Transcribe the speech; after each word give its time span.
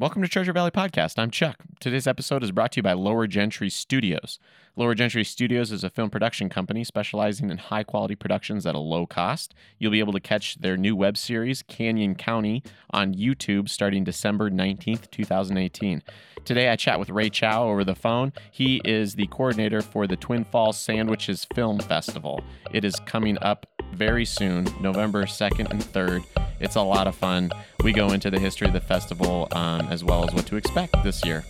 Welcome 0.00 0.22
to 0.22 0.28
Treasure 0.28 0.52
Valley 0.52 0.70
Podcast. 0.70 1.18
I'm 1.18 1.30
Chuck. 1.32 1.56
Today's 1.80 2.08
episode 2.08 2.42
is 2.42 2.50
brought 2.50 2.72
to 2.72 2.78
you 2.78 2.82
by 2.82 2.94
Lower 2.94 3.28
Gentry 3.28 3.70
Studios. 3.70 4.40
Lower 4.74 4.96
Gentry 4.96 5.22
Studios 5.22 5.70
is 5.70 5.84
a 5.84 5.90
film 5.90 6.10
production 6.10 6.48
company 6.48 6.82
specializing 6.82 7.50
in 7.50 7.58
high 7.58 7.84
quality 7.84 8.16
productions 8.16 8.66
at 8.66 8.74
a 8.74 8.80
low 8.80 9.06
cost. 9.06 9.54
You'll 9.78 9.92
be 9.92 10.00
able 10.00 10.12
to 10.14 10.18
catch 10.18 10.56
their 10.56 10.76
new 10.76 10.96
web 10.96 11.16
series, 11.16 11.62
Canyon 11.62 12.16
County, 12.16 12.64
on 12.90 13.14
YouTube 13.14 13.68
starting 13.68 14.02
December 14.02 14.50
19th, 14.50 15.08
2018. 15.12 16.02
Today 16.44 16.68
I 16.68 16.74
chat 16.74 16.98
with 16.98 17.10
Ray 17.10 17.30
Chow 17.30 17.68
over 17.68 17.84
the 17.84 17.94
phone. 17.94 18.32
He 18.50 18.80
is 18.84 19.14
the 19.14 19.28
coordinator 19.28 19.80
for 19.80 20.08
the 20.08 20.16
Twin 20.16 20.44
Falls 20.46 20.80
Sandwiches 20.80 21.46
Film 21.54 21.78
Festival. 21.78 22.42
It 22.72 22.84
is 22.84 22.96
coming 23.06 23.38
up 23.40 23.68
very 23.92 24.24
soon, 24.24 24.66
November 24.80 25.26
2nd 25.26 25.70
and 25.70 25.80
3rd. 25.80 26.24
It's 26.58 26.74
a 26.74 26.82
lot 26.82 27.06
of 27.06 27.14
fun. 27.14 27.52
We 27.84 27.92
go 27.92 28.08
into 28.08 28.32
the 28.32 28.40
history 28.40 28.66
of 28.66 28.72
the 28.72 28.80
festival 28.80 29.46
um, 29.52 29.82
as 29.82 30.02
well 30.02 30.24
as 30.28 30.34
what 30.34 30.44
to 30.46 30.56
expect 30.56 31.04
this 31.04 31.24
year. 31.24 31.44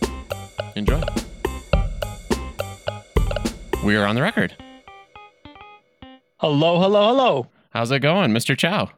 Enjoy. 0.75 1.01
We 3.83 3.95
are 3.95 4.05
on 4.05 4.15
the 4.15 4.21
record. 4.21 4.55
Hello, 6.37 6.79
hello, 6.79 7.07
hello. 7.07 7.47
How's 7.71 7.91
it 7.91 7.99
going, 7.99 8.31
Mr. 8.31 8.57
Chow? 8.57 8.89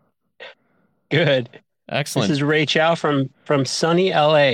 Good. 1.09 1.49
Excellent. 1.89 2.29
This 2.29 2.37
is 2.37 2.43
Ray 2.43 2.65
Chow 2.65 2.95
from 2.95 3.29
from 3.45 3.65
sunny 3.65 4.11
LA. 4.11 4.53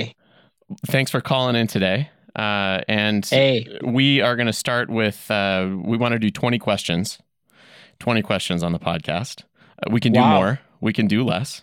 Thanks 0.86 1.10
for 1.10 1.20
calling 1.20 1.56
in 1.56 1.66
today. 1.66 2.10
Uh, 2.36 2.80
and 2.88 3.24
Hey. 3.26 3.66
we 3.84 4.20
are 4.20 4.36
going 4.36 4.46
to 4.46 4.52
start 4.52 4.90
with 4.90 5.30
uh, 5.30 5.68
we 5.82 5.96
want 5.96 6.12
to 6.12 6.18
do 6.18 6.30
20 6.30 6.58
questions. 6.58 7.18
20 8.00 8.22
questions 8.22 8.62
on 8.62 8.72
the 8.72 8.78
podcast. 8.78 9.42
Uh, 9.82 9.90
we 9.90 10.00
can 10.00 10.12
do 10.12 10.20
Wow. 10.20 10.38
more, 10.40 10.60
we 10.80 10.92
can 10.92 11.06
do 11.06 11.24
less. 11.24 11.62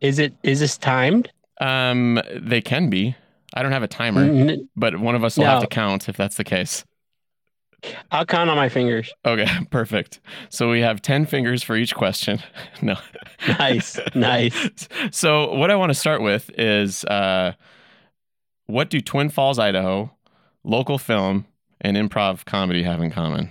Is 0.00 0.18
it 0.18 0.34
is 0.42 0.60
this 0.60 0.76
timed? 0.78 1.30
Um, 1.60 2.20
they 2.34 2.60
can 2.60 2.90
be. 2.90 3.14
I 3.54 3.62
don't 3.62 3.72
have 3.72 3.82
a 3.82 3.88
timer, 3.88 4.56
but 4.76 4.98
one 4.98 5.14
of 5.14 5.24
us 5.24 5.36
will 5.36 5.44
have 5.44 5.60
to 5.62 5.66
count 5.66 6.08
if 6.08 6.16
that's 6.16 6.36
the 6.36 6.44
case. 6.44 6.84
I'll 8.12 8.24
count 8.24 8.48
on 8.48 8.56
my 8.56 8.68
fingers. 8.68 9.12
Okay, 9.24 9.48
perfect. 9.70 10.20
So 10.50 10.70
we 10.70 10.80
have 10.80 11.02
10 11.02 11.26
fingers 11.26 11.62
for 11.64 11.74
each 11.76 11.94
question. 11.96 12.40
no. 12.82 12.94
Nice, 13.58 13.98
nice. 14.14 14.68
So 15.10 15.52
what 15.54 15.70
I 15.70 15.74
want 15.76 15.90
to 15.90 15.94
start 15.94 16.22
with 16.22 16.48
is 16.56 17.04
uh, 17.06 17.54
what 18.66 18.88
do 18.88 19.00
Twin 19.00 19.30
Falls, 19.30 19.58
Idaho, 19.58 20.12
local 20.62 20.96
film, 20.96 21.46
and 21.80 21.96
improv 21.96 22.44
comedy 22.44 22.84
have 22.84 23.00
in 23.00 23.10
common? 23.10 23.50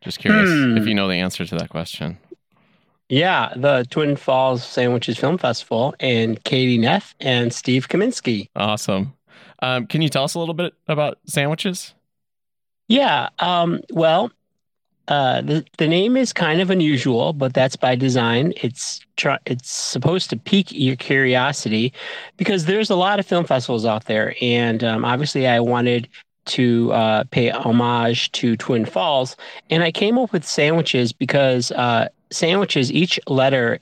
Just 0.00 0.18
curious 0.18 0.48
Hmm. 0.48 0.78
if 0.78 0.86
you 0.86 0.94
know 0.94 1.06
the 1.06 1.16
answer 1.16 1.44
to 1.44 1.54
that 1.56 1.68
question. 1.68 2.16
Yeah, 3.12 3.52
the 3.54 3.86
Twin 3.90 4.16
Falls 4.16 4.64
Sandwiches 4.64 5.18
Film 5.18 5.36
Festival 5.36 5.94
and 6.00 6.42
Katie 6.44 6.78
Neff 6.78 7.14
and 7.20 7.52
Steve 7.52 7.90
Kaminsky. 7.90 8.48
Awesome. 8.56 9.12
Um, 9.60 9.86
can 9.86 10.00
you 10.00 10.08
tell 10.08 10.24
us 10.24 10.32
a 10.32 10.38
little 10.38 10.54
bit 10.54 10.72
about 10.88 11.18
sandwiches? 11.26 11.92
Yeah. 12.88 13.28
Um, 13.38 13.82
well, 13.90 14.32
uh, 15.08 15.42
the 15.42 15.62
the 15.76 15.88
name 15.88 16.16
is 16.16 16.32
kind 16.32 16.62
of 16.62 16.70
unusual, 16.70 17.34
but 17.34 17.52
that's 17.52 17.76
by 17.76 17.96
design. 17.96 18.54
It's 18.62 19.00
try, 19.18 19.36
it's 19.44 19.70
supposed 19.70 20.30
to 20.30 20.38
pique 20.38 20.72
your 20.72 20.96
curiosity 20.96 21.92
because 22.38 22.64
there's 22.64 22.88
a 22.88 22.96
lot 22.96 23.20
of 23.20 23.26
film 23.26 23.44
festivals 23.44 23.84
out 23.84 24.06
there, 24.06 24.34
and 24.40 24.82
um, 24.82 25.04
obviously, 25.04 25.46
I 25.46 25.60
wanted 25.60 26.08
to 26.46 26.90
uh, 26.92 27.24
pay 27.30 27.50
homage 27.50 28.32
to 28.32 28.56
Twin 28.56 28.86
Falls, 28.86 29.36
and 29.68 29.82
I 29.82 29.92
came 29.92 30.16
up 30.16 30.32
with 30.32 30.46
sandwiches 30.46 31.12
because 31.12 31.72
uh, 31.72 32.08
sandwiches 32.32 32.90
each 32.90 33.20
letter 33.26 33.80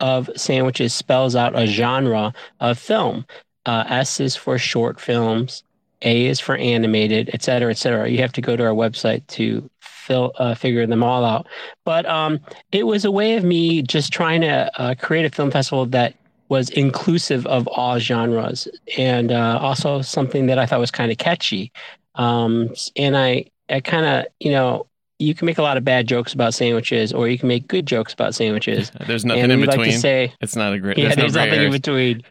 of 0.00 0.28
sandwiches 0.36 0.92
spells 0.92 1.36
out 1.36 1.58
a 1.58 1.66
genre 1.66 2.32
of 2.60 2.78
film. 2.78 3.24
Uh, 3.66 3.84
S 3.88 4.20
is 4.20 4.36
for 4.36 4.58
short 4.58 5.00
films. 5.00 5.62
A 6.02 6.26
is 6.26 6.40
for 6.40 6.56
animated, 6.56 7.30
et 7.32 7.42
cetera, 7.42 7.70
et 7.70 7.78
cetera. 7.78 8.10
You 8.10 8.18
have 8.18 8.32
to 8.32 8.42
go 8.42 8.56
to 8.56 8.64
our 8.64 8.74
website 8.74 9.26
to 9.28 9.70
fill, 9.80 10.32
uh, 10.38 10.54
figure 10.54 10.86
them 10.86 11.02
all 11.02 11.24
out. 11.24 11.46
But 11.84 12.04
um, 12.04 12.40
it 12.72 12.86
was 12.86 13.06
a 13.06 13.10
way 13.10 13.36
of 13.36 13.44
me 13.44 13.80
just 13.82 14.12
trying 14.12 14.42
to 14.42 14.70
uh, 14.78 14.94
create 14.96 15.24
a 15.24 15.30
film 15.30 15.50
festival 15.50 15.86
that 15.86 16.14
was 16.50 16.68
inclusive 16.70 17.46
of 17.46 17.66
all 17.68 17.98
genres 17.98 18.68
and 18.98 19.32
uh, 19.32 19.58
also 19.62 20.02
something 20.02 20.46
that 20.46 20.58
I 20.58 20.66
thought 20.66 20.80
was 20.80 20.90
kind 20.90 21.10
of 21.10 21.16
catchy. 21.16 21.72
Um, 22.16 22.74
and 22.96 23.16
I, 23.16 23.46
I 23.70 23.80
kind 23.80 24.04
of, 24.04 24.26
you 24.40 24.50
know, 24.50 24.86
you 25.18 25.34
can 25.34 25.46
make 25.46 25.58
a 25.58 25.62
lot 25.62 25.76
of 25.76 25.84
bad 25.84 26.06
jokes 26.08 26.32
about 26.32 26.54
sandwiches 26.54 27.12
or 27.12 27.28
you 27.28 27.38
can 27.38 27.48
make 27.48 27.68
good 27.68 27.86
jokes 27.86 28.12
about 28.12 28.34
sandwiches. 28.34 28.90
There's 29.06 29.24
nothing 29.24 29.44
and 29.44 29.52
in 29.52 29.60
we 29.60 29.66
like 29.66 29.78
between. 29.78 29.92
to 29.92 30.00
say, 30.00 30.32
it's 30.40 30.56
not 30.56 30.72
a 30.72 30.78
great. 30.78 30.98
yeah, 30.98 31.14
there's, 31.14 31.16
there's, 31.16 31.34
no 31.34 31.44
nothing 31.44 31.62
in 31.62 31.70
between. 31.70 32.22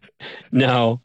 No. 0.52 1.02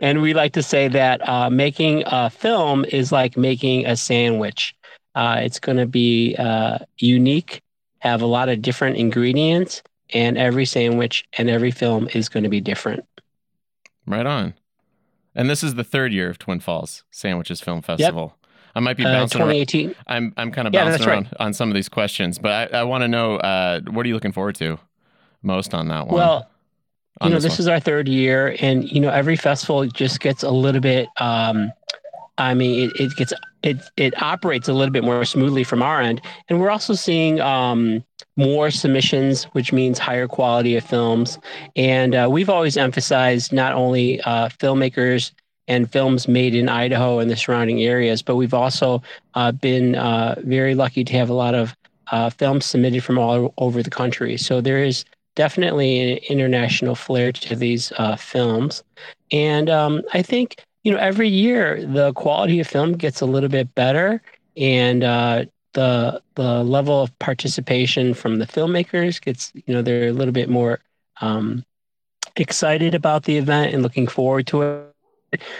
And 0.00 0.22
we 0.22 0.34
like 0.34 0.52
to 0.54 0.62
say 0.62 0.88
that 0.88 1.26
uh, 1.28 1.50
making 1.50 2.02
a 2.06 2.30
film 2.30 2.84
is 2.86 3.12
like 3.12 3.36
making 3.36 3.86
a 3.86 3.96
sandwich. 3.96 4.74
Uh, 5.14 5.40
it's 5.42 5.58
going 5.58 5.78
to 5.78 5.86
be 5.86 6.36
uh, 6.38 6.78
unique, 6.98 7.62
have 7.98 8.22
a 8.22 8.26
lot 8.26 8.48
of 8.48 8.62
different 8.62 8.96
ingredients, 8.96 9.82
and 10.14 10.38
every 10.38 10.64
sandwich 10.64 11.24
and 11.36 11.50
every 11.50 11.70
film 11.70 12.08
is 12.14 12.28
going 12.28 12.44
to 12.44 12.48
be 12.48 12.60
different. 12.60 13.04
Right 14.06 14.26
on. 14.26 14.54
And 15.34 15.48
this 15.48 15.62
is 15.62 15.74
the 15.74 15.84
third 15.84 16.12
year 16.12 16.30
of 16.30 16.38
Twin 16.38 16.60
Falls 16.60 17.04
Sandwiches 17.10 17.60
Film 17.60 17.82
Festival. 17.82 18.37
I 18.78 18.80
might 18.80 18.96
be 18.96 19.04
Uh, 19.04 19.12
bouncing 19.12 19.40
around. 19.40 19.48
2018. 19.66 19.94
I'm 20.06 20.32
I'm 20.36 20.52
kind 20.52 20.68
of 20.68 20.72
Yeah, 20.72 20.84
bouncing 20.84 21.04
that's 21.04 21.06
right. 21.08 21.26
on 21.40 21.52
some 21.52 21.68
of 21.68 21.74
these 21.74 21.88
questions, 21.88 22.38
but 22.38 22.72
I, 22.72 22.78
I 22.78 22.82
want 22.84 23.02
to 23.02 23.08
know 23.08 23.36
uh, 23.36 23.80
what 23.90 24.06
are 24.06 24.08
you 24.08 24.14
looking 24.14 24.30
forward 24.30 24.54
to 24.56 24.78
most 25.42 25.74
on 25.74 25.88
that 25.88 26.06
one? 26.06 26.14
Well, 26.14 26.48
on 27.20 27.28
you 27.28 27.34
know, 27.34 27.40
this 27.40 27.54
one? 27.54 27.58
is 27.58 27.66
our 27.66 27.80
third 27.80 28.06
year, 28.06 28.56
and 28.60 28.90
you 28.90 29.00
know, 29.00 29.10
every 29.10 29.34
festival 29.34 29.84
just 29.86 30.20
gets 30.20 30.44
a 30.44 30.50
little 30.50 30.80
bit. 30.80 31.08
Um, 31.20 31.72
I 32.38 32.54
mean, 32.54 32.88
it, 32.88 33.00
it 33.00 33.16
gets 33.16 33.32
it 33.64 33.78
it 33.96 34.22
operates 34.22 34.68
a 34.68 34.72
little 34.72 34.92
bit 34.92 35.02
more 35.02 35.24
smoothly 35.24 35.64
from 35.64 35.82
our 35.82 36.00
end, 36.00 36.20
and 36.48 36.60
we're 36.60 36.70
also 36.70 36.94
seeing 36.94 37.40
um, 37.40 38.04
more 38.36 38.70
submissions, 38.70 39.42
which 39.54 39.72
means 39.72 39.98
higher 39.98 40.28
quality 40.28 40.76
of 40.76 40.84
films. 40.84 41.36
And 41.74 42.14
uh, 42.14 42.28
we've 42.30 42.48
always 42.48 42.76
emphasized 42.76 43.52
not 43.52 43.72
only 43.72 44.20
uh, 44.20 44.50
filmmakers 44.50 45.32
and 45.68 45.90
films 45.90 46.26
made 46.26 46.54
in 46.54 46.68
Idaho 46.68 47.18
and 47.18 47.30
the 47.30 47.36
surrounding 47.36 47.82
areas, 47.82 48.22
but 48.22 48.36
we've 48.36 48.54
also 48.54 49.02
uh, 49.34 49.52
been 49.52 49.94
uh, 49.94 50.34
very 50.44 50.74
lucky 50.74 51.04
to 51.04 51.12
have 51.12 51.28
a 51.28 51.34
lot 51.34 51.54
of 51.54 51.76
uh, 52.10 52.30
films 52.30 52.64
submitted 52.64 53.04
from 53.04 53.18
all 53.18 53.54
over 53.58 53.82
the 53.82 53.90
country. 53.90 54.36
So 54.38 54.60
there 54.60 54.82
is 54.82 55.04
definitely 55.36 56.12
an 56.12 56.18
international 56.30 56.94
flair 56.94 57.30
to 57.32 57.54
these 57.54 57.92
uh, 57.98 58.16
films. 58.16 58.82
And 59.30 59.68
um, 59.70 60.02
I 60.14 60.22
think, 60.22 60.64
you 60.82 60.90
know, 60.90 60.98
every 60.98 61.28
year 61.28 61.84
the 61.84 62.12
quality 62.14 62.60
of 62.60 62.66
film 62.66 62.94
gets 62.94 63.20
a 63.20 63.26
little 63.26 63.50
bit 63.50 63.72
better 63.74 64.22
and 64.56 65.04
uh, 65.04 65.44
the, 65.74 66.20
the 66.34 66.64
level 66.64 67.02
of 67.02 67.16
participation 67.18 68.14
from 68.14 68.38
the 68.38 68.46
filmmakers 68.46 69.20
gets, 69.20 69.52
you 69.54 69.74
know, 69.74 69.82
they're 69.82 70.08
a 70.08 70.12
little 70.12 70.32
bit 70.32 70.48
more 70.48 70.80
um, 71.20 71.62
excited 72.36 72.94
about 72.94 73.24
the 73.24 73.36
event 73.36 73.74
and 73.74 73.82
looking 73.82 74.06
forward 74.06 74.46
to 74.46 74.62
it. 74.62 74.87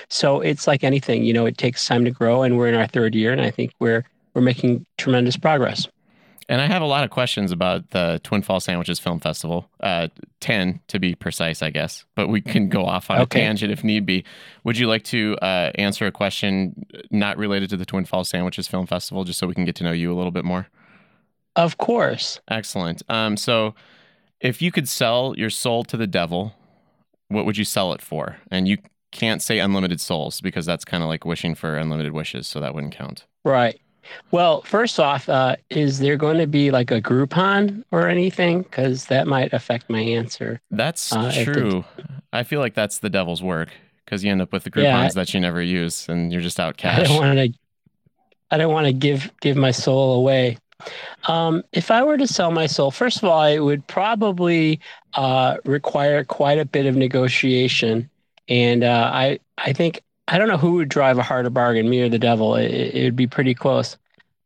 So 0.08 0.40
it's 0.40 0.66
like 0.66 0.84
anything, 0.84 1.24
you 1.24 1.32
know, 1.32 1.46
it 1.46 1.58
takes 1.58 1.86
time 1.86 2.04
to 2.04 2.10
grow 2.10 2.42
and 2.42 2.56
we're 2.56 2.68
in 2.68 2.74
our 2.74 2.86
third 2.86 3.14
year 3.14 3.32
and 3.32 3.40
I 3.40 3.50
think 3.50 3.72
we're, 3.80 4.04
we're 4.34 4.42
making 4.42 4.86
tremendous 4.96 5.36
progress. 5.36 5.86
and 6.48 6.60
I 6.62 6.66
have 6.66 6.80
a 6.80 6.86
lot 6.86 7.04
of 7.04 7.10
questions 7.10 7.52
about 7.52 7.90
the 7.90 8.20
Twin 8.24 8.40
Falls 8.42 8.64
Sandwiches 8.64 8.98
Film 8.98 9.20
Festival. 9.20 9.68
Uh, 9.80 10.08
Ten 10.40 10.80
to 10.88 10.98
be 10.98 11.14
precise, 11.14 11.60
I 11.62 11.70
guess, 11.70 12.04
but 12.14 12.28
we 12.28 12.40
can 12.40 12.68
go 12.68 12.84
off 12.94 13.10
on 13.10 13.20
Okay. 13.20 13.40
a 13.40 13.44
tangent 13.44 13.72
if 13.72 13.82
need 13.84 14.06
be. 14.06 14.24
Would 14.64 14.78
you 14.78 14.86
like 14.86 15.02
to 15.04 15.36
uh, 15.42 15.72
answer 15.74 16.06
a 16.06 16.12
question 16.12 16.86
not 17.10 17.36
related 17.36 17.68
to 17.70 17.76
the 17.76 17.84
Twin 17.84 18.04
Falls 18.06 18.28
Sandwiches 18.28 18.68
Film 18.68 18.86
Festival, 18.86 19.24
just 19.24 19.38
so 19.38 19.46
we 19.46 19.54
can 19.54 19.64
get 19.66 19.74
to 19.76 19.84
know 19.84 19.92
you 19.92 20.12
a 20.12 20.16
little 20.16 20.30
bit 20.30 20.44
more? 20.44 20.68
Of 21.56 21.76
course. 21.78 22.40
Excellent. 22.48 23.02
Um, 23.08 23.36
so, 23.36 23.74
if 24.40 24.62
you 24.62 24.70
could 24.70 24.88
sell 24.88 25.34
your 25.36 25.50
soul 25.50 25.82
to 25.84 25.96
the 25.96 26.06
devil, 26.06 26.54
what 27.28 27.44
would 27.44 27.56
you 27.58 27.64
sell 27.64 27.92
it 27.92 28.00
for? 28.00 28.36
And 28.52 28.68
you 28.68 28.78
can't 29.12 29.42
say 29.42 29.58
unlimited 29.58 30.00
souls 30.00 30.40
because 30.40 30.66
that's 30.66 30.84
kind 30.84 31.02
of 31.02 31.08
like 31.08 31.24
wishing 31.24 31.54
for 31.54 31.76
unlimited 31.76 32.12
wishes, 32.12 32.46
so 32.46 32.60
that 32.60 32.74
wouldn't 32.74 32.94
count. 32.94 33.24
Right. 33.44 33.80
Well, 34.30 34.62
first 34.62 34.98
off, 34.98 35.28
uh, 35.28 35.56
is 35.70 35.98
there 35.98 36.16
going 36.16 36.38
to 36.38 36.46
be 36.46 36.70
like 36.70 36.90
a 36.90 37.00
Groupon 37.00 37.84
or 37.90 38.08
anything? 38.08 38.62
Because 38.62 39.06
that 39.06 39.26
might 39.26 39.52
affect 39.52 39.90
my 39.90 40.00
answer. 40.00 40.60
That's 40.70 41.12
Uh, 41.12 41.30
if 41.34 41.46
the- 41.46 41.52
true. 41.52 41.84
I 42.32 42.42
feel 42.42 42.60
like 42.60 42.74
that's 42.74 42.98
the 43.00 43.10
devil's 43.10 43.42
work 43.42 43.68
because 44.04 44.24
you 44.24 44.30
end 44.30 44.40
up 44.40 44.52
with 44.52 44.64
the 44.64 44.82
Yeah, 44.82 44.98
I- 44.98 45.10
that 45.10 45.34
you 45.34 45.40
never 45.40 45.62
use, 45.62 46.08
and 46.08 46.32
you're 46.32 46.40
just 46.40 46.58
out 46.58 46.76
cash. 46.78 47.00
I 47.00 47.02
don't 47.04 47.16
want 47.16 47.38
to. 47.38 47.52
I 48.50 48.56
don't 48.56 48.72
want 48.72 48.86
to 48.86 48.94
give 48.94 49.30
give 49.42 49.56
my 49.58 49.70
soul 49.72 50.14
away. 50.14 50.56
Um, 51.26 51.62
if 51.72 51.90
I 51.90 52.02
were 52.02 52.16
to 52.16 52.26
sell 52.26 52.50
my 52.50 52.66
soul, 52.66 52.90
first 52.90 53.18
of 53.18 53.24
all, 53.24 53.44
it 53.44 53.58
would 53.58 53.86
probably 53.88 54.80
uh, 55.14 55.56
require 55.64 56.24
quite 56.24 56.58
a 56.58 56.64
bit 56.64 56.86
of 56.86 56.96
negotiation, 56.96 58.08
and 58.48 58.84
uh, 58.84 59.10
I 59.12 59.38
I 59.58 59.72
think 59.72 60.02
I 60.28 60.38
don't 60.38 60.48
know 60.48 60.58
who 60.58 60.72
would 60.72 60.88
drive 60.88 61.18
a 61.18 61.22
harder 61.22 61.50
bargain, 61.50 61.88
me 61.88 62.02
or 62.02 62.08
the 62.08 62.18
devil. 62.18 62.54
It, 62.54 62.70
it 62.70 63.04
would 63.04 63.16
be 63.16 63.26
pretty 63.26 63.54
close. 63.54 63.96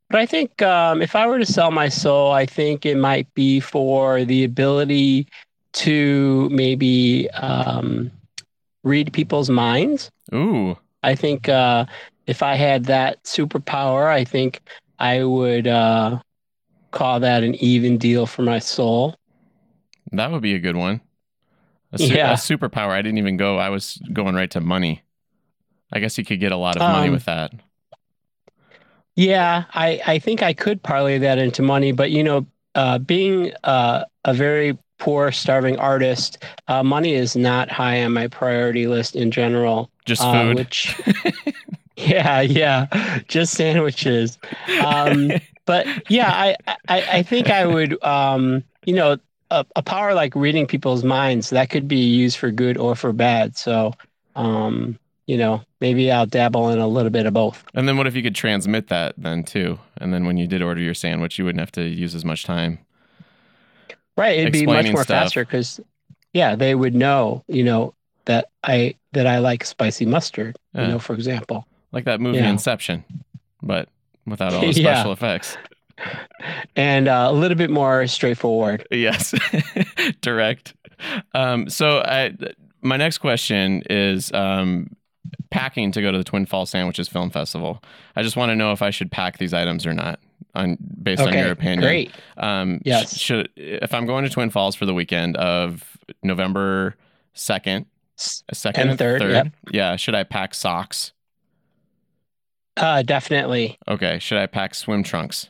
But 0.09 0.19
I 0.19 0.25
think 0.25 0.61
um, 0.61 1.01
if 1.01 1.15
I 1.15 1.25
were 1.27 1.39
to 1.39 1.45
sell 1.45 1.71
my 1.71 1.89
soul, 1.89 2.31
I 2.31 2.45
think 2.45 2.85
it 2.85 2.97
might 2.97 3.33
be 3.33 3.59
for 3.59 4.23
the 4.23 4.43
ability 4.43 5.27
to 5.73 6.49
maybe 6.51 7.29
um, 7.31 8.11
read 8.83 9.11
people's 9.11 9.49
minds. 9.49 10.11
Ooh, 10.33 10.77
I 11.01 11.15
think 11.15 11.49
uh, 11.49 11.85
if 12.27 12.43
I 12.43 12.55
had 12.55 12.85
that 12.85 13.23
superpower, 13.23 14.07
I 14.07 14.23
think 14.23 14.61
I 14.99 15.23
would 15.23 15.67
uh, 15.67 16.19
call 16.91 17.19
that 17.21 17.43
an 17.43 17.55
even 17.55 17.97
deal 17.97 18.25
for 18.25 18.43
my 18.43 18.59
soul. 18.59 19.15
that 20.11 20.31
would 20.31 20.41
be 20.43 20.53
a 20.53 20.59
good 20.59 20.75
one. 20.75 21.01
A, 21.93 21.97
su- 21.97 22.13
Yeah. 22.13 22.31
a 22.31 22.35
superpower. 22.35 22.89
I 22.89 23.01
didn't 23.01 23.19
even 23.19 23.37
go. 23.37 23.57
I 23.57 23.69
was 23.69 24.01
going 24.11 24.35
right 24.35 24.51
to 24.51 24.61
money. 24.61 25.03
I 25.91 25.99
guess 25.99 26.17
you 26.17 26.25
could 26.25 26.39
get 26.39 26.51
a 26.51 26.57
lot 26.57 26.75
of 26.75 26.81
money 26.81 27.07
Um, 27.07 27.13
with 27.13 27.25
that. 27.25 27.53
Yeah, 29.15 29.65
I, 29.73 30.01
I 30.07 30.19
think 30.19 30.41
I 30.41 30.53
could 30.53 30.81
parlay 30.81 31.19
that 31.19 31.37
into 31.37 31.61
money, 31.61 31.91
but 31.91 32.09
you 32.09 32.23
know, 32.23 32.47
uh, 32.75 32.97
being 32.97 33.51
uh, 33.63 34.05
a 34.25 34.33
very 34.33 34.75
poor, 34.97 35.31
starving 35.31 35.77
artist, 35.77 36.43
uh, 36.67 36.81
money 36.81 37.13
is 37.13 37.35
not 37.35 37.69
high 37.69 38.03
on 38.03 38.13
my 38.13 38.27
priority 38.27 38.87
list 38.87 39.15
in 39.15 39.29
general. 39.29 39.91
Just 40.05 40.23
uh, 40.23 40.31
food. 40.33 40.55
which, 40.57 40.99
yeah, 41.95 42.41
yeah, 42.41 43.19
just 43.27 43.53
sandwiches. 43.53 44.39
Um, 44.83 45.31
but 45.65 45.85
yeah, 46.09 46.31
I, 46.31 46.55
I, 46.87 47.01
I 47.19 47.23
think 47.23 47.51
I 47.51 47.67
would, 47.67 48.03
um, 48.03 48.63
you 48.85 48.95
know, 48.95 49.17
a, 49.61 49.65
a 49.75 49.83
power 49.83 50.13
like 50.13 50.35
reading 50.35 50.65
people's 50.67 51.03
minds 51.03 51.49
that 51.51 51.69
could 51.69 51.87
be 51.87 51.97
used 51.97 52.37
for 52.37 52.51
good 52.51 52.77
or 52.77 52.95
for 52.95 53.13
bad. 53.13 53.55
So, 53.57 53.93
um, 54.35 54.97
you 55.27 55.37
know, 55.37 55.61
maybe 55.79 56.11
I'll 56.11 56.25
dabble 56.25 56.69
in 56.69 56.79
a 56.79 56.87
little 56.87 57.09
bit 57.09 57.25
of 57.25 57.33
both. 57.33 57.63
and 57.73 57.87
then 57.87 57.95
what 57.97 58.07
if 58.07 58.15
you 58.15 58.21
could 58.23 58.35
transmit 58.35 58.87
that 58.89 59.13
then 59.17 59.43
too? 59.43 59.79
And 59.97 60.13
then 60.13 60.25
when 60.25 60.37
you 60.37 60.47
did 60.47 60.61
order 60.61 60.81
your 60.81 60.93
sandwich, 60.93 61.37
you 61.39 61.45
wouldn't 61.45 61.61
have 61.61 61.71
to 61.73 61.83
use 61.83 62.13
as 62.15 62.25
much 62.25 62.43
time. 62.43 62.79
Right, 64.17 64.39
it'd 64.39 64.53
be 64.53 64.65
much 64.65 64.85
more 64.91 65.03
stuff. 65.03 65.23
faster 65.23 65.43
because, 65.45 65.79
yeah, 66.33 66.55
they 66.55 66.75
would 66.75 66.93
know, 66.93 67.43
you 67.47 67.63
know, 67.63 67.93
that 68.25 68.49
I 68.63 68.95
that 69.13 69.27
I 69.27 69.39
like 69.39 69.65
spicy 69.65 70.05
mustard. 70.05 70.55
Yeah. 70.73 70.81
You 70.83 70.87
know, 70.89 70.99
for 70.99 71.13
example. 71.13 71.65
Like 71.91 72.05
that 72.05 72.19
movie 72.21 72.37
Yeah. 72.37 72.49
Inception, 72.49 73.03
but 73.61 73.89
without 74.25 74.53
all 74.53 74.61
the 74.61 74.67
Yeah. 74.81 74.95
special 74.95 75.11
effects. 75.13 75.57
And 76.75 77.07
uh, 77.07 77.27
a 77.29 77.33
little 77.33 77.57
bit 77.57 77.69
more 77.69 78.07
straightforward. 78.07 78.87
Yes, 78.91 79.33
direct. 80.21 80.73
Um, 81.33 81.69
so 81.69 81.99
I, 81.99 82.33
my 82.81 82.97
next 82.97 83.19
question 83.19 83.83
is 83.89 84.31
um, 84.33 84.95
packing 85.51 85.91
to 85.91 86.01
go 86.01 86.11
to 86.11 86.17
the 86.17 86.23
Twin 86.23 86.45
Falls 86.45 86.69
Sandwiches 86.69 87.07
Film 87.07 87.29
Festival. 87.29 87.83
I 88.15 88.23
just 88.23 88.35
want 88.35 88.49
to 88.51 88.55
know 88.55 88.71
if 88.71 88.81
I 88.81 88.89
should 88.89 89.11
pack 89.11 89.37
these 89.37 89.53
items 89.53 89.85
or 89.85 89.93
not, 89.93 90.19
on 90.55 90.77
based 91.01 91.21
on 91.21 91.33
your 91.33 91.51
opinion. 91.51 91.81
great. 91.81 92.11
Um, 92.37 92.81
Yes. 92.85 93.17
Should 93.17 93.49
if 93.55 93.93
I'm 93.93 94.05
going 94.05 94.23
to 94.23 94.29
Twin 94.29 94.49
Falls 94.49 94.75
for 94.75 94.85
the 94.85 94.93
weekend 94.93 95.35
of 95.37 95.97
November 96.21 96.95
second, 97.33 97.85
second 98.15 98.89
And 98.89 98.99
third, 98.99 99.21
yep. 99.23 99.47
yeah. 99.71 99.95
Should 99.95 100.15
I 100.15 100.23
pack 100.23 100.53
socks? 100.53 101.11
Uh, 102.75 103.03
definitely, 103.03 103.77
Okay. 103.87 104.17
Should 104.19 104.39
I 104.39 104.47
pack 104.47 104.73
swim 104.73 105.03
trunks? 105.03 105.49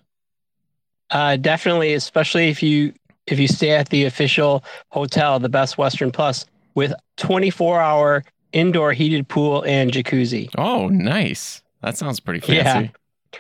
Uh, 1.13 1.38
definitely, 1.38 1.94
especially 1.94 2.50
if 2.50 2.62
you 2.62 2.94
if 3.27 3.39
you 3.39 3.48
stay 3.48 3.71
at 3.71 3.89
the 3.89 4.04
official 4.04 4.63
hotel, 4.89 5.39
the 5.39 5.48
Best 5.48 5.77
Western 5.77 6.12
Plus, 6.12 6.45
with 6.75 6.94
24 7.18 7.80
hour 7.80 8.24
indoor 8.51 8.92
heated 8.92 9.27
pool 9.27 9.63
and 9.63 9.92
jacuzzi. 9.92 10.50
Oh, 10.57 10.89
nice. 10.89 11.62
That 11.81 11.98
sounds 11.98 12.19
pretty 12.19 12.39
fancy. 12.39 12.92
Yeah. 13.33 13.39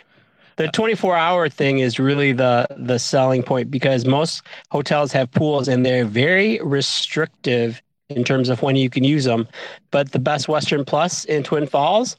The 0.55 0.67
24 0.67 1.15
hour 1.17 1.49
thing 1.49 1.79
is 1.79 1.97
really 1.99 2.31
the 2.31 2.67
the 2.77 2.99
selling 2.99 3.41
point 3.41 3.71
because 3.71 4.05
most 4.05 4.43
hotels 4.69 5.11
have 5.11 5.31
pools 5.31 5.67
and 5.67 5.83
they're 5.83 6.05
very 6.05 6.59
restrictive 6.63 7.81
in 8.09 8.23
terms 8.23 8.49
of 8.49 8.61
when 8.61 8.75
you 8.75 8.89
can 8.89 9.03
use 9.03 9.23
them. 9.23 9.47
But 9.89 10.11
the 10.11 10.19
Best 10.19 10.47
Western 10.47 10.85
Plus 10.85 11.25
in 11.25 11.41
Twin 11.41 11.65
Falls, 11.65 12.17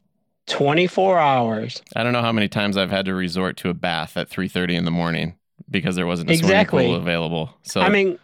24 0.48 1.18
hours. 1.18 1.80
I 1.94 2.02
don't 2.02 2.12
know 2.12 2.22
how 2.22 2.32
many 2.32 2.48
times 2.48 2.76
I've 2.76 2.90
had 2.90 3.04
to 3.06 3.14
resort 3.14 3.56
to 3.58 3.68
a 3.68 3.74
bath 3.74 4.16
at 4.16 4.28
3:30 4.28 4.74
in 4.74 4.84
the 4.84 4.90
morning 4.90 5.36
because 5.70 5.96
there 5.96 6.06
wasn't 6.06 6.30
a 6.30 6.32
Exactly. 6.32 6.84
swimming 6.84 6.92
pool 6.92 7.00
available. 7.02 7.54
So 7.62 7.80
I 7.80 7.88
mean, 7.88 8.18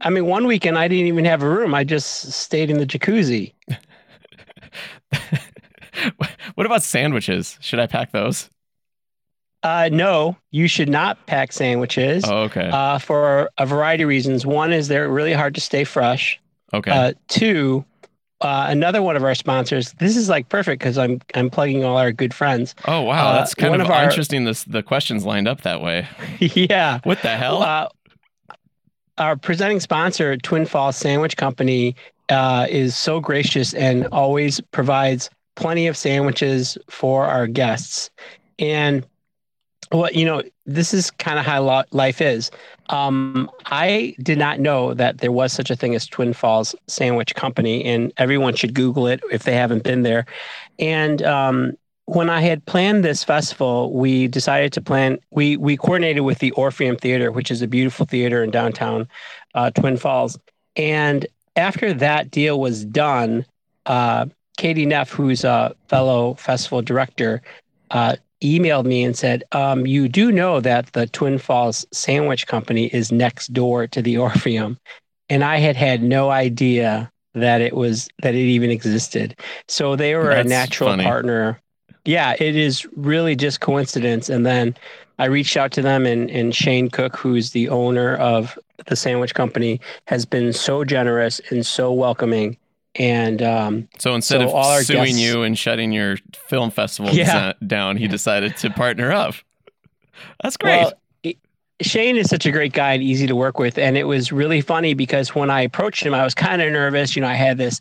I 0.00 0.10
mean, 0.10 0.26
one 0.26 0.46
weekend 0.46 0.78
I 0.78 0.88
didn't 0.88 1.06
even 1.06 1.24
have 1.24 1.42
a 1.42 1.48
room. 1.48 1.74
I 1.74 1.84
just 1.84 2.32
stayed 2.32 2.70
in 2.70 2.78
the 2.78 2.86
jacuzzi. 2.86 3.52
what 6.54 6.66
about 6.66 6.82
sandwiches? 6.82 7.58
Should 7.60 7.78
I 7.80 7.86
pack 7.86 8.12
those? 8.12 8.48
Uh, 9.62 9.90
no, 9.92 10.36
you 10.50 10.66
should 10.68 10.88
not 10.88 11.26
pack 11.26 11.52
sandwiches 11.52 12.24
Oh, 12.26 12.44
okay. 12.44 12.70
uh, 12.72 12.98
for 12.98 13.50
a 13.58 13.66
variety 13.66 14.04
of 14.04 14.08
reasons. 14.08 14.46
One 14.46 14.72
is 14.72 14.88
they're 14.88 15.08
really 15.10 15.34
hard 15.34 15.54
to 15.56 15.60
stay 15.60 15.84
fresh. 15.84 16.40
okay. 16.72 16.90
Uh, 16.90 17.12
two, 17.28 17.84
uh, 18.40 18.66
another 18.68 19.02
one 19.02 19.16
of 19.16 19.24
our 19.24 19.34
sponsors. 19.34 19.92
This 19.94 20.16
is 20.16 20.28
like 20.28 20.48
perfect 20.48 20.80
because 20.80 20.96
I'm 20.98 21.20
I'm 21.34 21.50
plugging 21.50 21.84
all 21.84 21.96
our 21.96 22.12
good 22.12 22.32
friends. 22.32 22.74
oh, 22.86 23.02
wow. 23.02 23.28
uh, 23.30 23.34
That's 23.34 23.54
kind 23.54 23.74
of, 23.74 23.82
of 23.82 23.90
our- 23.90 24.04
interesting. 24.04 24.44
This 24.44 24.64
the 24.64 24.82
questions 24.82 25.24
lined 25.24 25.48
up 25.48 25.62
that 25.62 25.80
way. 25.82 26.08
yeah. 26.38 27.00
What 27.04 27.20
the 27.22 27.36
hell? 27.36 27.62
Uh, 27.62 27.88
our 29.18 29.36
presenting 29.36 29.80
sponsor, 29.80 30.36
Twin 30.38 30.64
Falls 30.64 30.96
Sandwich 30.96 31.36
Company, 31.36 31.94
uh, 32.30 32.66
is 32.70 32.96
so 32.96 33.20
gracious 33.20 33.74
and 33.74 34.06
always 34.12 34.60
provides 34.72 35.28
plenty 35.56 35.86
of 35.86 35.96
sandwiches 35.96 36.78
for 36.88 37.26
our 37.26 37.46
guests. 37.46 38.10
And 38.58 39.06
well, 39.92 40.10
you 40.12 40.24
know, 40.24 40.42
this 40.66 40.94
is 40.94 41.10
kind 41.10 41.38
of 41.38 41.44
how 41.44 41.84
life 41.90 42.20
is. 42.20 42.50
Um, 42.90 43.48
I 43.66 44.14
did 44.20 44.36
not 44.38 44.58
know 44.58 44.94
that 44.94 45.18
there 45.18 45.32
was 45.32 45.52
such 45.52 45.70
a 45.70 45.76
thing 45.76 45.94
as 45.94 46.06
Twin 46.06 46.32
Falls 46.32 46.74
Sandwich 46.88 47.34
Company, 47.34 47.84
and 47.84 48.12
everyone 48.16 48.54
should 48.54 48.74
Google 48.74 49.06
it 49.06 49.22
if 49.30 49.44
they 49.44 49.54
haven't 49.54 49.84
been 49.84 50.02
there. 50.02 50.26
And 50.78 51.22
um, 51.22 51.76
when 52.06 52.28
I 52.28 52.40
had 52.40 52.66
planned 52.66 53.04
this 53.04 53.22
festival, 53.22 53.92
we 53.92 54.26
decided 54.26 54.72
to 54.72 54.80
plan. 54.80 55.18
We 55.30 55.56
we 55.56 55.76
coordinated 55.76 56.24
with 56.24 56.40
the 56.40 56.50
Orpheum 56.52 56.96
Theater, 56.96 57.30
which 57.30 57.50
is 57.50 57.62
a 57.62 57.68
beautiful 57.68 58.06
theater 58.06 58.42
in 58.42 58.50
downtown 58.50 59.08
uh, 59.54 59.70
Twin 59.70 59.96
Falls. 59.96 60.36
And 60.74 61.26
after 61.54 61.92
that 61.94 62.30
deal 62.32 62.58
was 62.58 62.84
done, 62.84 63.46
uh, 63.86 64.26
Katie 64.56 64.86
Neff, 64.86 65.10
who's 65.10 65.44
a 65.44 65.74
fellow 65.88 66.34
festival 66.34 66.82
director, 66.82 67.42
uh, 67.92 68.16
emailed 68.42 68.86
me 68.86 69.04
and 69.04 69.16
said, 69.16 69.44
um, 69.52 69.86
"You 69.86 70.08
do 70.08 70.32
know 70.32 70.60
that 70.60 70.92
the 70.92 71.06
Twin 71.06 71.38
Falls 71.38 71.86
Sandwich 71.92 72.46
Company 72.46 72.86
is 72.86 73.12
next 73.12 73.52
door 73.52 73.86
to 73.88 74.02
the 74.02 74.16
Orpheum," 74.26 74.78
and 75.28 75.44
I 75.44 75.58
had 75.58 75.76
had 75.76 76.02
no 76.02 76.30
idea 76.30 77.10
that 77.34 77.60
it 77.60 77.74
was 77.74 78.08
that 78.22 78.34
it 78.34 78.38
even 78.38 78.70
existed. 78.70 79.36
So 79.68 79.96
they 79.96 80.14
were 80.16 80.30
That's 80.30 80.46
a 80.46 80.48
natural 80.48 80.90
funny. 80.90 81.04
partner. 81.04 81.60
Yeah, 82.04 82.34
it 82.40 82.56
is 82.56 82.86
really 82.96 83.36
just 83.36 83.60
coincidence. 83.60 84.28
And 84.28 84.46
then 84.46 84.74
I 85.18 85.26
reached 85.26 85.56
out 85.56 85.70
to 85.72 85.82
them, 85.82 86.06
and, 86.06 86.30
and 86.30 86.54
Shane 86.54 86.88
Cook, 86.88 87.14
who's 87.16 87.50
the 87.50 87.68
owner 87.68 88.16
of 88.16 88.58
the 88.86 88.96
sandwich 88.96 89.34
company, 89.34 89.80
has 90.06 90.24
been 90.24 90.52
so 90.52 90.82
generous 90.82 91.40
and 91.50 91.64
so 91.64 91.92
welcoming. 91.92 92.56
And 92.96 93.40
um, 93.42 93.88
so 93.98 94.14
instead 94.14 94.40
so 94.48 94.56
of 94.56 94.84
suing 94.84 95.04
guests- 95.04 95.20
you 95.20 95.42
and 95.42 95.56
shutting 95.58 95.92
your 95.92 96.16
film 96.48 96.70
festival 96.70 97.12
Yeah. 97.12 97.52
down, 97.66 97.96
he 97.96 98.08
decided 98.08 98.56
to 98.58 98.70
partner 98.70 99.12
up. 99.12 99.34
That's 100.42 100.56
great. 100.56 100.80
Well, 100.80 100.92
it- 101.22 101.38
Shane 101.80 102.16
is 102.16 102.28
such 102.28 102.44
a 102.46 102.50
great 102.50 102.72
guy 102.72 102.92
and 102.94 103.02
easy 103.02 103.26
to 103.26 103.36
work 103.36 103.58
with. 103.58 103.78
And 103.78 103.96
it 103.96 104.04
was 104.04 104.32
really 104.32 104.60
funny 104.60 104.94
because 104.94 105.34
when 105.34 105.50
I 105.50 105.62
approached 105.62 106.04
him, 106.04 106.12
I 106.14 106.24
was 106.24 106.34
kind 106.34 106.60
of 106.60 106.70
nervous. 106.72 107.14
You 107.16 107.22
know, 107.22 107.28
I 107.28 107.34
had 107.34 107.58
this 107.58 107.80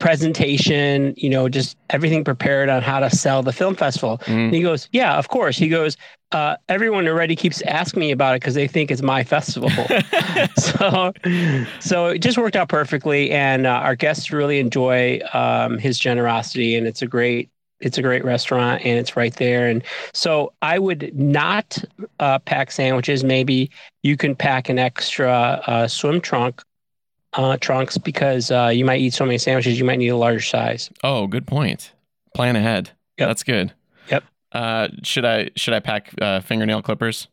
presentation, 0.00 1.14
you 1.16 1.30
know, 1.30 1.48
just 1.48 1.76
everything 1.90 2.24
prepared 2.24 2.68
on 2.68 2.82
how 2.82 2.98
to 2.98 3.10
sell 3.10 3.42
the 3.42 3.52
film 3.52 3.76
festival. 3.76 4.18
Mm. 4.24 4.46
And 4.46 4.54
he 4.54 4.62
goes, 4.62 4.88
Yeah, 4.90 5.16
of 5.16 5.28
course. 5.28 5.56
He 5.56 5.68
goes, 5.68 5.96
uh, 6.32 6.56
Everyone 6.68 7.06
already 7.06 7.36
keeps 7.36 7.62
asking 7.62 8.00
me 8.00 8.10
about 8.10 8.34
it 8.34 8.40
because 8.40 8.54
they 8.54 8.66
think 8.66 8.90
it's 8.90 9.02
my 9.02 9.22
festival. 9.22 9.70
so, 10.56 11.12
so 11.78 12.06
it 12.06 12.18
just 12.18 12.38
worked 12.38 12.56
out 12.56 12.68
perfectly. 12.68 13.30
And 13.30 13.66
uh, 13.66 13.70
our 13.70 13.94
guests 13.94 14.32
really 14.32 14.58
enjoy 14.58 15.20
um, 15.32 15.78
his 15.78 15.98
generosity. 15.98 16.74
And 16.74 16.86
it's 16.86 17.02
a 17.02 17.06
great, 17.06 17.50
it's 17.78 17.98
a 17.98 18.02
great 18.02 18.24
restaurant 18.24 18.82
and 18.84 18.98
it's 18.98 19.16
right 19.16 19.34
there. 19.36 19.68
And 19.68 19.82
so 20.12 20.52
I 20.62 20.78
would 20.78 21.14
not 21.14 21.82
uh, 22.18 22.38
pack 22.40 22.72
sandwiches. 22.72 23.22
Maybe 23.22 23.70
you 24.02 24.16
can 24.16 24.34
pack 24.34 24.68
an 24.68 24.78
extra 24.78 25.62
uh, 25.66 25.88
swim 25.88 26.20
trunk 26.20 26.62
uh, 27.34 27.56
trunks 27.58 27.98
because 27.98 28.50
uh, 28.50 28.68
you 28.72 28.84
might 28.84 29.00
eat 29.00 29.14
so 29.14 29.24
many 29.24 29.38
sandwiches, 29.38 29.78
you 29.78 29.84
might 29.84 29.98
need 29.98 30.08
a 30.08 30.16
larger 30.16 30.40
size. 30.40 30.90
Oh, 31.04 31.26
good 31.26 31.46
point. 31.46 31.92
Plan 32.34 32.56
ahead. 32.56 32.90
Yep. 33.18 33.28
That's 33.28 33.42
good. 33.42 33.72
Yep. 34.08 34.24
Uh, 34.52 34.88
should 35.02 35.24
I 35.24 35.50
should 35.56 35.74
I 35.74 35.80
pack 35.80 36.14
uh, 36.20 36.40
fingernail 36.40 36.82
clippers? 36.82 37.28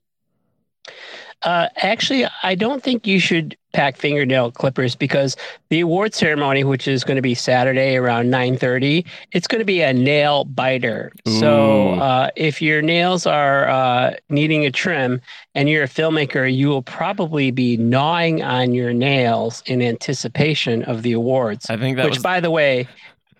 Uh, 1.43 1.69
actually, 1.77 2.25
I 2.43 2.55
don't 2.55 2.81
think 2.81 3.05
you 3.05 3.19
should 3.19 3.55
pack 3.73 3.95
fingernail 3.95 4.51
clippers 4.51 4.95
because 4.95 5.37
the 5.69 5.81
award 5.81 6.15
ceremony, 6.15 6.63
which 6.63 6.87
is 6.87 7.03
going 7.03 7.15
to 7.15 7.21
be 7.21 7.35
Saturday 7.35 7.95
around 7.95 8.31
nine 8.31 8.57
thirty, 8.57 9.05
it's 9.33 9.47
going 9.47 9.59
to 9.59 9.65
be 9.65 9.81
a 9.81 9.93
nail 9.93 10.45
biter. 10.45 11.11
So 11.27 11.93
uh, 11.93 12.31
if 12.35 12.59
your 12.59 12.81
nails 12.81 13.27
are 13.27 13.69
uh, 13.69 14.15
needing 14.29 14.65
a 14.65 14.71
trim 14.71 15.21
and 15.53 15.69
you're 15.69 15.83
a 15.83 15.87
filmmaker, 15.87 16.51
you 16.51 16.69
will 16.69 16.81
probably 16.81 17.51
be 17.51 17.77
gnawing 17.77 18.41
on 18.41 18.73
your 18.73 18.91
nails 18.91 19.61
in 19.67 19.81
anticipation 19.81 20.83
of 20.85 21.03
the 21.03 21.11
awards. 21.11 21.69
I 21.69 21.77
think 21.77 21.97
that 21.97 22.05
which, 22.05 22.15
was 22.15 22.23
by 22.23 22.39
the 22.39 22.49
way, 22.49 22.87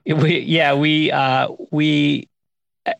we 0.05 0.39
yeah 0.39 0.75
we 0.75 1.11
uh, 1.11 1.47
we 1.71 2.29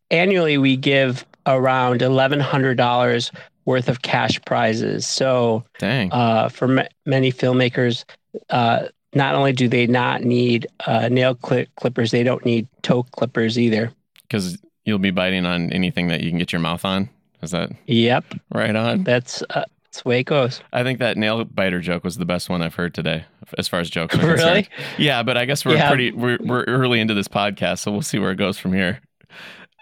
annually 0.10 0.58
we 0.58 0.76
give 0.76 1.24
around 1.46 2.02
eleven 2.02 2.40
hundred 2.40 2.78
dollars 2.78 3.32
worth 3.68 3.88
of 3.90 4.02
cash 4.02 4.42
prizes. 4.46 5.06
So 5.06 5.64
dang. 5.78 6.12
uh, 6.12 6.50
for 6.50 6.80
m- 6.80 6.88
many 7.06 7.32
filmmakers, 7.32 8.06
uh, 8.50 8.88
not 9.14 9.36
only 9.36 9.52
do 9.54 9.68
they 9.68 9.86
not 9.86 10.24
need 10.24 10.66
uh, 10.88 11.10
nail 11.10 11.36
cli- 11.36 11.68
clippers, 11.76 12.12
they 12.12 12.24
don't 12.24 12.44
need 12.46 12.68
toe 12.82 13.04
clippers 13.04 13.60
either. 13.60 13.92
Because 14.24 14.58
you'll 14.86 15.00
be 15.00 15.12
biting 15.12 15.46
on 15.46 15.72
anything 15.74 16.08
that 16.08 16.22
you 16.22 16.30
can 16.32 16.40
get 16.40 16.52
your 16.54 16.62
mouth 16.62 16.86
on. 16.86 17.10
Is 17.42 17.52
that 17.52 17.70
Yep, 17.86 18.26
right 18.54 18.76
on? 18.76 19.04
that's 19.04 19.44
uh, 19.50 19.64
that's 19.84 20.02
the 20.02 20.10
way 20.10 20.20
it 20.22 20.26
goes. 20.26 20.62
I 20.74 20.84
think 20.84 21.00
that 21.00 21.18
nail 21.18 21.44
biter 21.46 21.82
joke 21.82 22.04
was 22.04 22.18
the 22.18 22.26
best 22.26 22.50
one 22.50 22.62
I've 22.62 22.76
heard 22.76 22.94
today, 22.94 23.26
as 23.58 23.68
far 23.68 23.80
as 23.80 23.90
jokes 23.90 24.16
are 24.16 24.20
Really? 24.26 24.64
concerned. 24.64 24.70
Yeah, 24.98 25.24
but 25.24 25.38
I 25.38 25.46
guess 25.46 25.64
we're 25.66 25.76
Yeah. 25.76 25.90
pretty 25.90 26.12
we're 26.12 26.40
we're 26.42 26.64
early 26.64 27.00
into 27.00 27.14
this 27.14 27.28
podcast, 27.28 27.80
so 27.80 27.92
we'll 27.92 28.02
see 28.02 28.18
where 28.18 28.32
it 28.32 28.38
goes 28.38 28.58
from 28.58 28.74
here. 28.74 29.00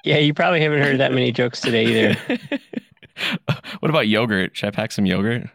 Yeah, 0.04 0.18
you 0.18 0.34
probably 0.34 0.62
haven't 0.62 0.82
heard 0.82 1.00
that 1.00 1.14
many 1.14 1.32
jokes 1.32 1.62
today 1.62 1.86
either. 1.86 2.40
what 3.80 3.90
about 3.90 4.08
yogurt? 4.08 4.56
Should 4.56 4.68
I 4.68 4.72
pack 4.72 4.92
some 4.92 5.06
yogurt? 5.06 5.50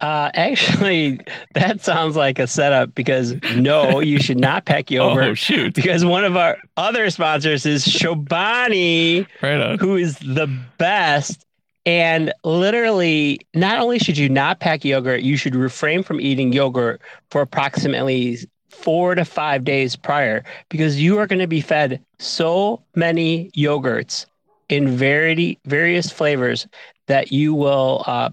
Uh, 0.00 0.30
actually, 0.34 1.20
that 1.54 1.80
sounds 1.80 2.16
like 2.16 2.38
a 2.38 2.46
setup 2.46 2.94
because 2.94 3.34
no, 3.54 4.00
you 4.00 4.20
should 4.20 4.38
not 4.38 4.64
pack 4.64 4.90
yogurt. 4.90 5.24
Oh 5.24 5.34
shoot! 5.34 5.74
because 5.74 6.04
one 6.04 6.24
of 6.24 6.36
our 6.36 6.58
other 6.76 7.08
sponsors 7.10 7.64
is 7.64 7.84
Chobani, 7.84 9.26
Right 9.42 9.78
who 9.78 9.96
is 9.96 10.18
the 10.18 10.48
best. 10.78 11.46
And 11.84 12.32
literally, 12.44 13.40
not 13.54 13.80
only 13.80 13.98
should 13.98 14.16
you 14.16 14.28
not 14.28 14.60
pack 14.60 14.84
yogurt, 14.84 15.22
you 15.22 15.36
should 15.36 15.56
refrain 15.56 16.04
from 16.04 16.20
eating 16.20 16.52
yogurt 16.52 17.00
for 17.30 17.40
approximately 17.40 18.38
four 18.70 19.14
to 19.14 19.24
five 19.24 19.64
days 19.64 19.96
prior 19.96 20.44
because 20.68 21.00
you 21.00 21.18
are 21.18 21.26
going 21.26 21.40
to 21.40 21.46
be 21.46 21.60
fed 21.60 22.00
so 22.18 22.82
many 22.94 23.50
yogurts 23.56 24.26
in 24.72 24.96
variety, 24.96 25.58
various 25.66 26.10
flavors 26.10 26.66
that 27.06 27.30
you 27.30 27.52
will 27.52 28.02
uh, 28.06 28.30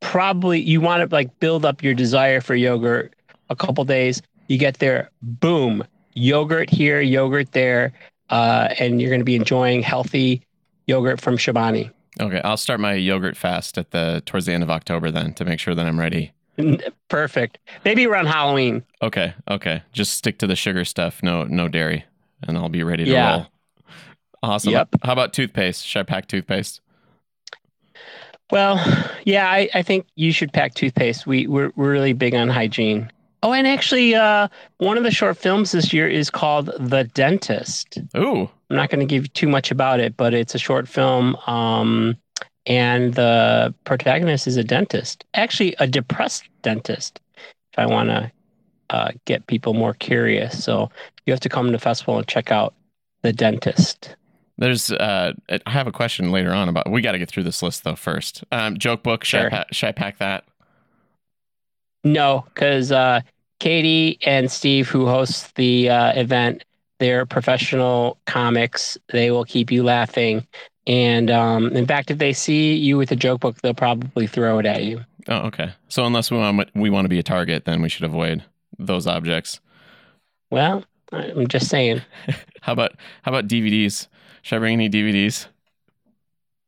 probably 0.00 0.60
you 0.60 0.80
want 0.82 1.08
to 1.08 1.14
like 1.14 1.40
build 1.40 1.64
up 1.64 1.82
your 1.82 1.94
desire 1.94 2.40
for 2.42 2.54
yogurt 2.54 3.14
a 3.48 3.56
couple 3.56 3.84
days. 3.84 4.20
You 4.48 4.58
get 4.58 4.78
there, 4.80 5.10
boom, 5.22 5.82
yogurt 6.12 6.68
here, 6.68 7.00
yogurt 7.00 7.52
there, 7.52 7.92
uh, 8.28 8.68
and 8.78 9.00
you're 9.00 9.10
going 9.10 9.20
to 9.20 9.24
be 9.24 9.36
enjoying 9.36 9.82
healthy 9.82 10.42
yogurt 10.86 11.20
from 11.20 11.38
Chobani. 11.38 11.90
Okay, 12.20 12.40
I'll 12.44 12.56
start 12.56 12.80
my 12.80 12.94
yogurt 12.94 13.36
fast 13.36 13.78
at 13.78 13.90
the 13.90 14.22
towards 14.26 14.44
the 14.46 14.52
end 14.52 14.62
of 14.62 14.70
October 14.70 15.10
then 15.10 15.32
to 15.34 15.44
make 15.44 15.58
sure 15.58 15.74
that 15.74 15.86
I'm 15.86 15.98
ready. 15.98 16.32
Perfect. 17.08 17.58
Maybe 17.84 18.04
around 18.06 18.26
Halloween. 18.26 18.82
Okay, 19.00 19.32
okay. 19.48 19.82
Just 19.92 20.14
stick 20.14 20.38
to 20.40 20.46
the 20.46 20.56
sugar 20.56 20.84
stuff. 20.84 21.22
No, 21.22 21.44
no 21.44 21.68
dairy, 21.68 22.04
and 22.42 22.58
I'll 22.58 22.68
be 22.68 22.82
ready 22.82 23.04
to 23.04 23.10
Yeah. 23.10 23.32
roll. 23.32 23.46
Awesome. 24.42 24.72
Yep. 24.72 24.88
How 25.02 25.12
about 25.12 25.32
toothpaste? 25.32 25.86
Should 25.86 26.00
I 26.00 26.02
pack 26.04 26.28
toothpaste? 26.28 26.80
Well, 28.50 28.82
yeah, 29.24 29.50
I, 29.50 29.68
I 29.74 29.82
think 29.82 30.06
you 30.14 30.32
should 30.32 30.52
pack 30.52 30.74
toothpaste. 30.74 31.26
We 31.26 31.46
we're, 31.46 31.70
we're 31.76 31.92
really 31.92 32.14
big 32.14 32.34
on 32.34 32.48
hygiene. 32.48 33.10
Oh, 33.42 33.52
and 33.52 33.66
actually, 33.66 34.14
uh, 34.14 34.48
one 34.78 34.96
of 34.96 35.04
the 35.04 35.10
short 35.10 35.36
films 35.36 35.72
this 35.72 35.92
year 35.92 36.08
is 36.08 36.30
called 36.30 36.70
The 36.78 37.04
Dentist. 37.04 37.98
Ooh, 38.16 38.50
I'm 38.70 38.76
not 38.76 38.90
going 38.90 39.00
to 39.00 39.06
give 39.06 39.24
you 39.24 39.28
too 39.28 39.48
much 39.48 39.70
about 39.70 40.00
it, 40.00 40.16
but 40.16 40.34
it's 40.34 40.54
a 40.54 40.58
short 40.58 40.88
film. 40.88 41.36
Um, 41.46 42.16
and 42.66 43.14
the 43.14 43.74
protagonist 43.84 44.46
is 44.46 44.56
a 44.56 44.64
dentist, 44.64 45.24
actually, 45.34 45.74
a 45.78 45.86
depressed 45.86 46.44
dentist, 46.62 47.20
if 47.72 47.78
I 47.78 47.86
want 47.86 48.08
to 48.08 48.32
uh, 48.90 49.10
get 49.24 49.46
people 49.46 49.72
more 49.72 49.94
curious. 49.94 50.62
So 50.64 50.90
you 51.24 51.32
have 51.32 51.40
to 51.40 51.48
come 51.48 51.66
to 51.66 51.72
the 51.72 51.78
festival 51.78 52.18
and 52.18 52.26
check 52.26 52.50
out 52.50 52.74
The 53.22 53.32
Dentist. 53.32 54.16
There's. 54.58 54.90
Uh, 54.90 55.32
I 55.48 55.70
have 55.70 55.86
a 55.86 55.92
question 55.92 56.30
later 56.30 56.52
on 56.52 56.68
about. 56.68 56.90
We 56.90 57.00
got 57.00 57.12
to 57.12 57.18
get 57.18 57.28
through 57.28 57.44
this 57.44 57.62
list 57.62 57.84
though 57.84 57.94
first. 57.96 58.44
Um, 58.52 58.76
joke 58.78 59.02
book. 59.02 59.24
Should, 59.24 59.40
Sure. 59.40 59.46
I, 59.46 59.50
pa- 59.50 59.64
should 59.72 59.88
I 59.88 59.92
pack 59.92 60.18
that? 60.18 60.44
No, 62.04 62.44
because 62.54 62.92
uh, 62.92 63.20
Katie 63.60 64.18
and 64.24 64.50
Steve, 64.50 64.88
who 64.88 65.06
host 65.06 65.54
the 65.56 65.90
uh, 65.90 66.12
event, 66.18 66.64
they're 66.98 67.26
professional 67.26 68.18
comics. 68.26 68.96
They 69.12 69.30
will 69.30 69.44
keep 69.44 69.70
you 69.70 69.82
laughing. 69.82 70.46
And 70.86 71.30
um, 71.30 71.76
in 71.76 71.86
fact, 71.86 72.10
if 72.10 72.18
they 72.18 72.32
see 72.32 72.74
you 72.74 72.96
with 72.96 73.10
a 73.12 73.16
joke 73.16 73.40
book, 73.40 73.60
they'll 73.60 73.74
probably 73.74 74.26
throw 74.26 74.58
it 74.58 74.66
at 74.66 74.84
you. 74.84 75.04
Oh, 75.28 75.46
okay. 75.48 75.72
So 75.88 76.04
unless 76.06 76.30
we 76.30 76.38
want 76.38 76.70
we 76.74 76.88
want 76.88 77.04
to 77.04 77.08
be 77.10 77.18
a 77.18 77.22
target, 77.22 77.64
then 77.66 77.82
we 77.82 77.88
should 77.90 78.04
avoid 78.04 78.42
those 78.78 79.06
objects. 79.06 79.60
Well, 80.50 80.84
I'm 81.12 81.46
just 81.48 81.68
saying. 81.68 82.00
How 82.62 82.72
about 82.72 82.92
how 83.22 83.30
about 83.32 83.48
DVDs? 83.48 84.08
Should 84.42 84.56
I 84.56 84.58
bring 84.60 84.74
any 84.74 84.88
DVDs? 84.88 85.46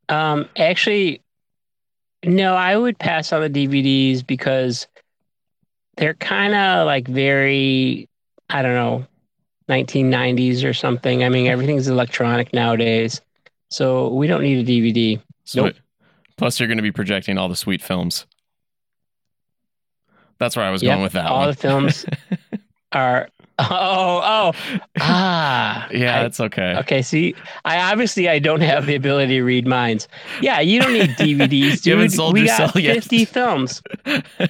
Um, 0.09 0.49
actually, 0.57 1.23
no, 2.25 2.55
I 2.55 2.77
would 2.77 2.99
pass 2.99 3.33
on 3.33 3.41
the 3.41 3.50
DVDs 3.50 4.27
because 4.27 4.87
they're 5.97 6.15
kind 6.15 6.55
of 6.55 6.87
like 6.87 7.07
very, 7.09 8.09
I 8.49 8.62
don't 8.62 8.75
know, 8.75 9.07
1990s 9.69 10.65
or 10.69 10.75
something. 10.75 11.23
I 11.25 11.29
mean, 11.29 11.47
everything's 11.47 11.87
electronic 11.89 12.53
nowadays, 12.53 13.21
so 13.71 14.09
we 14.09 14.27
don't 14.27 14.43
need 14.43 14.69
a 14.69 14.71
DVD. 14.71 15.23
So 15.45 15.67
Nope. 15.67 15.77
Plus, 16.37 16.59
you're 16.59 16.67
going 16.69 16.79
to 16.79 16.83
be 16.83 16.91
projecting 16.93 17.37
all 17.37 17.49
the 17.50 17.57
sweet 17.57 17.83
films. 17.83 18.27
That's 20.39 20.57
where 20.57 20.65
I 20.65 20.71
was 20.71 20.83
Yep, 20.83 20.91
going 20.91 21.03
with 21.03 21.12
that 21.12 21.27
all 21.27 21.41
one. 21.41 21.49
the 21.49 21.55
films 21.55 22.07
are. 22.93 23.29
Oh, 23.71 24.21
oh, 24.23 24.81
ah. 25.00 25.88
yeah, 25.93 26.19
I- 26.19 26.23
that's 26.23 26.40
okay. 26.40 26.75
Okay, 26.79 27.02
see, 27.02 27.35
I 27.64 27.93
obviously 27.93 28.29
I 28.29 28.38
don't 28.38 28.61
have 28.61 28.87
the 28.87 28.95
ability 28.95 29.35
to 29.35 29.43
read 29.43 29.67
minds. 29.67 30.09
Yeah, 30.40 30.61
you 30.61 30.81
don't 30.81 30.93
need 30.93 31.11
DVDs, 31.19 31.83
dude. 31.83 32.12
sold 32.12 32.35
we 32.35 32.47
got 32.47 32.73
soul 32.73 32.83
yet. 32.83 32.95
50 32.95 33.25
films. 33.26 33.83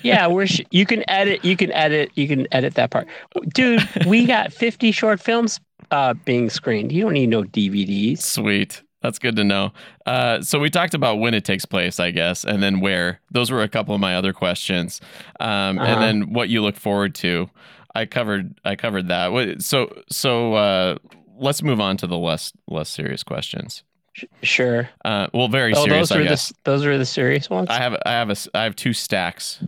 Yeah, 0.02 0.26
we're 0.26 0.46
sh- 0.46 0.62
you 0.70 0.86
can 0.86 1.08
edit, 1.08 1.44
you 1.44 1.56
can 1.56 1.72
edit, 1.72 2.10
you 2.14 2.28
can 2.28 2.46
edit 2.52 2.74
that 2.74 2.90
part. 2.90 3.06
Dude, 3.54 3.86
we 4.06 4.26
got 4.26 4.52
50 4.52 4.92
short 4.92 5.20
films 5.20 5.60
uh 5.90 6.14
being 6.24 6.50
screened. 6.50 6.92
You 6.92 7.02
don't 7.04 7.14
need 7.14 7.28
no 7.30 7.42
DVDs. 7.42 8.18
Sweet. 8.22 8.82
That's 9.02 9.18
good 9.18 9.34
to 9.36 9.44
know. 9.44 9.72
Uh, 10.04 10.42
so 10.42 10.58
we 10.58 10.68
talked 10.68 10.92
about 10.92 11.20
when 11.20 11.32
it 11.32 11.42
takes 11.42 11.64
place, 11.64 11.98
I 11.98 12.10
guess, 12.10 12.44
and 12.44 12.62
then 12.62 12.80
where. 12.80 13.18
Those 13.30 13.50
were 13.50 13.62
a 13.62 13.68
couple 13.68 13.94
of 13.94 14.00
my 14.00 14.14
other 14.14 14.34
questions, 14.34 15.00
um, 15.40 15.78
Uh-huh. 15.78 15.86
and 15.90 16.02
then 16.02 16.32
what 16.34 16.50
you 16.50 16.60
look 16.60 16.76
forward 16.76 17.14
to. 17.16 17.48
I 17.94 18.06
covered. 18.06 18.58
I 18.64 18.76
covered 18.76 19.08
that. 19.08 19.62
So 19.62 20.02
so 20.10 20.54
uh, 20.54 20.96
let's 21.38 21.62
move 21.62 21.80
on 21.80 21.96
to 21.98 22.06
the 22.06 22.18
less 22.18 22.52
less 22.68 22.88
serious 22.88 23.22
questions. 23.22 23.82
Sh- 24.12 24.24
Sure. 24.42 24.88
Uh, 25.04 25.28
well, 25.32 25.48
very 25.48 25.72
Oh, 25.74 25.84
serious. 25.84 26.08
those 26.08 26.18
were 26.18 26.24
the 26.24 26.52
those 26.64 26.84
were 26.86 26.98
the 26.98 27.06
serious 27.06 27.48
ones. 27.50 27.68
I 27.70 27.78
have 27.78 27.96
I 28.06 28.10
have 28.12 28.30
a 28.30 28.36
I 28.54 28.62
have 28.64 28.76
two 28.76 28.92
stacks. 28.92 29.58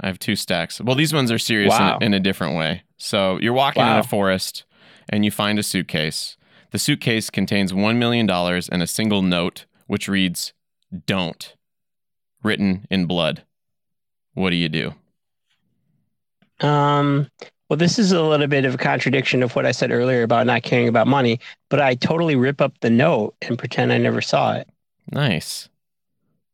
I 0.00 0.06
have 0.08 0.18
two 0.18 0.34
stacks. 0.36 0.80
Well, 0.80 0.96
these 0.96 1.12
ones 1.14 1.30
are 1.30 1.38
serious 1.38 1.70
Wow. 1.70 1.98
in, 1.98 2.06
in 2.08 2.14
a 2.14 2.20
different 2.20 2.56
way. 2.56 2.82
So 2.96 3.38
you're 3.40 3.52
walking 3.52 3.82
in 3.82 3.88
a 3.98 4.02
forest 4.02 4.64
and 5.08 5.24
you 5.24 5.30
find 5.30 5.58
a 5.58 5.62
suitcase. 5.62 6.36
The 6.72 6.78
suitcase 6.78 7.30
contains 7.30 7.72
one 7.72 7.98
million 7.98 8.26
dollars 8.26 8.68
and 8.68 8.82
a 8.82 8.86
single 8.86 9.22
note 9.22 9.66
which 9.86 10.08
reads 10.08 10.52
"Don't," 11.06 11.54
written 12.42 12.86
in 12.90 13.06
blood. 13.06 13.44
What 14.34 14.50
do 14.50 14.56
you 14.56 14.68
do? 14.68 14.94
Um, 16.60 17.28
well, 17.72 17.78
this 17.78 17.98
is 17.98 18.12
a 18.12 18.20
little 18.20 18.46
bit 18.48 18.66
of 18.66 18.74
a 18.74 18.76
contradiction 18.76 19.42
of 19.42 19.56
what 19.56 19.64
I 19.64 19.72
said 19.72 19.90
earlier 19.90 20.24
about 20.24 20.46
not 20.46 20.62
caring 20.62 20.88
about 20.88 21.06
money, 21.06 21.40
but 21.70 21.80
I 21.80 21.94
totally 21.94 22.36
rip 22.36 22.60
up 22.60 22.78
the 22.80 22.90
note 22.90 23.34
and 23.40 23.58
pretend 23.58 23.94
I 23.94 23.96
never 23.96 24.20
saw 24.20 24.52
it. 24.56 24.68
Nice. 25.10 25.70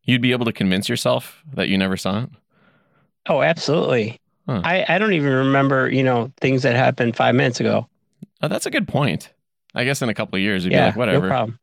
You'd 0.05 0.23
be 0.23 0.31
able 0.31 0.45
to 0.45 0.53
convince 0.53 0.89
yourself 0.89 1.43
that 1.55 1.69
you 1.69 1.77
never 1.77 1.97
saw 1.97 2.23
it. 2.23 2.31
Oh, 3.29 3.43
absolutely. 3.43 4.21
Huh. 4.49 4.61
I, 4.63 4.85
I 4.89 4.99
don't 4.99 5.13
even 5.13 5.33
remember, 5.33 5.91
you 5.91 6.05
know, 6.05 6.31
things 6.41 6.63
that 6.63 6.77
happened 6.77 7.17
five 7.17 7.35
minutes 7.35 7.59
ago. 7.59 7.89
Oh, 8.41 8.47
that's 8.47 8.67
a 8.67 8.71
good 8.71 8.87
point. 8.87 9.33
I 9.75 9.83
guess 9.83 10.01
in 10.01 10.09
a 10.11 10.15
couple 10.15 10.37
of 10.37 10.43
years 10.43 10.65
you'd 10.65 10.73
yeah, 10.73 10.83
be 10.83 10.87
like, 10.91 10.97
whatever. 10.99 11.23
no 11.27 11.29
problem. 11.33 11.59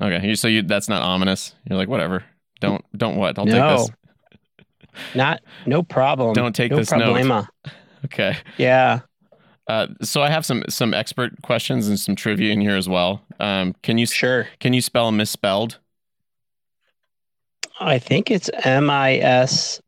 Okay, 0.00 0.28
you- 0.28 0.34
so 0.34 0.48
you 0.48 0.62
that's 0.62 0.88
not 0.88 1.02
ominous. 1.02 1.54
You're 1.68 1.76
like, 1.76 1.88
whatever. 1.88 2.24
Don't 2.62 2.82
don't 2.96 3.16
what? 3.16 3.38
I'll 3.38 3.44
No. 3.44 3.76
take 3.76 3.86
this. 4.94 5.14
Not, 5.14 5.42
no 5.66 5.82
problem. 5.82 6.32
Don't 6.32 6.56
take 6.56 6.70
no 6.70 6.78
this 6.78 6.90
note. 6.90 7.48
Okay. 8.04 8.36
Yeah. 8.58 9.00
Uh, 9.66 9.86
so 10.02 10.22
I 10.22 10.28
have 10.30 10.44
some 10.44 10.62
some 10.68 10.92
expert 10.92 11.32
questions 11.42 11.88
and 11.88 11.98
some 11.98 12.14
trivia 12.14 12.52
in 12.52 12.60
here 12.60 12.76
as 12.76 12.88
well. 12.88 13.22
Um, 13.40 13.74
can 13.82 13.96
you 13.98 14.06
Sure. 14.06 14.46
can 14.60 14.72
you 14.74 14.82
spell 14.82 15.10
misspelled? 15.10 15.78
I 17.80 17.98
think 17.98 18.30
it's 18.30 18.50
M 18.62 18.90
I 18.90 19.16
S 19.16 19.80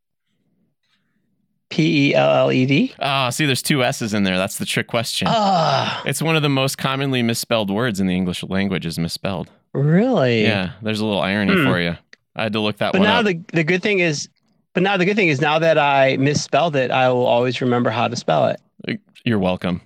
P 1.68 2.10
E 2.10 2.14
L 2.14 2.30
L 2.30 2.52
E 2.52 2.64
D. 2.66 2.94
Ah, 3.00 3.30
see, 3.30 3.44
there's 3.46 3.62
two 3.62 3.82
S's 3.84 4.14
in 4.14 4.22
there. 4.24 4.38
That's 4.38 4.58
the 4.58 4.64
trick 4.66 4.86
question. 4.86 5.28
Ah, 5.30 6.02
It's 6.06 6.22
one 6.22 6.36
of 6.36 6.42
the 6.42 6.48
most 6.48 6.78
commonly 6.78 7.22
misspelled 7.22 7.70
words 7.70 8.00
in 8.00 8.06
the 8.06 8.14
English 8.16 8.42
language 8.44 8.86
is 8.86 8.98
misspelled. 8.98 9.50
really? 9.74 10.42
Yeah, 10.44 10.70
there's 10.80 11.00
a 11.00 11.04
little 11.06 11.20
irony 11.20 11.52
Hmm. 11.52 11.64
for 11.64 11.78
you. 11.80 11.96
I 12.34 12.44
had 12.44 12.54
to 12.54 12.60
look 12.60 12.78
that 12.78 12.92
But 12.92 13.00
one 13.00 13.08
now 13.08 13.18
up. 13.20 13.26
the 13.26 13.40
the 13.52 13.64
good 13.64 13.82
thing 13.82 13.98
is, 13.98 14.28
but 14.76 14.82
now 14.82 14.98
the 14.98 15.06
good 15.06 15.16
thing 15.16 15.28
is 15.28 15.40
now 15.40 15.58
that 15.58 15.78
I 15.78 16.18
misspelled 16.18 16.76
it, 16.76 16.90
I 16.90 17.08
will 17.08 17.24
always 17.24 17.62
remember 17.62 17.88
how 17.88 18.08
to 18.08 18.14
spell 18.14 18.44
it. 18.48 19.00
You're 19.24 19.38
welcome. 19.38 19.80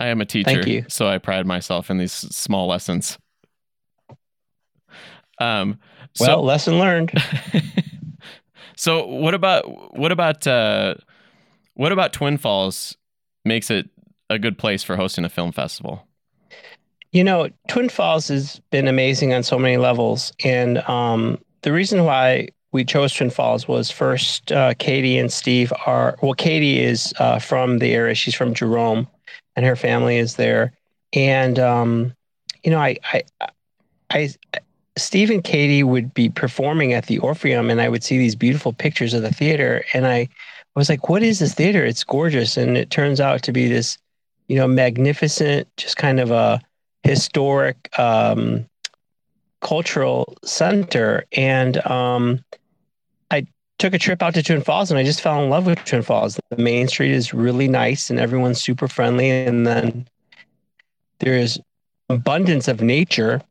I 0.00 0.08
am 0.08 0.20
a 0.20 0.24
teacher, 0.24 0.50
Thank 0.50 0.66
you. 0.66 0.84
so 0.88 1.06
I 1.06 1.18
pride 1.18 1.46
myself 1.46 1.92
in 1.92 1.98
these 1.98 2.10
small 2.10 2.66
lessons. 2.66 3.16
Um, 5.38 5.78
Well, 6.18 6.42
lesson 6.42 6.80
learned. 6.80 7.12
so 8.76 9.06
what 9.06 9.32
about 9.32 9.96
what 9.96 10.10
about 10.10 10.44
uh, 10.48 10.96
what 11.74 11.92
about 11.92 12.12
Twin 12.12 12.36
Falls 12.36 12.96
makes 13.44 13.70
it 13.70 13.88
a 14.28 14.40
good 14.40 14.58
place 14.58 14.82
for 14.82 14.96
hosting 14.96 15.24
a 15.24 15.28
film 15.28 15.52
festival? 15.52 16.04
You 17.12 17.22
know, 17.22 17.48
Twin 17.68 17.90
Falls 17.90 18.26
has 18.26 18.60
been 18.72 18.88
amazing 18.88 19.32
on 19.32 19.44
so 19.44 19.56
many 19.56 19.76
levels. 19.76 20.32
And 20.44 20.78
um, 20.88 21.38
the 21.62 21.72
reason 21.72 22.04
why 22.04 22.48
we 22.74 22.84
chose 22.84 23.14
Twin 23.14 23.30
Falls 23.30 23.68
was 23.68 23.90
first, 23.90 24.50
uh, 24.50 24.74
Katie 24.74 25.16
and 25.16 25.32
Steve 25.32 25.72
are, 25.86 26.18
well, 26.20 26.34
Katie 26.34 26.80
is 26.80 27.14
uh, 27.18 27.38
from 27.38 27.78
the 27.78 27.94
area. 27.94 28.14
She's 28.14 28.34
from 28.34 28.52
Jerome 28.52 29.06
and 29.54 29.64
her 29.64 29.76
family 29.76 30.18
is 30.18 30.34
there. 30.34 30.72
And, 31.12 31.58
um, 31.60 32.12
you 32.64 32.72
know, 32.72 32.80
I, 32.80 32.98
I, 33.12 33.22
I, 34.10 34.34
Steve 34.96 35.30
and 35.30 35.44
Katie 35.44 35.84
would 35.84 36.12
be 36.12 36.28
performing 36.28 36.92
at 36.92 37.06
the 37.06 37.18
Orpheum 37.18 37.70
and 37.70 37.80
I 37.80 37.88
would 37.88 38.02
see 38.02 38.18
these 38.18 38.34
beautiful 38.34 38.72
pictures 38.72 39.14
of 39.14 39.22
the 39.22 39.32
theater. 39.32 39.84
And 39.94 40.04
I 40.04 40.28
was 40.74 40.88
like, 40.88 41.08
what 41.08 41.22
is 41.22 41.38
this 41.38 41.54
theater? 41.54 41.84
It's 41.84 42.02
gorgeous. 42.02 42.56
And 42.56 42.76
it 42.76 42.90
turns 42.90 43.20
out 43.20 43.42
to 43.44 43.52
be 43.52 43.68
this, 43.68 43.98
you 44.48 44.56
know, 44.56 44.66
magnificent, 44.66 45.68
just 45.76 45.96
kind 45.96 46.18
of 46.18 46.30
a, 46.30 46.60
historic 47.04 47.96
um, 47.98 48.66
cultural 49.60 50.36
center. 50.42 51.24
And 51.32 51.86
um, 51.86 52.42
took 53.78 53.94
a 53.94 53.98
trip 53.98 54.22
out 54.22 54.34
to 54.34 54.42
Twin 54.42 54.62
Falls 54.62 54.90
and 54.90 54.98
I 54.98 55.04
just 55.04 55.20
fell 55.20 55.42
in 55.42 55.50
love 55.50 55.66
with 55.66 55.84
Twin 55.84 56.02
Falls. 56.02 56.38
The 56.50 56.56
main 56.62 56.88
street 56.88 57.10
is 57.12 57.34
really 57.34 57.68
nice 57.68 58.10
and 58.10 58.18
everyone's 58.18 58.60
super 58.60 58.88
friendly. 58.88 59.30
And 59.30 59.66
then 59.66 60.06
there's 61.20 61.58
abundance 62.08 62.68
of 62.68 62.80
nature. 62.80 63.42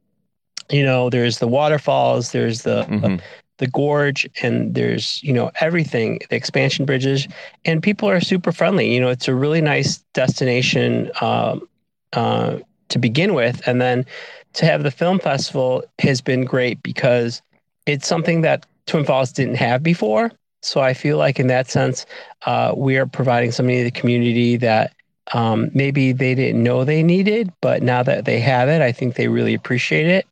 You 0.70 0.84
know, 0.84 1.10
there's 1.10 1.40
the 1.40 1.48
waterfalls, 1.48 2.32
there's 2.32 2.62
the 2.64 2.86
Mhm. 2.86 3.22
the 3.60 3.68
gorge, 3.68 4.28
and 4.42 4.74
there's 4.74 5.22
you 5.24 5.32
know 5.32 5.52
everything, 5.62 6.20
the 6.30 6.36
expansion 6.36 6.86
bridges, 6.86 7.28
and 7.66 7.84
people 7.84 8.10
are 8.10 8.20
super 8.20 8.52
friendly. 8.52 8.94
You 8.94 9.00
know, 9.00 9.10
it's 9.10 9.28
a 9.28 9.36
really 9.36 9.62
nice 9.62 9.98
destination 10.14 11.12
um, 11.22 11.68
uh, 12.14 12.58
to 12.90 13.00
begin 13.00 13.34
with, 13.34 13.62
and 13.68 13.80
then 13.80 14.06
to 14.54 14.66
have 14.66 14.84
the 14.84 14.92
film 14.92 15.20
festival 15.20 15.84
has 16.00 16.20
been 16.22 16.46
great 16.46 16.82
because 16.82 17.42
it's 17.86 18.08
something 18.08 18.42
that 18.42 18.66
Twin 18.86 19.06
Falls 19.06 19.32
didn't 19.32 19.56
have 19.56 19.84
before. 19.84 20.32
So 20.62 20.82
I 20.82 20.94
feel 20.94 21.18
like 21.18 21.40
in 21.40 21.48
that 21.48 21.70
sense, 21.70 22.06
uh, 22.46 22.74
we 22.76 22.98
are 22.98 23.06
providing 23.06 23.52
something 23.52 23.78
to 23.78 23.84
the 23.84 23.92
community 23.92 24.56
that 24.58 24.94
um, 25.34 25.70
maybe 25.74 26.12
they 26.14 26.36
didn't 26.36 26.64
know 26.64 26.84
they 26.84 27.04
needed, 27.04 27.52
but 27.62 27.82
now 27.84 28.04
that 28.04 28.26
they 28.26 28.40
have 28.40 28.70
it, 28.70 28.82
I 28.82 28.92
think 28.92 29.16
they 29.16 29.28
really 29.28 29.54
appreciate 29.54 30.08
it. 30.08 30.26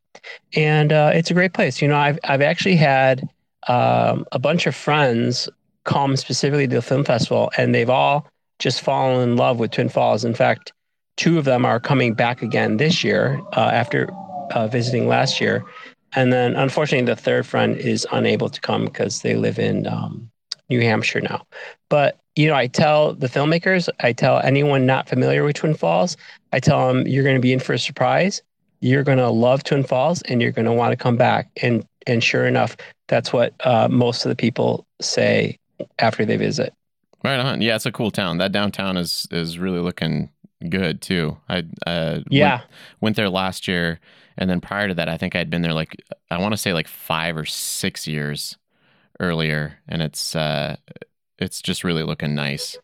And 0.56 0.92
uh, 0.92 1.12
it's 1.14 1.32
a 1.32 1.34
great 1.34 1.54
place. 1.54 1.82
You 1.82 1.88
know, 1.88 1.98
I've 1.98 2.20
I've 2.24 2.42
actually 2.42 2.76
had 2.76 3.28
um, 3.68 4.26
a 4.32 4.40
bunch 4.40 4.68
of 4.68 4.76
friends 4.76 5.50
come 5.84 6.16
specifically 6.16 6.68
to 6.68 6.76
the 6.76 6.82
film 6.82 7.04
festival, 7.04 7.52
and 7.58 7.74
they've 7.74 7.90
all 7.90 8.28
just 8.60 8.82
fallen 8.82 9.28
in 9.28 9.38
love 9.38 9.60
with 9.60 9.72
Twin 9.72 9.90
Falls. 9.90 10.24
In 10.24 10.34
fact, 10.34 10.74
two 11.18 11.38
of 11.38 11.46
them 11.46 11.66
are 11.66 11.80
coming 11.80 12.14
back 12.14 12.42
again 12.42 12.78
this 12.78 13.04
year 13.04 13.42
uh, 13.54 13.72
after 13.74 14.10
uh, 14.52 14.68
visiting 14.68 15.08
last 15.08 15.42
year. 15.42 15.64
And 16.14 16.32
then, 16.34 16.56
unfortunately, 16.56 17.06
the 17.06 17.20
third 17.20 17.46
friend 17.46 17.78
is 17.78 18.06
unable 18.12 18.50
to 18.50 18.60
come 18.62 18.86
because 18.86 19.22
they 19.22 19.36
live 19.36 19.60
in 19.60 19.88
um, 19.88 20.30
New 20.70 20.82
Hampshire 20.82 21.22
now. 21.22 21.46
But 21.90 22.18
you 22.36 22.48
know, 22.48 22.56
I 22.56 22.68
tell 22.68 23.14
the 23.14 23.28
filmmakers, 23.28 23.90
I 24.00 24.14
tell 24.14 24.40
anyone 24.40 24.86
not 24.86 25.10
familiar 25.10 25.44
with 25.44 25.58
Twin 25.58 25.74
Falls, 25.74 26.16
I 26.54 26.60
tell 26.60 26.88
them 26.88 27.06
you're 27.08 27.24
going 27.24 27.36
to 27.36 27.42
be 27.42 27.54
in 27.54 27.60
for 27.60 27.74
a 27.74 27.80
surprise. 27.80 28.42
You're 28.80 29.04
going 29.04 29.18
to 29.20 29.30
love 29.30 29.64
Twin 29.64 29.84
Falls, 29.84 30.22
and 30.24 30.42
you're 30.42 30.52
going 30.52 30.66
to 30.66 30.74
want 30.74 30.92
to 30.92 30.98
come 30.98 31.18
back. 31.18 31.50
And 31.62 31.86
and 32.08 32.24
sure 32.24 32.48
enough, 32.48 32.76
that's 33.08 33.32
what 33.32 33.54
uh, 33.66 33.88
most 33.90 34.26
of 34.26 34.30
the 34.30 34.36
people 34.36 34.86
say 35.02 35.60
after 36.00 36.26
they 36.26 36.38
visit. 36.38 36.74
Right 37.24 37.40
on. 37.40 37.62
Yeah, 37.62 37.76
it's 37.76 37.86
a 37.86 37.92
cool 37.92 38.10
town. 38.10 38.38
That 38.40 38.52
downtown 38.52 38.98
is 38.98 39.28
is 39.30 39.60
really 39.60 39.80
looking 39.80 40.32
good 40.70 41.02
too. 41.02 41.38
I 41.50 41.64
uh, 41.86 42.22
Yeah, 42.30 42.56
went, 42.56 42.64
went 43.02 43.16
there 43.18 43.30
last 43.30 43.68
year, 43.68 44.00
and 44.42 44.50
then 44.50 44.60
prior 44.60 44.88
to 44.88 44.96
that, 44.96 45.08
I 45.08 45.18
think 45.18 45.36
I'd 45.36 45.52
been 45.52 45.62
there 45.62 45.72
like 45.72 45.96
I 46.32 46.40
want 46.40 46.54
to 46.54 46.58
say 46.58 46.74
like 46.74 46.88
five 46.88 47.38
or 47.38 47.46
six 47.46 48.08
years 48.08 48.58
earlier, 49.20 49.78
and 49.88 50.02
it's 50.02 50.36
uh, 50.36 50.78
it's 51.38 51.62
just 51.62 51.84
really 51.84 52.02
looking 52.02 52.34
nice 52.34 52.76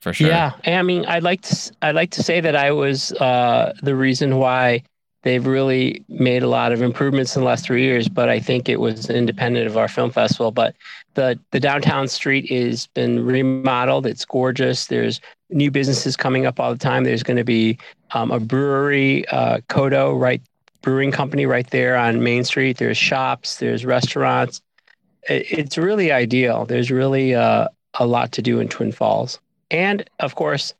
for 0.00 0.14
sure. 0.14 0.28
Yeah, 0.28 0.52
I 0.64 0.80
mean, 0.82 1.04
I'd 1.04 1.22
like 1.22 1.42
to 1.42 1.72
I'd 1.82 1.94
like 1.94 2.12
to 2.12 2.22
say 2.22 2.40
that 2.40 2.56
I 2.56 2.72
was 2.72 3.12
uh, 3.12 3.74
the 3.82 3.94
reason 3.94 4.38
why 4.38 4.84
they've 5.22 5.46
really 5.46 6.02
made 6.08 6.42
a 6.42 6.48
lot 6.48 6.72
of 6.72 6.80
improvements 6.80 7.36
in 7.36 7.42
the 7.42 7.46
last 7.46 7.66
three 7.66 7.82
years. 7.82 8.08
But 8.08 8.30
I 8.30 8.40
think 8.40 8.70
it 8.70 8.80
was 8.80 9.10
independent 9.10 9.66
of 9.66 9.76
our 9.76 9.86
film 9.86 10.10
festival. 10.10 10.50
But 10.50 10.74
the 11.12 11.38
the 11.50 11.60
downtown 11.60 12.08
street 12.08 12.50
has 12.50 12.86
been 12.86 13.22
remodeled. 13.22 14.06
It's 14.06 14.24
gorgeous. 14.24 14.86
There's 14.86 15.20
new 15.50 15.70
businesses 15.70 16.16
coming 16.16 16.46
up 16.46 16.60
all 16.60 16.72
the 16.72 16.78
time. 16.78 17.04
There's 17.04 17.22
going 17.22 17.36
to 17.36 17.44
be 17.44 17.78
um, 18.12 18.30
a 18.30 18.40
brewery, 18.40 19.26
uh, 19.28 19.60
Koto, 19.68 20.14
right 20.14 20.42
brewing 20.82 21.10
company 21.10 21.46
right 21.46 21.68
there 21.70 21.96
on 21.96 22.22
Main 22.22 22.44
Street. 22.44 22.78
There's 22.78 22.96
shops. 22.96 23.56
There's 23.58 23.84
restaurants. 23.84 24.60
It, 25.28 25.46
it's 25.50 25.78
really 25.78 26.12
ideal. 26.12 26.64
There's 26.66 26.90
really 26.90 27.34
uh, 27.34 27.68
a 27.94 28.06
lot 28.06 28.32
to 28.32 28.42
do 28.42 28.60
in 28.60 28.68
Twin 28.68 28.92
Falls. 28.92 29.40
And 29.70 30.08
of 30.20 30.34
course, 30.34 30.72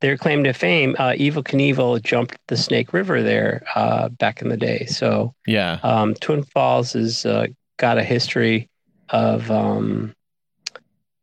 their 0.00 0.16
claim 0.16 0.44
to 0.44 0.52
fame, 0.52 0.94
uh, 0.98 1.12
Evel 1.12 1.42
Knievel 1.42 2.02
jumped 2.02 2.36
the 2.48 2.56
Snake 2.56 2.92
River 2.92 3.22
there 3.22 3.62
uh, 3.74 4.08
back 4.10 4.42
in 4.42 4.48
the 4.48 4.56
day. 4.56 4.84
So 4.86 5.34
Yeah. 5.46 5.78
um, 5.82 6.14
Twin 6.14 6.42
Falls 6.42 6.92
has 6.92 7.24
uh, 7.24 7.46
got 7.78 7.96
a 7.96 8.04
history 8.04 8.68
of 9.08 9.50
um, 9.50 10.14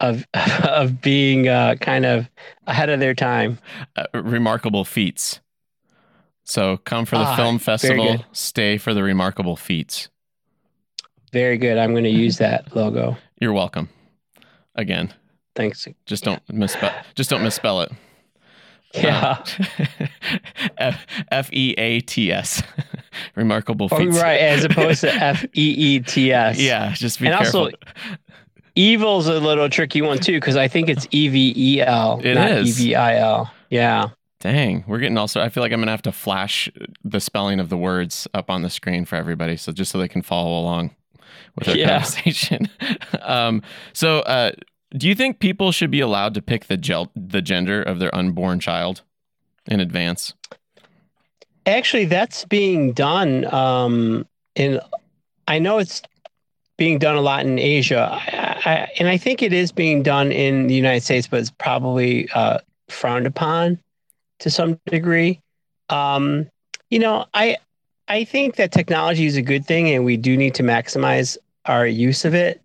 of 0.03 0.25
of 0.63 1.01
being 1.01 1.47
uh, 1.47 1.75
kind 1.81 2.05
of 2.05 2.29
ahead 2.67 2.89
of 2.89 2.99
their 2.99 3.13
time. 3.15 3.57
Uh, 3.95 4.05
remarkable 4.13 4.85
feats. 4.85 5.39
So 6.45 6.77
come 6.77 7.05
for 7.05 7.17
the 7.17 7.23
Ah, 7.23 7.35
film 7.35 7.57
festival, 7.57 8.25
stay 8.33 8.77
for 8.77 8.93
the 8.93 9.01
remarkable 9.01 9.55
feats. 9.55 10.09
Very 11.31 11.57
good. 11.57 11.77
I'm 11.77 11.91
going 11.93 12.03
to 12.03 12.09
use 12.09 12.37
that 12.37 12.75
logo. 12.75 13.17
You're 13.39 13.53
welcome. 13.53 13.89
Again, 14.75 15.13
Thanks. 15.55 15.87
just 16.05 16.23
don't 16.23 16.41
misspell. 16.49 16.91
Just 17.15 17.29
don't 17.29 17.43
misspell 17.43 17.81
it. 17.81 17.91
Yeah. 18.95 19.43
F 20.77 21.07
F 21.31 21.49
E 21.51 21.73
A 21.79 21.99
T 22.01 22.31
S. 22.31 22.61
Remarkable 23.35 23.87
Oh, 23.91 23.97
feats. 23.97 24.21
right, 24.21 24.39
as 24.39 24.63
opposed 24.65 25.01
to 25.01 25.11
F 25.11 25.43
E 25.45 25.47
E 25.95 25.99
T 26.01 26.31
S. 26.31 26.59
Yeah, 26.59 26.93
just 26.93 27.19
be 27.19 27.25
And 27.27 27.35
careful. 27.39 27.61
also, 27.61 27.75
Evel's 28.75 29.27
a 29.27 29.39
little 29.39 29.69
tricky 29.69 30.01
one 30.01 30.17
too 30.19 30.33
because 30.33 30.55
I 30.55 30.67
think 30.67 30.89
it's 30.89 31.07
E 31.11 31.27
V 31.27 31.53
E 31.55 31.81
L, 31.81 32.19
It 32.23 32.33
not. 32.35 32.51
E 32.63 32.71
V 32.71 32.95
I 32.95 33.17
L. 33.17 33.51
Yeah. 33.69 34.09
Dang, 34.39 34.83
we're 34.87 34.99
getting 34.99 35.17
also. 35.17 35.39
I 35.41 35.49
feel 35.49 35.61
like 35.63 35.71
I'm 35.71 35.79
gonna 35.79 35.91
have 35.91 36.01
to 36.03 36.11
flash 36.11 36.69
the 37.03 37.19
spelling 37.19 37.59
of 37.59 37.69
the 37.69 37.77
words 37.77 38.27
up 38.33 38.49
on 38.49 38.61
the 38.61 38.69
screen 38.69 39.05
for 39.05 39.15
everybody, 39.15 39.55
so 39.57 39.71
just 39.71 39.91
so 39.91 39.97
they 39.97 40.07
can 40.09 40.21
follow 40.21 40.59
along 40.59 40.91
with 41.55 41.69
our 41.69 41.75
Yeah. 41.77 41.89
conversation. 41.99 42.67
um, 43.21 43.61
so, 43.93 44.19
uh, 44.21 44.51
do 44.97 45.07
you 45.07 45.15
think 45.15 45.39
people 45.39 45.71
should 45.71 45.91
be 45.91 46.01
allowed 46.01 46.33
to 46.33 46.41
pick 46.41 46.65
the 46.65 46.75
gel- 46.77 47.11
the 47.15 47.41
gender 47.41 47.81
of 47.81 47.99
their 47.99 48.13
unborn 48.13 48.59
child 48.59 49.01
in 49.67 49.79
advance? 49.79 50.33
Actually, 51.65 52.05
that's 52.05 52.43
being 52.45 52.91
done. 52.91 53.45
Um, 53.53 54.27
in 54.55 54.79
I 55.47 55.59
know 55.59 55.77
it's 55.77 56.01
being 56.77 56.99
done 56.99 57.15
a 57.15 57.21
lot 57.21 57.45
in 57.45 57.57
Asia, 57.59 58.09
I, 58.11 58.42
I, 58.65 58.87
and 58.99 59.07
I 59.07 59.17
think 59.17 59.41
it 59.41 59.53
is 59.53 59.71
being 59.71 60.03
done 60.03 60.31
in 60.31 60.67
the 60.67 60.75
United 60.75 61.01
States, 61.01 61.27
but 61.27 61.39
it's 61.39 61.51
probably 61.51 62.29
uh, 62.31 62.59
frowned 62.89 63.27
upon 63.27 63.79
to 64.39 64.49
some 64.49 64.79
degree. 64.85 65.39
Um, 65.89 66.47
you 66.89 66.99
know, 66.99 67.25
I 67.33 67.57
I 68.07 68.23
think 68.23 68.55
that 68.55 68.71
technology 68.71 69.25
is 69.25 69.37
a 69.37 69.41
good 69.41 69.65
thing, 69.65 69.89
and 69.89 70.05
we 70.05 70.17
do 70.17 70.35
need 70.37 70.55
to 70.55 70.63
maximize 70.63 71.37
our 71.65 71.87
use 71.87 72.25
of 72.25 72.33
it. 72.33 72.61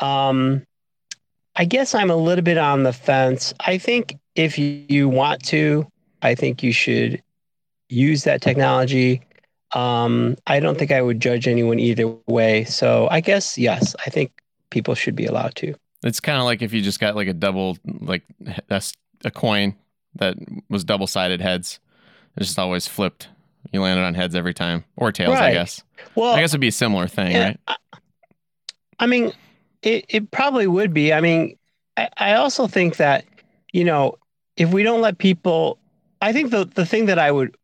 Um, 0.00 0.62
I 1.56 1.64
guess 1.64 1.94
I'm 1.94 2.10
a 2.10 2.16
little 2.16 2.44
bit 2.44 2.58
on 2.58 2.82
the 2.82 2.92
fence. 2.92 3.54
I 3.60 3.78
think 3.78 4.18
if 4.34 4.58
you, 4.58 5.08
want 5.08 5.42
to, 5.46 5.86
I 6.22 6.34
think 6.34 6.62
you 6.62 6.72
should 6.72 7.22
use 7.88 8.24
that 8.24 8.42
technology. 8.42 9.22
um, 9.72 10.36
I 10.46 10.60
don't 10.60 10.78
think 10.78 10.92
I 10.92 11.02
would 11.02 11.20
judge 11.20 11.48
anyone 11.48 11.78
either 11.78 12.14
way. 12.26 12.64
So 12.64 13.08
I 13.10 13.20
guess 13.20 13.58
yes, 13.58 13.96
I 14.06 14.10
think 14.10 14.30
people 14.70 14.94
should 14.94 15.16
be 15.16 15.26
allowed 15.26 15.54
to. 15.56 15.74
It's 16.02 16.20
kind 16.20 16.38
of 16.38 16.44
like 16.44 16.62
if 16.62 16.72
you 16.72 16.82
just 16.82 17.00
got 17.00 17.16
like 17.16 17.28
a 17.28 17.32
double, 17.32 17.78
like 17.84 18.22
that's 18.68 18.92
a 19.24 19.30
coin 19.30 19.74
that 20.16 20.36
was 20.68 20.84
double 20.84 21.06
sided 21.06 21.40
heads. 21.40 21.80
It's 22.36 22.48
just 22.48 22.58
always 22.58 22.86
flipped. 22.86 23.28
You 23.72 23.80
landed 23.82 24.02
on 24.02 24.14
heads 24.14 24.34
every 24.34 24.54
time, 24.54 24.84
or 24.96 25.10
tails, 25.10 25.36
I 25.36 25.52
guess. 25.52 25.82
Well, 26.14 26.34
I 26.34 26.40
guess 26.40 26.50
it'd 26.50 26.60
be 26.60 26.68
a 26.68 26.72
similar 26.72 27.08
thing, 27.08 27.32
Yeah, 27.32 27.44
right? 27.44 27.60
I, 27.66 27.76
I 29.00 29.06
mean, 29.06 29.32
it, 29.82 30.04
it 30.08 30.30
probably 30.30 30.66
would 30.66 30.94
be. 30.94 31.12
I 31.12 31.20
mean, 31.20 31.58
I, 31.96 32.08
I 32.16 32.34
also 32.34 32.66
think 32.66 32.96
that, 32.96 33.24
you 33.72 33.84
know, 33.84 34.16
if 34.56 34.72
we 34.72 34.82
don't 34.82 35.00
let 35.00 35.18
people, 35.18 35.78
I 36.22 36.32
think 36.32 36.50
the, 36.50 36.64
the 36.64 36.86
thing 36.86 37.06
that 37.06 37.18
I 37.18 37.32
would 37.32 37.56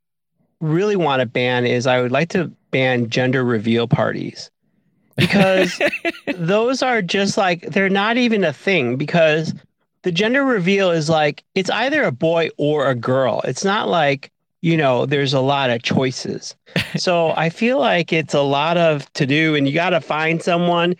really 0.60 0.96
want 0.96 1.20
to 1.20 1.26
ban 1.26 1.66
is 1.66 1.86
I 1.86 2.00
would 2.00 2.12
like 2.12 2.30
to 2.30 2.50
ban 2.70 3.08
gender 3.08 3.44
reveal 3.44 3.86
parties 3.86 4.50
because 5.16 5.80
those 6.36 6.82
are 6.82 7.02
just 7.02 7.36
like, 7.36 7.62
they're 7.62 7.88
not 7.88 8.16
even 8.16 8.44
a 8.44 8.52
thing 8.52 8.96
because 8.96 9.54
the 10.02 10.12
gender 10.12 10.44
reveal 10.44 10.90
is 10.90 11.08
like, 11.08 11.44
it's 11.54 11.70
either 11.70 12.02
a 12.02 12.12
boy 12.12 12.50
or 12.56 12.88
a 12.88 12.94
girl. 12.94 13.40
It's 13.44 13.64
not 13.64 13.88
like, 13.88 14.30
you 14.60 14.76
know, 14.76 15.06
there's 15.06 15.34
a 15.34 15.40
lot 15.40 15.70
of 15.70 15.82
choices. 15.82 16.54
So 16.96 17.32
I 17.36 17.48
feel 17.48 17.78
like 17.78 18.12
it's 18.12 18.34
a 18.34 18.42
lot 18.42 18.76
of 18.76 19.10
to 19.14 19.24
do, 19.24 19.54
and 19.54 19.66
you 19.66 19.72
got 19.72 19.90
to 19.90 20.00
find 20.00 20.42
someone. 20.42 20.94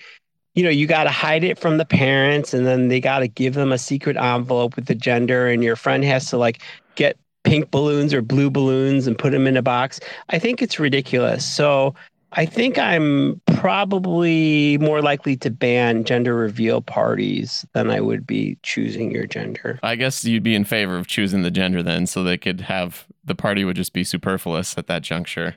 You 0.55 0.65
know, 0.65 0.71
you 0.71 0.87
got 0.87 1.05
to 1.05 1.11
hide 1.11 1.45
it 1.45 1.59
from 1.59 1.77
the 1.77 1.85
parents, 1.85 2.55
and 2.55 2.67
then 2.67 2.89
they 2.89 2.99
got 2.99 3.19
to 3.19 3.29
give 3.29 3.55
them 3.55 3.73
a 3.73 3.79
secret 3.79 4.17
envelope 4.17 4.75
with 4.77 4.87
the 4.87 4.95
gender, 4.95 5.49
and 5.49 5.63
your 5.63 5.77
friend 5.77 6.03
has 6.05 6.31
to 6.31 6.39
like 6.39 6.63
get 6.95 7.19
pink 7.45 7.71
balloons 7.71 8.15
or 8.15 8.23
blue 8.23 8.51
balloons 8.51 9.07
and 9.07 9.19
put 9.19 9.33
them 9.33 9.47
in 9.47 9.57
a 9.57 9.63
box. 9.63 10.01
I 10.31 10.39
think 10.39 10.63
it's 10.63 10.79
ridiculous. 10.79 11.45
So 11.45 11.95
I 12.35 12.47
think 12.47 12.79
I'm 12.79 13.41
probably 13.47 14.79
more 14.79 15.03
likely 15.03 15.37
to 15.37 15.51
ban 15.51 16.05
gender 16.05 16.35
reveal 16.35 16.81
parties 16.81 17.65
than 17.75 17.91
I 17.91 18.01
would 18.01 18.27
be 18.27 18.59
choosing 18.63 19.11
your 19.11 19.27
gender. 19.27 19.79
I 19.83 19.97
guess 19.97 20.25
you'd 20.25 20.43
be 20.43 20.55
in 20.55 20.65
favor 20.65 20.97
of 20.97 21.07
choosing 21.07 21.43
the 21.43 21.51
gender 21.51 21.83
then, 21.83 22.07
so 22.07 22.23
they 22.23 22.39
could 22.39 22.63
have 22.63 23.07
the 23.25 23.35
party 23.35 23.65
would 23.65 23.77
just 23.77 23.93
be 23.93 24.03
superfluous 24.05 24.77
at 24.79 24.87
that 24.89 25.03
juncture. 25.03 25.57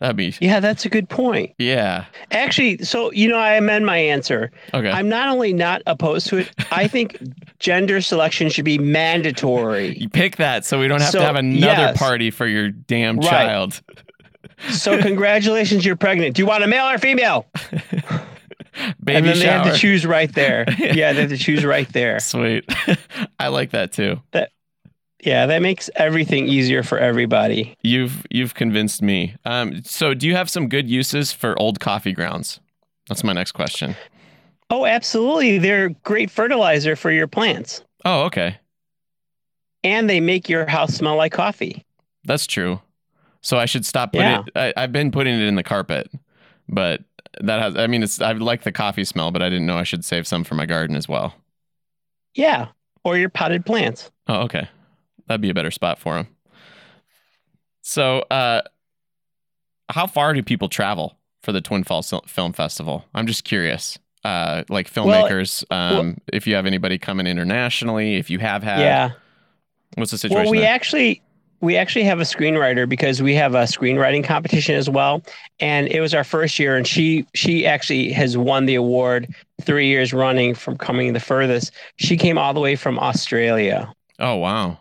That'd 0.00 0.16
be 0.16 0.34
Yeah, 0.40 0.58
that's 0.60 0.84
a 0.84 0.88
good 0.88 1.08
point. 1.08 1.52
yeah. 1.58 2.06
Actually, 2.32 2.78
so 2.84 3.12
you 3.12 3.28
know, 3.28 3.36
I 3.38 3.54
amend 3.54 3.86
my 3.86 3.96
answer. 3.96 4.50
Okay. 4.72 4.90
I'm 4.90 5.08
not 5.08 5.28
only 5.28 5.52
not 5.52 5.82
opposed 5.86 6.26
to 6.28 6.38
it, 6.38 6.50
I 6.72 6.88
think 6.88 7.18
gender 7.60 8.00
selection 8.00 8.48
should 8.50 8.64
be 8.64 8.78
mandatory. 8.78 9.96
you 9.98 10.08
pick 10.08 10.36
that 10.36 10.64
so 10.64 10.80
we 10.80 10.88
don't 10.88 11.00
have 11.00 11.10
So, 11.10 11.20
to 11.20 11.24
have 11.24 11.36
another 11.36 11.82
yes. 11.82 11.98
party 11.98 12.30
for 12.30 12.46
your 12.46 12.70
damn 12.70 13.18
Right. 13.18 13.28
child. 13.28 13.80
So 14.70 14.98
congratulations, 15.02 15.84
you're 15.84 15.96
pregnant. 15.96 16.36
Do 16.36 16.42
you 16.42 16.46
want 16.46 16.64
a 16.64 16.66
male 16.66 16.86
or 16.86 16.98
female? 16.98 17.46
Baby 19.02 19.18
and 19.18 19.26
then 19.26 19.38
they 19.38 19.46
have 19.46 19.72
to 19.72 19.78
choose 19.78 20.04
right 20.04 20.32
there. 20.32 20.64
Yeah, 20.78 21.12
they 21.12 21.20
have 21.22 21.30
to 21.30 21.36
choose 21.36 21.64
right 21.64 21.90
there. 21.92 22.18
Sweet. 22.20 22.64
I 23.38 23.48
like 23.48 23.70
that 23.70 23.92
too. 23.92 24.20
That 24.32 24.50
Yeah, 25.22 25.46
that 25.46 25.62
makes 25.62 25.88
everything 25.94 26.48
easier 26.48 26.82
for 26.82 26.98
everybody. 26.98 27.76
You've 27.82 28.26
you've 28.30 28.54
convinced 28.54 29.00
me. 29.00 29.36
Um, 29.44 29.82
so 29.84 30.12
do 30.14 30.26
you 30.26 30.34
have 30.34 30.50
some 30.50 30.68
good 30.68 30.88
uses 30.88 31.32
for 31.32 31.58
old 31.58 31.78
coffee 31.78 32.12
grounds? 32.12 32.60
That's 33.08 33.22
my 33.22 33.32
next 33.32 33.52
question. 33.52 33.94
Oh, 34.70 34.86
absolutely. 34.86 35.58
They're 35.58 35.90
great 36.02 36.30
fertilizer 36.30 36.96
for 36.96 37.12
your 37.12 37.28
plants. 37.28 37.82
Oh, 38.04 38.22
okay. 38.24 38.56
And 39.84 40.08
they 40.08 40.20
make 40.20 40.48
your 40.48 40.66
house 40.66 40.94
smell 40.94 41.16
like 41.16 41.32
coffee. 41.32 41.84
That's 42.24 42.46
true. 42.46 42.80
So 43.44 43.58
I 43.58 43.66
should 43.66 43.84
stop 43.84 44.12
putting 44.12 44.26
Yeah. 44.26 44.42
it. 44.46 44.74
I, 44.76 44.82
I've 44.82 44.90
been 44.92 45.10
putting 45.10 45.34
it 45.34 45.42
in 45.42 45.54
the 45.54 45.62
carpet, 45.62 46.10
but 46.66 47.02
that 47.40 47.60
has. 47.60 47.76
I 47.76 47.86
mean, 47.86 48.02
it's. 48.02 48.20
I 48.20 48.32
like 48.32 48.62
the 48.62 48.72
coffee 48.72 49.04
smell, 49.04 49.30
but 49.30 49.42
I 49.42 49.50
didn't 49.50 49.66
know 49.66 49.76
I 49.76 49.82
should 49.82 50.02
save 50.02 50.26
some 50.26 50.44
for 50.44 50.54
my 50.54 50.64
garden 50.64 50.96
as 50.96 51.08
well. 51.08 51.34
Yeah. 52.34 52.68
Or 53.04 53.18
your 53.18 53.28
potted 53.28 53.66
plants. 53.66 54.10
Oh, 54.28 54.40
okay. 54.44 54.66
That'd 55.26 55.42
be 55.42 55.50
a 55.50 55.54
better 55.54 55.70
spot 55.70 55.98
for 55.98 56.14
them. 56.14 56.28
So, 57.82 58.20
uh, 58.30 58.62
how 59.90 60.06
far 60.06 60.32
do 60.32 60.42
people 60.42 60.70
travel 60.70 61.18
for 61.42 61.52
the 61.52 61.60
Twin 61.60 61.84
Falls 61.84 62.12
Film 62.26 62.54
Festival? 62.54 63.04
I'm 63.14 63.26
just 63.26 63.44
curious. 63.44 63.98
Uh, 64.24 64.64
like 64.70 64.90
filmmakers, 64.90 65.70
um, 65.70 66.16
if 66.32 66.46
you 66.46 66.54
have 66.54 66.64
anybody 66.64 66.96
coming 66.96 67.26
internationally, 67.26 68.14
if 68.14 68.30
you 68.30 68.38
have 68.38 68.62
had, 68.62 68.80
yeah. 68.80 69.10
what's 69.96 70.12
the 70.12 70.16
situation? 70.16 70.44
Well, 70.44 70.50
we 70.50 70.60
there? 70.60 70.70
actually 70.72 71.20
we 71.64 71.78
actually 71.78 72.04
have 72.04 72.20
a 72.20 72.24
screenwriter 72.24 72.86
because 72.86 73.22
we 73.22 73.34
have 73.34 73.54
a 73.54 73.62
screenwriting 73.62 74.22
competition 74.22 74.74
as 74.74 74.90
well, 74.90 75.22
and 75.60 75.88
it 75.88 76.00
was 76.00 76.12
our 76.12 76.22
first 76.22 76.58
year, 76.58 76.76
and 76.76 76.86
she 76.86 77.26
she 77.34 77.66
actually 77.66 78.12
has 78.12 78.36
won 78.36 78.66
the 78.66 78.74
award 78.74 79.34
three 79.62 79.88
years 79.88 80.12
running 80.12 80.54
from 80.54 80.76
coming 80.76 81.14
the 81.14 81.20
furthest. 81.20 81.72
She 81.96 82.18
came 82.18 82.36
all 82.36 82.52
the 82.52 82.60
way 82.60 82.76
from 82.76 82.98
Australia, 82.98 83.92
oh 84.18 84.36
wow, 84.36 84.78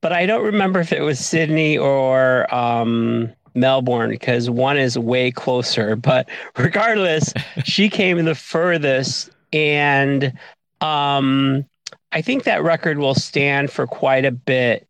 but 0.00 0.12
I 0.12 0.24
don't 0.24 0.44
remember 0.44 0.80
if 0.80 0.90
it 0.90 1.02
was 1.02 1.20
Sydney 1.20 1.76
or 1.76 2.52
um, 2.52 3.30
Melbourne 3.54 4.08
because 4.08 4.48
one 4.48 4.78
is 4.78 4.98
way 4.98 5.30
closer. 5.30 5.96
But 6.10 6.30
regardless, 6.56 7.34
she 7.64 7.90
came 7.90 8.24
the 8.24 8.34
furthest, 8.34 9.30
and 9.52 10.32
um, 10.80 11.66
I 12.12 12.22
think 12.22 12.44
that 12.44 12.62
record 12.62 12.98
will 12.98 13.14
stand 13.14 13.70
for 13.70 13.86
quite 13.86 14.24
a 14.24 14.32
bit. 14.32 14.86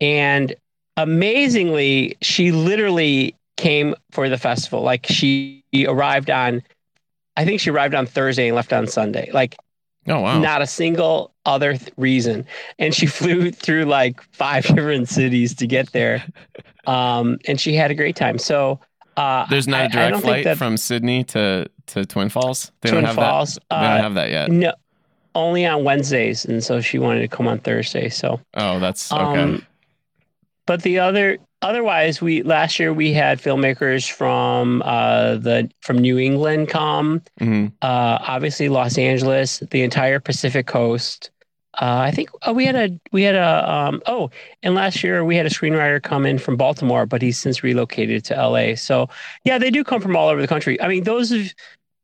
And 0.00 0.54
amazingly, 0.96 2.16
she 2.22 2.52
literally 2.52 3.34
came 3.56 3.94
for 4.10 4.28
the 4.28 4.38
festival. 4.38 4.82
Like 4.82 5.06
she 5.06 5.64
arrived 5.86 6.30
on, 6.30 6.62
I 7.36 7.44
think 7.44 7.60
she 7.60 7.70
arrived 7.70 7.94
on 7.94 8.06
Thursday 8.06 8.48
and 8.48 8.56
left 8.56 8.72
on 8.72 8.86
Sunday. 8.86 9.30
Like 9.32 9.56
oh 10.08 10.20
wow. 10.20 10.38
not 10.38 10.60
a 10.62 10.66
single 10.66 11.32
other 11.46 11.76
th- 11.76 11.92
reason. 11.96 12.46
And 12.78 12.94
she 12.94 13.06
flew 13.18 13.50
through 13.50 13.84
like 13.84 14.20
five 14.32 14.64
different 14.66 15.08
cities 15.08 15.54
to 15.56 15.66
get 15.66 15.92
there. 15.92 16.24
Um, 16.86 17.38
and 17.46 17.60
she 17.60 17.74
had 17.74 17.90
a 17.90 17.94
great 17.94 18.16
time. 18.16 18.38
So 18.38 18.80
uh, 19.16 19.46
There's 19.48 19.68
not 19.68 19.80
I- 19.82 19.84
a 19.84 19.88
direct 19.90 20.16
flight 20.22 20.44
that 20.44 20.58
from 20.58 20.76
Sydney 20.76 21.24
to 21.24 21.68
to 21.86 22.04
Twin 22.06 22.28
Falls. 22.30 22.72
They 22.80 22.90
Twin 22.90 23.04
don't 23.04 23.14
have 23.14 23.16
Falls. 23.16 23.54
that. 23.54 23.62
They 23.70 23.76
Uh, 23.76 23.90
don't 23.94 24.02
have 24.02 24.14
that 24.14 24.30
yet. 24.30 24.50
no, 24.50 24.72
only 25.34 25.66
on 25.66 25.84
Wednesdays, 25.84 26.44
and 26.46 26.64
so 26.64 26.80
she 26.80 26.98
wanted 26.98 27.20
to 27.20 27.28
come 27.28 27.46
on 27.46 27.58
Thursday. 27.58 28.08
So, 28.08 28.40
Oh, 28.54 28.78
that's 28.80 29.12
okay. 29.12 29.22
um, 29.40 29.66
but 30.66 30.82
the 30.82 30.98
other, 30.98 31.38
otherwise, 31.62 32.20
we 32.20 32.42
last 32.42 32.78
year 32.78 32.92
we 32.92 33.12
had 33.12 33.40
filmmakers 33.40 34.10
from 34.10 34.82
uh, 34.84 35.36
the 35.36 35.70
from 35.80 35.98
New 35.98 36.18
England 36.18 36.68
come, 36.68 37.22
Mhm. 37.40 37.72
uh, 37.82 38.18
obviously 38.20 38.68
Los 38.68 38.98
Angeles, 38.98 39.62
the 39.70 39.82
entire 39.82 40.20
Pacific 40.20 40.66
Coast. 40.66 41.30
Uh, 41.80 41.98
I 42.06 42.12
think 42.12 42.30
oh, 42.42 42.52
we 42.52 42.66
had 42.66 42.76
a 42.76 43.00
we 43.10 43.22
had 43.22 43.34
a 43.34 43.70
um, 43.70 44.00
oh, 44.06 44.30
and 44.62 44.74
last 44.74 45.02
year 45.02 45.24
we 45.24 45.36
had 45.36 45.44
a 45.44 45.50
screenwriter 45.50 46.00
come 46.02 46.24
in 46.24 46.38
from 46.38 46.56
Baltimore, 46.56 47.04
but 47.04 47.20
he's 47.20 47.36
since 47.36 47.64
relocated 47.64 48.24
to 48.26 48.34
LA. 48.34 48.76
So 48.76 49.08
yeah, 49.44 49.58
they 49.58 49.70
do 49.70 49.82
come 49.82 50.00
from 50.00 50.14
all 50.16 50.28
over 50.28 50.40
the 50.40 50.46
country. 50.48 50.80
I 50.80 50.86
mean, 50.88 51.02
those 51.04 51.32
of 51.32 51.52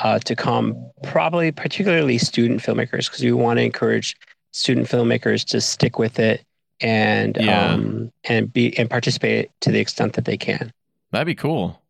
uh, 0.00 0.18
to 0.20 0.34
come, 0.36 0.74
probably 1.02 1.52
particularly 1.52 2.18
student 2.18 2.60
filmmakers, 2.60 3.06
because 3.10 3.22
we 3.22 3.32
want 3.32 3.58
to 3.58 3.62
encourage 3.64 4.16
student 4.52 4.86
filmmakers 4.88 5.44
to 5.46 5.60
stick 5.60 5.98
with 5.98 6.18
it 6.18 6.44
and 6.80 7.36
Yeah. 7.40 7.72
um, 7.72 8.12
and 8.24 8.52
be 8.52 8.76
and 8.78 8.90
participate 8.90 9.50
to 9.60 9.70
the 9.70 9.78
extent 9.80 10.14
that 10.14 10.24
they 10.24 10.36
can. 10.36 10.72
That'd 11.12 11.26
be 11.26 11.34
cool. 11.34 11.80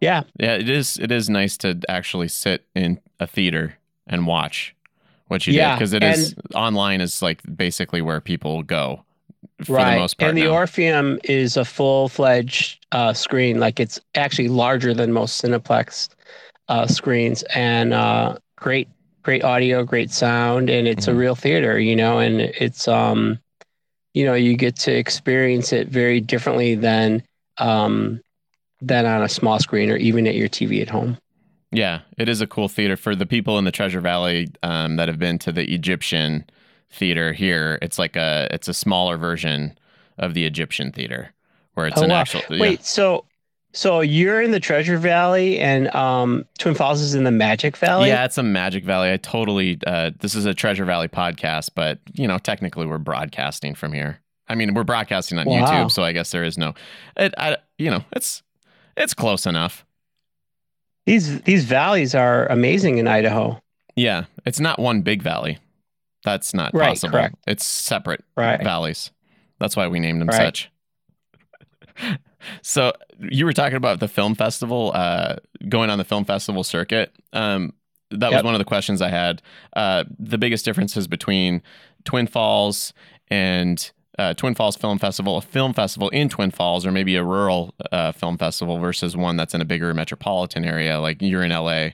Yeah, 0.00 0.22
Yeah, 0.38 0.54
it 0.54 0.68
is. 0.70 0.96
It 0.98 1.10
is 1.10 1.28
nice 1.28 1.56
to 1.58 1.78
actually 1.88 2.28
sit 2.28 2.64
in 2.74 3.00
a 3.20 3.26
theater 3.26 3.74
and 4.06 4.26
watch 4.26 4.74
what 5.26 5.46
you 5.46 5.52
Yeah, 5.52 5.70
did 5.70 5.78
because 5.78 5.92
it 5.92 6.02
is 6.04 6.34
online 6.54 7.00
is 7.00 7.20
like 7.20 7.42
basically 7.56 8.00
where 8.00 8.20
people 8.20 8.62
go 8.62 9.04
for 9.64 9.74
right. 9.74 9.94
the 9.94 10.00
most 10.00 10.16
part. 10.16 10.28
and 10.30 10.38
the 10.38 10.44
now. 10.44 10.52
Orpheum 10.52 11.18
is 11.24 11.56
a 11.56 11.64
full 11.64 12.08
fledged 12.08 12.86
uh, 12.92 13.12
screen. 13.12 13.58
Like 13.60 13.80
it's 13.80 14.00
actually 14.14 14.48
larger 14.48 14.94
than 14.94 15.12
most 15.12 15.42
Cineplex 15.42 16.08
uh, 16.68 16.86
screens, 16.86 17.42
and 17.54 17.92
uh, 17.92 18.36
great 18.56 18.88
great 19.22 19.44
audio, 19.44 19.84
great 19.84 20.10
sound, 20.10 20.70
and 20.70 20.88
it's 20.88 21.06
a 21.08 21.12
Mhm. 21.12 21.18
real 21.18 21.34
theater. 21.34 21.78
You 21.78 21.96
know, 21.96 22.18
and 22.18 22.40
it's 22.40 22.88
um, 22.88 23.38
you 24.14 24.24
know, 24.24 24.34
you 24.34 24.56
get 24.56 24.76
to 24.76 24.92
experience 24.96 25.72
it 25.72 25.88
very 25.88 26.20
differently 26.20 26.74
than 26.74 27.22
um, 27.58 28.20
than 28.80 29.06
on 29.06 29.22
a 29.22 29.28
small 29.28 29.58
screen 29.58 29.90
or 29.90 29.96
even 29.96 30.26
at 30.26 30.34
your 30.34 30.48
TV 30.48 30.80
at 30.82 30.88
home. 30.88 31.18
Yeah, 31.70 32.00
it 32.16 32.28
is 32.28 32.40
a 32.40 32.46
cool 32.46 32.68
theater 32.68 32.96
for 32.96 33.14
the 33.14 33.26
people 33.26 33.58
in 33.58 33.64
the 33.64 33.70
Treasure 33.70 34.00
Valley 34.00 34.48
um, 34.62 34.96
that 34.96 35.08
have 35.08 35.18
been 35.18 35.38
to 35.40 35.52
the 35.52 35.72
Egyptian 35.74 36.44
theater 36.90 37.32
here. 37.34 37.78
It's 37.82 37.98
like 37.98 38.16
a 38.16 38.48
it's 38.50 38.68
a 38.68 38.74
smaller 38.74 39.18
version 39.18 39.76
of 40.16 40.34
the 40.34 40.46
Egyptian 40.46 40.92
theater 40.92 41.32
where 41.74 41.86
it's 41.86 41.98
Oh, 41.98 42.04
an 42.04 42.10
wow. 42.10 42.20
actual. 42.20 42.44
yeah. 42.48 42.60
Wait, 42.60 42.84
so 42.84 43.24
so 43.72 44.00
you're 44.00 44.40
in 44.42 44.50
the 44.50 44.60
Treasure 44.60 44.98
Valley, 44.98 45.58
and 45.58 45.94
um, 45.94 46.44
Twin 46.58 46.74
Falls 46.74 47.00
is 47.00 47.14
in 47.14 47.24
the 47.24 47.30
Magic 47.30 47.76
Valley. 47.76 48.08
Yeah, 48.08 48.24
it's 48.24 48.38
a 48.38 48.42
Magic 48.42 48.84
Valley. 48.84 49.12
I 49.12 49.16
totally. 49.18 49.78
Uh, 49.86 50.10
this 50.20 50.34
is 50.34 50.46
a 50.46 50.54
Treasure 50.54 50.84
Valley 50.84 51.08
podcast, 51.08 51.70
but 51.74 51.98
you 52.14 52.26
know, 52.26 52.38
technically, 52.38 52.86
we're 52.86 52.98
broadcasting 52.98 53.74
from 53.74 53.92
here. 53.92 54.20
I 54.48 54.54
mean, 54.54 54.72
we're 54.74 54.84
broadcasting 54.84 55.38
on 55.38 55.46
Wow. 55.46 55.66
YouTube, 55.66 55.90
so 55.92 56.02
I 56.02 56.12
guess 56.12 56.30
there 56.30 56.44
is 56.44 56.56
no. 56.56 56.74
It, 57.16 57.34
I, 57.36 57.58
you 57.76 57.90
know, 57.90 58.04
it's 58.12 58.42
it's 58.96 59.14
close 59.14 59.46
enough. 59.46 59.84
These 61.06 61.42
these 61.42 61.64
valleys 61.64 62.14
are 62.14 62.46
amazing 62.46 62.98
in 62.98 63.06
Idaho. 63.06 63.60
Yeah, 63.96 64.24
it's 64.46 64.60
not 64.60 64.78
one 64.78 65.02
big 65.02 65.22
valley. 65.22 65.58
That's 66.24 66.52
not 66.54 66.74
Right, 66.74 66.88
possible. 66.90 67.12
correct. 67.12 67.34
It's 67.46 67.64
separate 67.64 68.24
Right. 68.36 68.62
valleys. 68.62 69.10
That's 69.60 69.76
why 69.76 69.88
we 69.88 70.00
named 70.00 70.20
them 70.20 70.28
Right. 70.28 70.36
such. 70.36 70.70
so 72.62 72.92
you 73.18 73.44
were 73.44 73.52
talking 73.52 73.76
about 73.76 74.00
the 74.00 74.08
film 74.08 74.34
festival, 74.34 74.92
uh, 74.94 75.36
going 75.68 75.90
on 75.90 75.98
the 75.98 76.04
film 76.04 76.24
festival 76.24 76.64
circuit. 76.64 77.12
Um, 77.32 77.72
that 78.10 78.32
was 78.32 78.42
one 78.42 78.54
of 78.54 78.58
the 78.58 78.64
questions 78.64 79.02
I 79.02 79.10
had. 79.10 79.42
Uh, 79.76 80.04
the 80.18 80.38
biggest 80.38 80.64
differences 80.64 81.06
between 81.06 81.62
Twin 82.04 82.26
Falls 82.26 82.94
and 83.28 83.90
uh, 84.18 84.34
Twin 84.34 84.54
Falls 84.54 84.76
Film 84.76 84.98
Festival, 84.98 85.36
a 85.36 85.40
film 85.42 85.74
festival 85.74 86.08
in 86.08 86.28
Twin 86.28 86.50
Falls, 86.50 86.84
or 86.86 86.90
maybe 86.90 87.14
a 87.16 87.22
rural 87.22 87.74
uh, 87.92 88.12
film 88.12 88.38
festival 88.38 88.78
versus 88.78 89.16
one 89.16 89.36
that's 89.36 89.54
in 89.54 89.60
a 89.60 89.64
bigger 89.64 89.92
metropolitan 89.94 90.64
area, 90.64 90.98
like 91.00 91.20
you're 91.20 91.44
in 91.44 91.50
LA. 91.52 91.90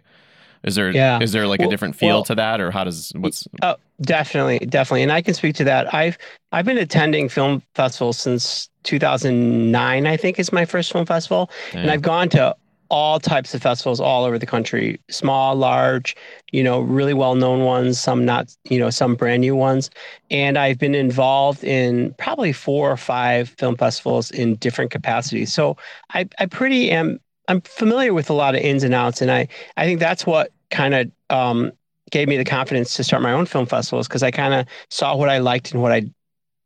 Is 0.63 0.77
there 0.77 0.89
is 0.89 0.95
Yeah. 0.95 1.19
there 1.19 1.47
like 1.47 1.61
a 1.61 1.69
different 1.69 1.95
feel 1.97 2.09
well- 2.17 2.25
to 2.25 2.35
that, 2.37 2.61
or 2.61 2.71
how 2.71 2.85
does 2.85 3.13
what's 3.17 3.47
Oh, 3.61 3.75
definitely, 4.01 4.61
definitely, 4.61 5.03
and 5.03 5.13
I 5.13 5.21
can 5.21 5.35
speak 5.35 5.55
to 5.57 5.65
that. 5.65 5.93
I've 5.93 6.17
I've 6.53 6.65
been 6.65 6.79
attending 6.79 7.29
film 7.29 7.63
festivals 7.75 8.17
since 8.19 8.71
2009. 8.85 10.07
I 10.07 10.17
think 10.17 10.39
is 10.39 10.53
my 10.53 10.65
first 10.65 10.93
film 10.93 11.07
festival, 11.07 11.51
and 11.73 11.91
I've 11.91 12.03
gone 12.03 12.29
to 12.31 12.55
all 12.91 13.19
types 13.19 13.55
of 13.55 13.63
festivals 13.63 13.99
all 13.99 14.25
over 14.25 14.39
the 14.39 14.47
country, 14.47 15.01
small, 15.09 15.57
large, 15.57 16.15
you 16.53 16.63
know, 16.63 16.81
really 16.81 17.15
well 17.15 17.35
known 17.35 17.65
ones, 17.65 17.99
some 17.99 18.25
not, 18.25 18.55
you 18.69 18.79
know, 18.79 18.91
some 18.91 19.15
brand 19.15 19.41
new 19.41 19.57
ones, 19.57 19.91
and 20.31 20.59
I've 20.59 20.79
been 20.79 20.95
involved 20.95 21.65
in 21.65 22.15
probably 22.19 22.53
four 22.53 22.91
or 22.91 22.97
five 22.97 23.49
film 23.49 23.77
festivals 23.77 24.31
in 24.31 24.57
different 24.57 24.91
capacities. 24.91 25.53
So 25.53 25.77
I 26.13 26.29
I 26.39 26.47
pretty 26.47 26.91
am 26.91 27.19
I'm 27.49 27.61
familiar 27.63 28.15
with 28.15 28.31
a 28.31 28.35
lot 28.35 28.55
of 28.55 28.61
ins 28.61 28.85
and 28.85 28.95
outs, 28.95 29.21
and 29.21 29.31
I 29.31 29.49
I 29.77 29.85
think 29.87 30.01
that's 30.01 30.27
what 30.27 30.53
kind 30.71 30.95
of 30.95 31.11
um, 31.31 31.73
gave 32.11 32.29
me 32.29 32.37
the 32.37 32.45
confidence 32.45 32.95
to 32.95 33.05
start 33.05 33.23
my 33.23 33.33
own 33.33 33.47
film 33.47 33.67
festivals 33.67 34.07
because 34.07 34.23
I 34.23 34.31
kind 34.31 34.55
of 34.55 34.67
saw 34.91 35.17
what 35.17 35.29
I 35.29 35.39
liked 35.39 35.73
and 35.73 35.83
what 35.83 35.93
I 35.93 36.05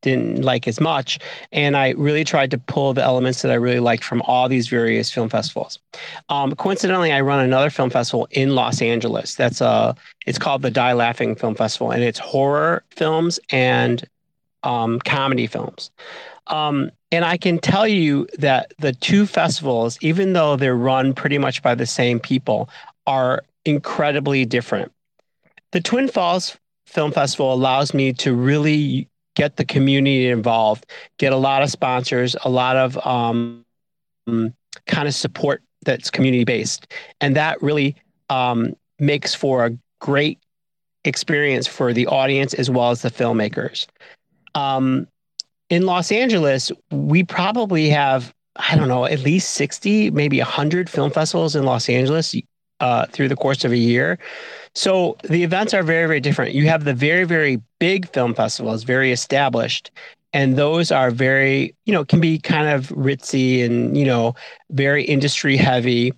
didn't 0.03 0.43
like 0.43 0.69
as 0.69 0.81
much, 0.81 1.19
and 1.53 1.77
I 1.77 1.91
really 1.91 2.25
tried 2.25 2.51
to 2.53 2.59
pull 2.59 2.95
the 2.95 3.03
elements 3.03 3.43
that 3.43 3.51
I 3.51 3.55
really 3.55 3.81
liked 3.81 4.05
from 4.05 4.23
all 4.23 4.49
these 4.49 4.69
various 4.69 5.11
film 5.11 5.29
festivals. 5.29 5.79
Um, 6.29 6.55
coincidentally, 6.55 7.13
I 7.13 7.21
run 7.21 7.41
another 7.41 7.71
film 7.71 7.91
festival 7.91 8.29
in 8.31 8.55
Los 8.55 8.81
Angeles. 8.81 9.35
That's 9.35 9.61
a 9.61 9.95
it's 10.27 10.39
called 10.39 10.63
the 10.63 10.71
Die 10.71 10.93
Laughing 10.93 11.35
Film 11.35 11.55
Festival, 11.55 11.91
and 11.91 12.03
it's 12.03 12.19
horror 12.19 12.85
films 12.91 13.41
and 13.51 14.05
um, 14.63 14.99
comedy 15.01 15.47
films. 15.47 15.91
Um, 16.49 16.91
and 17.11 17.25
I 17.25 17.37
can 17.37 17.59
tell 17.59 17.87
you 17.87 18.27
that 18.39 18.73
the 18.79 18.93
two 18.93 19.27
festivals, 19.27 19.99
even 20.01 20.33
though 20.33 20.57
they're 20.57 20.77
run 20.77 21.15
pretty 21.15 21.39
much 21.39 21.63
by 21.63 21.75
the 21.75 21.87
same 21.87 22.21
people, 22.21 22.69
are 23.07 23.43
incredibly 23.65 24.45
different. 24.45 24.93
The 25.73 25.81
Twin 25.81 26.09
Falls 26.09 26.57
Film 26.87 27.13
Festival 27.13 27.53
allows 27.53 27.93
me 27.93 28.13
to 28.15 28.35
really 28.35 29.09
get 29.39 29.55
the 29.55 29.65
community 29.65 30.27
involved, 30.27 30.85
get 31.17 31.33
a 31.33 31.37
lot 31.37 31.63
of 31.63 31.71
sponsors, 31.71 32.35
a 32.45 32.51
lot 32.51 32.77
of 32.77 32.99
um, 33.07 33.65
kind 34.27 35.07
of 35.07 35.15
support 35.15 35.63
that's 35.83 36.11
community 36.11 36.43
based. 36.43 36.93
And 37.21 37.37
that 37.37 37.63
really 37.63 37.95
um, 38.31 38.75
makes 38.99 39.37
for 39.37 39.65
a 39.65 39.79
great 40.01 40.41
experience 41.05 41.69
for 41.69 41.93
the 41.93 42.09
audience 42.09 42.53
as 42.53 42.69
well 42.69 42.91
as 42.91 43.03
the 43.03 43.13
filmmakers. 43.13 43.87
Um, 44.57 45.07
in 45.71 45.87
Los 45.87 46.11
Angeles, 46.11 46.73
we 46.91 47.23
probably 47.23 47.91
have, 47.91 48.35
I 48.57 48.75
don't 48.75 48.89
know, 48.89 49.05
at 49.05 49.21
least 49.21 49.53
60, 49.53 50.11
maybe 50.11 50.39
100 50.39 50.91
film 50.91 51.13
festivals 51.13 51.55
in 51.55 51.63
Los 51.63 51.89
Angeles 51.89 52.35
uh, 52.81 53.07
through 53.07 53.29
the 53.29 53.37
course 53.37 53.65
of 53.65 53.71
a 53.71 53.77
year. 53.77 54.19
So 54.79 55.17
the 55.25 55.43
events 55.43 55.75
are 55.75 55.83
very, 55.83 56.07
very 56.07 56.21
different. 56.21 56.55
You 56.55 56.69
have 56.69 56.85
the 56.85 56.95
very, 56.95 57.25
very 57.25 57.61
big 57.81 58.09
film 58.13 58.33
festivals, 58.33 58.85
very 58.85 59.11
established, 59.11 59.91
and 60.33 60.55
those 60.55 60.93
are 60.93 61.11
very, 61.11 61.75
you 61.85 61.93
know, 61.93 62.05
can 62.05 62.21
be 62.21 62.39
kind 62.39 62.69
of 62.69 62.87
ritzy 62.91 63.65
and, 63.65 63.97
you 63.97 64.05
know, 64.05 64.37
very 64.71 65.03
industry 65.03 65.57
heavy. 65.57 66.13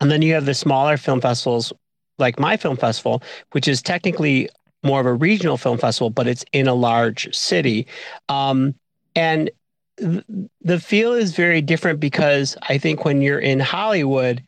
And 0.00 0.12
then 0.12 0.22
you 0.22 0.32
have 0.34 0.46
the 0.46 0.54
smaller 0.54 0.96
film 0.96 1.20
festivals 1.20 1.72
like 2.20 2.38
my 2.38 2.56
film 2.56 2.76
festival, 2.76 3.20
which 3.50 3.66
is 3.66 3.82
technically 3.82 4.48
more 4.84 5.00
of 5.00 5.06
a 5.06 5.12
regional 5.14 5.56
film 5.56 5.76
festival, 5.76 6.08
but 6.08 6.28
it's 6.28 6.44
in 6.52 6.68
a 6.68 6.74
large 6.74 7.34
city. 7.34 7.88
Um, 8.28 8.76
and 9.16 9.50
th- 9.98 10.22
the 10.60 10.78
feel 10.78 11.14
is 11.14 11.34
very 11.34 11.60
different 11.60 11.98
because 11.98 12.56
I 12.68 12.78
think 12.78 13.04
when 13.04 13.22
you're 13.22 13.40
in 13.40 13.58
Hollywood, 13.58 14.40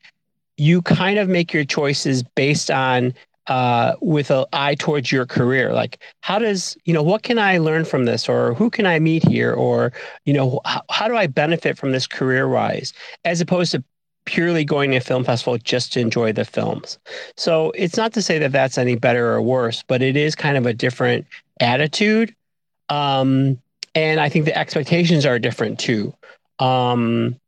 you 0.57 0.83
kind 0.83 1.19
of 1.19 1.29
make 1.29 1.53
your 1.53 1.65
choices 1.65 2.23
based 2.23 2.71
on 2.71 3.15
uh, 3.47 3.95
with 4.01 4.31
an 4.31 4.45
eye 4.53 4.75
towards 4.75 5.13
your 5.13 5.27
career. 5.27 5.73
Like, 5.73 5.99
how 6.23 6.39
does, 6.39 6.77
you 6.85 6.95
know, 6.95 7.03
what 7.03 7.23
can 7.23 7.39
I 7.39 7.59
learn 7.59 7.85
from 7.85 8.05
this? 8.05 8.29
Or 8.29 8.55
who 8.55 8.71
can 8.71 8.87
I 8.87 8.99
meet 8.99 9.27
here? 9.27 9.53
Or, 9.53 9.93
you 10.25 10.33
know, 10.33 10.61
how, 10.65 10.83
how 10.91 11.09
do 11.09 11.17
I 11.17 11.27
benefit 11.27 11.77
from 11.77 11.93
this 11.93 12.07
career 12.07 12.49
wise? 12.49 12.95
As 13.25 13.41
opposed 13.41 13.73
to 13.73 13.85
purely 14.25 14.65
going 14.65 14.93
to 14.93 14.97
a 14.97 15.01
film 15.01 15.25
festival 15.25 15.59
just 15.59 15.93
to 15.93 16.01
enjoy 16.01 16.33
the 16.33 16.45
films. 16.45 16.99
So 17.37 17.73
it's 17.73 17.99
not 17.99 18.15
to 18.15 18.23
say 18.23 18.39
that 18.39 18.53
that's 18.53 18.79
any 18.79 18.97
better 18.97 19.33
or 19.33 19.43
worse, 19.43 19.85
but 19.87 20.01
it 20.01 20.17
is 20.17 20.35
kind 20.35 20.57
of 20.57 20.65
a 20.65 20.73
different 20.73 21.27
attitude. 21.61 22.35
Um, 22.89 23.61
and 23.95 24.21
I 24.21 24.31
think 24.31 24.47
the 24.47 24.57
expectations 24.57 25.27
are 25.27 25.39
different 25.39 25.79
too. 25.79 26.15
Um, 26.59 27.39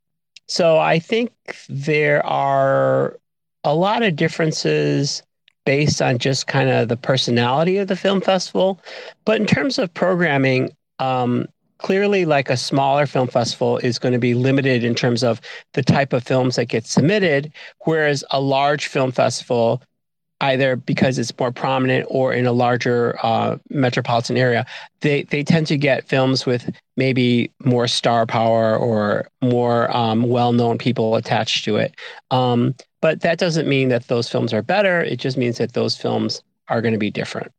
so 0.47 0.77
I 0.77 0.99
think 0.99 1.31
there 1.69 2.25
are 2.25 3.19
a 3.63 3.75
lot 3.75 4.03
of 4.03 4.15
differences 4.15 5.23
based 5.65 6.01
on 6.01 6.17
just 6.17 6.47
kind 6.47 6.69
of 6.69 6.87
the 6.87 6.95
personality 6.95 7.77
of 7.77 7.89
the 7.89 7.95
film 7.97 8.21
festival. 8.21 8.79
But 9.25 9.41
in 9.41 9.45
terms 9.45 9.77
of 9.77 9.93
programming, 9.93 10.71
um, 10.99 11.47
clearly 11.79 12.25
like 12.25 12.49
a 12.49 12.55
smaller 12.55 13.05
film 13.05 13.27
festival 13.27 13.77
is 13.79 13.99
going 13.99 14.13
to 14.13 14.19
be 14.19 14.33
limited 14.33 14.83
in 14.83 14.95
terms 14.95 15.23
of 15.23 15.41
the 15.73 15.83
type 15.83 16.13
of 16.13 16.23
films 16.23 16.55
that 16.55 16.65
get 16.65 16.85
submitted, 16.85 17.51
whereas 17.85 18.23
a 18.31 18.39
large 18.39 18.87
film 18.87 19.11
festival, 19.11 19.81
either 20.41 20.75
because 20.75 21.17
it's 21.17 21.37
more 21.39 21.51
prominent 21.51 22.05
or 22.09 22.31
in 22.33 22.45
a 22.45 22.51
larger 22.51 23.17
uh, 23.23 23.57
metropolitan 23.69 24.37
area, 24.37 24.65
they 25.01 25.23
they 25.23 25.43
tend 25.43 25.67
to 25.67 25.77
get 25.77 26.07
films 26.07 26.45
with 26.45 26.69
maybe 26.95 27.51
more 27.65 27.87
star 27.87 28.25
power 28.25 28.77
or 28.77 29.27
more 29.41 29.95
um, 29.95 30.29
well-known 30.29 30.77
people 30.77 31.15
attached 31.15 31.65
to 31.65 31.77
it. 31.77 31.95
Um, 32.31 32.75
but 33.01 33.21
that 33.21 33.37
doesn't 33.39 33.67
mean 33.67 33.89
that 33.89 34.07
those 34.07 34.29
films 34.29 34.53
are 34.53 34.61
better. 34.61 35.01
It 35.01 35.17
just 35.19 35.37
means 35.37 35.57
that 35.57 35.73
those 35.73 35.95
films 35.97 36.41
are 36.67 36.81
going 36.81 36.93
to 36.93 36.99
be 36.99 37.11
different. 37.11 37.51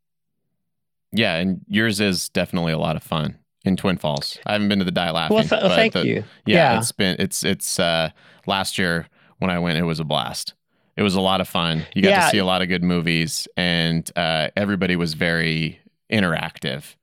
Yeah, 1.13 1.37
and 1.37 1.61
yours 1.69 2.01
is 2.01 2.29
definitely 2.29 2.73
a 2.73 2.79
lot 2.79 2.97
of 2.97 3.03
fun 3.03 3.39
in 3.65 3.77
Twin 3.77 3.97
Falls. 3.97 4.39
I 4.47 4.53
haven't 4.53 4.69
been 4.69 4.79
to 4.81 4.85
the 4.85 4.91
Die 4.91 5.11
Laughing. 5.11 5.35
Well, 5.37 5.45
th- 5.45 5.63
thank 5.73 5.95
the- 5.95 6.07
you. 6.07 6.25
Yeah, 6.47 6.73
Yeah. 6.75 6.79
it's 6.79 6.93
been 6.93 7.17
it's 7.19 7.43
it's 7.45 7.79
uh 7.81 8.11
last 8.47 8.79
year 8.79 9.07
when 9.39 9.51
I 9.51 9.59
went, 9.59 9.79
it 9.79 9.83
was 9.83 10.01
a 10.01 10.05
blast. 10.05 10.55
It 10.99 11.03
was 11.03 11.15
a 11.15 11.21
lot 11.21 11.41
of 11.41 11.47
fun. 11.49 11.87
You 11.95 12.03
got 12.03 12.09
Yeah. 12.09 12.25
to 12.25 12.31
see 12.31 12.39
a 12.39 12.45
lot 12.45 12.61
of 12.61 12.69
good 12.69 12.83
movies, 12.83 13.47
and 13.57 14.11
uh, 14.17 14.49
everybody 14.57 14.97
was 14.97 15.15
very 15.15 15.79
interactive, 16.13 16.97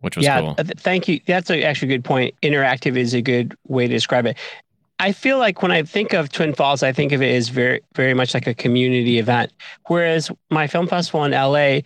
which 0.00 0.16
was 0.16 0.24
yeah, 0.24 0.40
cool. 0.40 0.54
th- 0.54 0.78
thank 0.78 1.06
you. 1.06 1.20
That's 1.26 1.50
a, 1.50 1.62
actually 1.64 1.92
a 1.92 1.96
good 1.98 2.04
point. 2.04 2.34
Interactive 2.42 2.96
is 2.96 3.12
a 3.12 3.20
good 3.20 3.54
way 3.68 3.86
to 3.86 3.92
describe 3.92 4.24
it. 4.24 4.38
I 4.98 5.12
feel 5.12 5.38
like 5.38 5.60
when 5.62 5.70
I 5.70 5.82
think 5.82 6.14
of 6.14 6.30
Twin 6.32 6.54
Falls, 6.54 6.82
I 6.82 6.92
think 6.92 7.12
of 7.12 7.20
it 7.20 7.34
as 7.34 7.50
very, 7.50 7.80
very 7.94 8.14
much 8.14 8.32
like 8.34 8.46
a 8.46 8.54
community 8.54 9.18
event. 9.18 9.52
Whereas 9.88 10.30
my 10.50 10.66
film 10.66 10.86
festival 10.86 11.24
in 11.24 11.32
LA, 11.32 11.80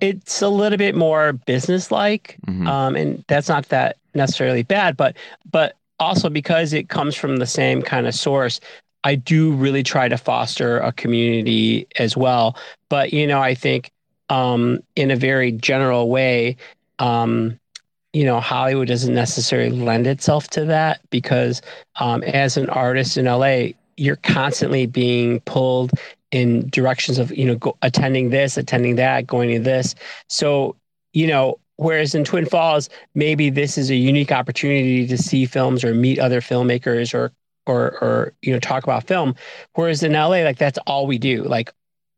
it's 0.00 0.42
a 0.42 0.48
little 0.48 0.78
bit 0.78 0.94
more 0.96 1.34
business-like, 1.34 2.36
Mhm. 2.48 2.66
um, 2.66 2.96
and 2.96 3.24
that's 3.28 3.48
not 3.48 3.68
that 3.68 3.96
necessarily 4.14 4.62
bad. 4.64 4.96
But 4.96 5.16
but 5.50 5.76
also 6.00 6.28
because 6.28 6.72
it 6.72 6.88
comes 6.88 7.14
from 7.14 7.36
the 7.36 7.46
same 7.46 7.80
kind 7.80 8.06
of 8.08 8.14
source, 8.14 8.58
I 9.04 9.14
do 9.14 9.52
really 9.52 9.82
try 9.82 10.08
to 10.08 10.16
foster 10.16 10.78
a 10.78 10.90
community 10.92 11.86
as 11.98 12.16
well. 12.16 12.56
But 12.88 13.12
you 13.12 13.26
know, 13.26 13.40
I 13.40 13.54
think 13.54 13.92
um, 14.30 14.80
in 14.96 15.10
a 15.10 15.16
very 15.16 15.52
general 15.52 16.08
way, 16.08 16.56
um, 16.98 17.58
you 18.14 18.24
know, 18.24 18.40
Hollywood 18.40 18.88
doesn't 18.88 19.14
necessarily 19.14 19.70
lend 19.70 20.06
itself 20.06 20.48
to 20.48 20.64
that 20.66 21.00
because 21.10 21.60
um, 22.00 22.22
as 22.22 22.56
an 22.56 22.70
artist 22.70 23.16
in 23.16 23.26
LA, 23.26 23.68
you're 23.96 24.16
constantly 24.16 24.86
being 24.86 25.40
pulled 25.40 25.92
in 26.30 26.68
directions 26.70 27.18
of, 27.18 27.36
you 27.36 27.44
know, 27.44 27.56
go, 27.56 27.76
attending 27.82 28.30
this, 28.30 28.56
attending 28.56 28.96
that, 28.96 29.26
going 29.26 29.50
to 29.50 29.58
this. 29.58 29.94
So, 30.28 30.76
you 31.12 31.26
know, 31.26 31.58
whereas 31.76 32.14
in 32.14 32.24
Twin 32.24 32.46
Falls, 32.46 32.88
maybe 33.14 33.50
this 33.50 33.76
is 33.76 33.90
a 33.90 33.96
unique 33.96 34.32
opportunity 34.32 35.06
to 35.06 35.18
see 35.18 35.44
films 35.44 35.84
or 35.84 35.94
meet 35.94 36.18
other 36.18 36.40
filmmakers 36.40 37.14
or, 37.14 37.32
or, 37.66 37.98
or, 38.02 38.32
you 38.42 38.52
know, 38.52 38.60
talk 38.60 38.84
about 38.84 39.06
film. 39.06 39.34
Whereas 39.74 40.02
in 40.02 40.12
LA, 40.12 40.42
like 40.42 40.58
that's 40.58 40.78
all 40.86 41.06
we 41.06 41.18
do. 41.18 41.42
Like, 41.44 41.72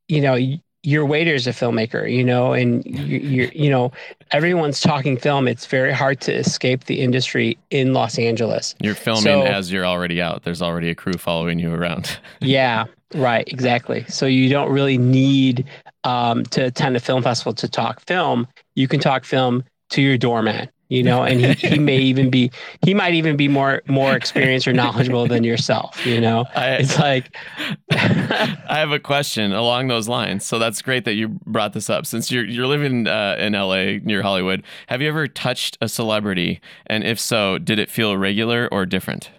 you 0.09 0.21
know, 0.21 0.39
your 0.83 1.05
waiter 1.05 1.35
is 1.35 1.49
a 1.49 1.51
filmmaker, 1.51 2.11
you 2.11 2.23
know, 2.23 2.53
and 2.53 2.85
you, 2.87 3.19
you're, 3.19 3.49
you 3.53 3.69
know, 3.69 3.91
everyone's 4.31 4.81
talking 4.81 5.17
film. 5.17 5.49
It's 5.49 5.67
very 5.67 5.93
hard 5.93 6.21
to 6.23 6.33
escape 6.33 6.85
the 6.85 7.01
industry 7.01 7.59
in 7.71 7.93
Los 7.93 8.21
Angeles. 8.21 8.77
You're 8.81 8.95
filming 8.95 9.25
so- 9.25 9.43
as 9.43 9.73
you're 9.73 9.85
already 9.85 10.23
out. 10.23 10.45
There's 10.45 10.63
already 10.63 10.91
a 10.91 10.95
crew 10.95 11.15
following 11.15 11.59
you 11.59 11.75
around. 11.75 12.19
Yeah, 12.41 12.85
right, 13.15 13.49
exactly. 13.49 14.05
So 14.09 14.27
you 14.27 14.49
don't 14.49 14.71
really 14.71 14.99
need 14.99 15.65
um, 16.05 16.45
to 16.47 16.67
attend 16.67 16.97
a 16.97 17.01
film 17.01 17.23
festival 17.23 17.55
to 17.55 17.69
talk 17.69 18.01
film. 18.07 18.47
You 18.77 18.87
can 18.87 19.01
talk 19.01 19.25
film 19.25 19.65
to 19.91 20.03
your 20.03 20.19
doorman, 20.19 20.69
you 20.88 21.03
know, 21.03 21.25
and 21.25 21.40
he, 21.40 21.53
he 21.55 21.79
may 21.79 21.99
even 21.99 22.31
be 22.31 22.51
he 22.83 22.94
might 22.94 23.14
even 23.14 23.37
be 23.37 23.49
more 23.49 23.83
more 23.88 24.14
experienced 24.14 24.68
or 24.68 24.72
knowledgeable 24.72 25.27
than 25.27 25.42
yourself, 25.42 26.05
you 26.07 26.20
know. 26.20 26.44
I, 26.55 26.75
It's 26.75 26.99
like 26.99 27.37
I 27.90 28.79
have 28.79 28.92
a 28.92 29.01
question 29.01 29.53
along 29.53 29.88
those 29.88 30.09
lines. 30.09 30.44
So 30.44 30.59
that's 30.59 30.83
great 30.83 31.05
that 31.05 31.14
you 31.14 31.29
brought 31.46 31.72
this 31.72 31.90
up. 31.90 32.07
Since 32.07 32.31
you're 32.31 32.44
you're 32.44 32.66
living 32.66 33.07
uh, 33.09 33.37
in 33.38 33.55
LA 33.55 33.99
near 34.03 34.22
Hollywood, 34.22 34.62
have 34.87 35.03
you 35.03 35.09
ever 35.09 35.27
touched 35.27 35.77
a 35.81 35.88
celebrity? 35.88 36.61
And 36.87 37.03
if 37.03 37.18
so, 37.18 37.59
did 37.59 37.79
it 37.79 37.90
feel 37.90 38.16
regular 38.16 38.68
or 38.70 38.87
different? 38.87 39.31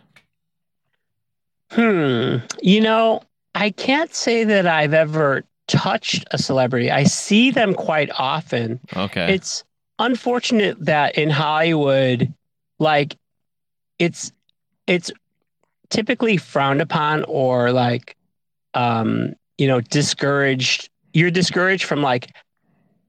Hmm. 1.71 2.37
You 2.61 2.81
know, 2.81 3.21
I 3.55 3.71
can't 3.71 4.13
say 4.13 4.43
that 4.43 4.67
I've 4.67 4.93
ever 4.93 5.43
touched 5.67 6.25
a 6.31 6.37
celebrity. 6.37 6.89
I 6.91 7.03
see 7.03 7.51
them 7.51 7.73
quite 7.73 8.09
often. 8.17 8.79
Okay. 8.95 9.33
It's 9.33 9.63
unfortunate 9.99 10.77
that 10.85 11.17
in 11.17 11.29
Hollywood, 11.29 12.33
like 12.79 13.15
it's 13.99 14.31
it's 14.85 15.11
typically 15.89 16.37
frowned 16.37 16.81
upon 16.81 17.23
or 17.25 17.71
like 17.71 18.15
um, 18.73 19.33
you 19.57 19.67
know, 19.67 19.81
discouraged. 19.81 20.89
You're 21.13 21.31
discouraged 21.31 21.85
from 21.85 22.01
like 22.01 22.31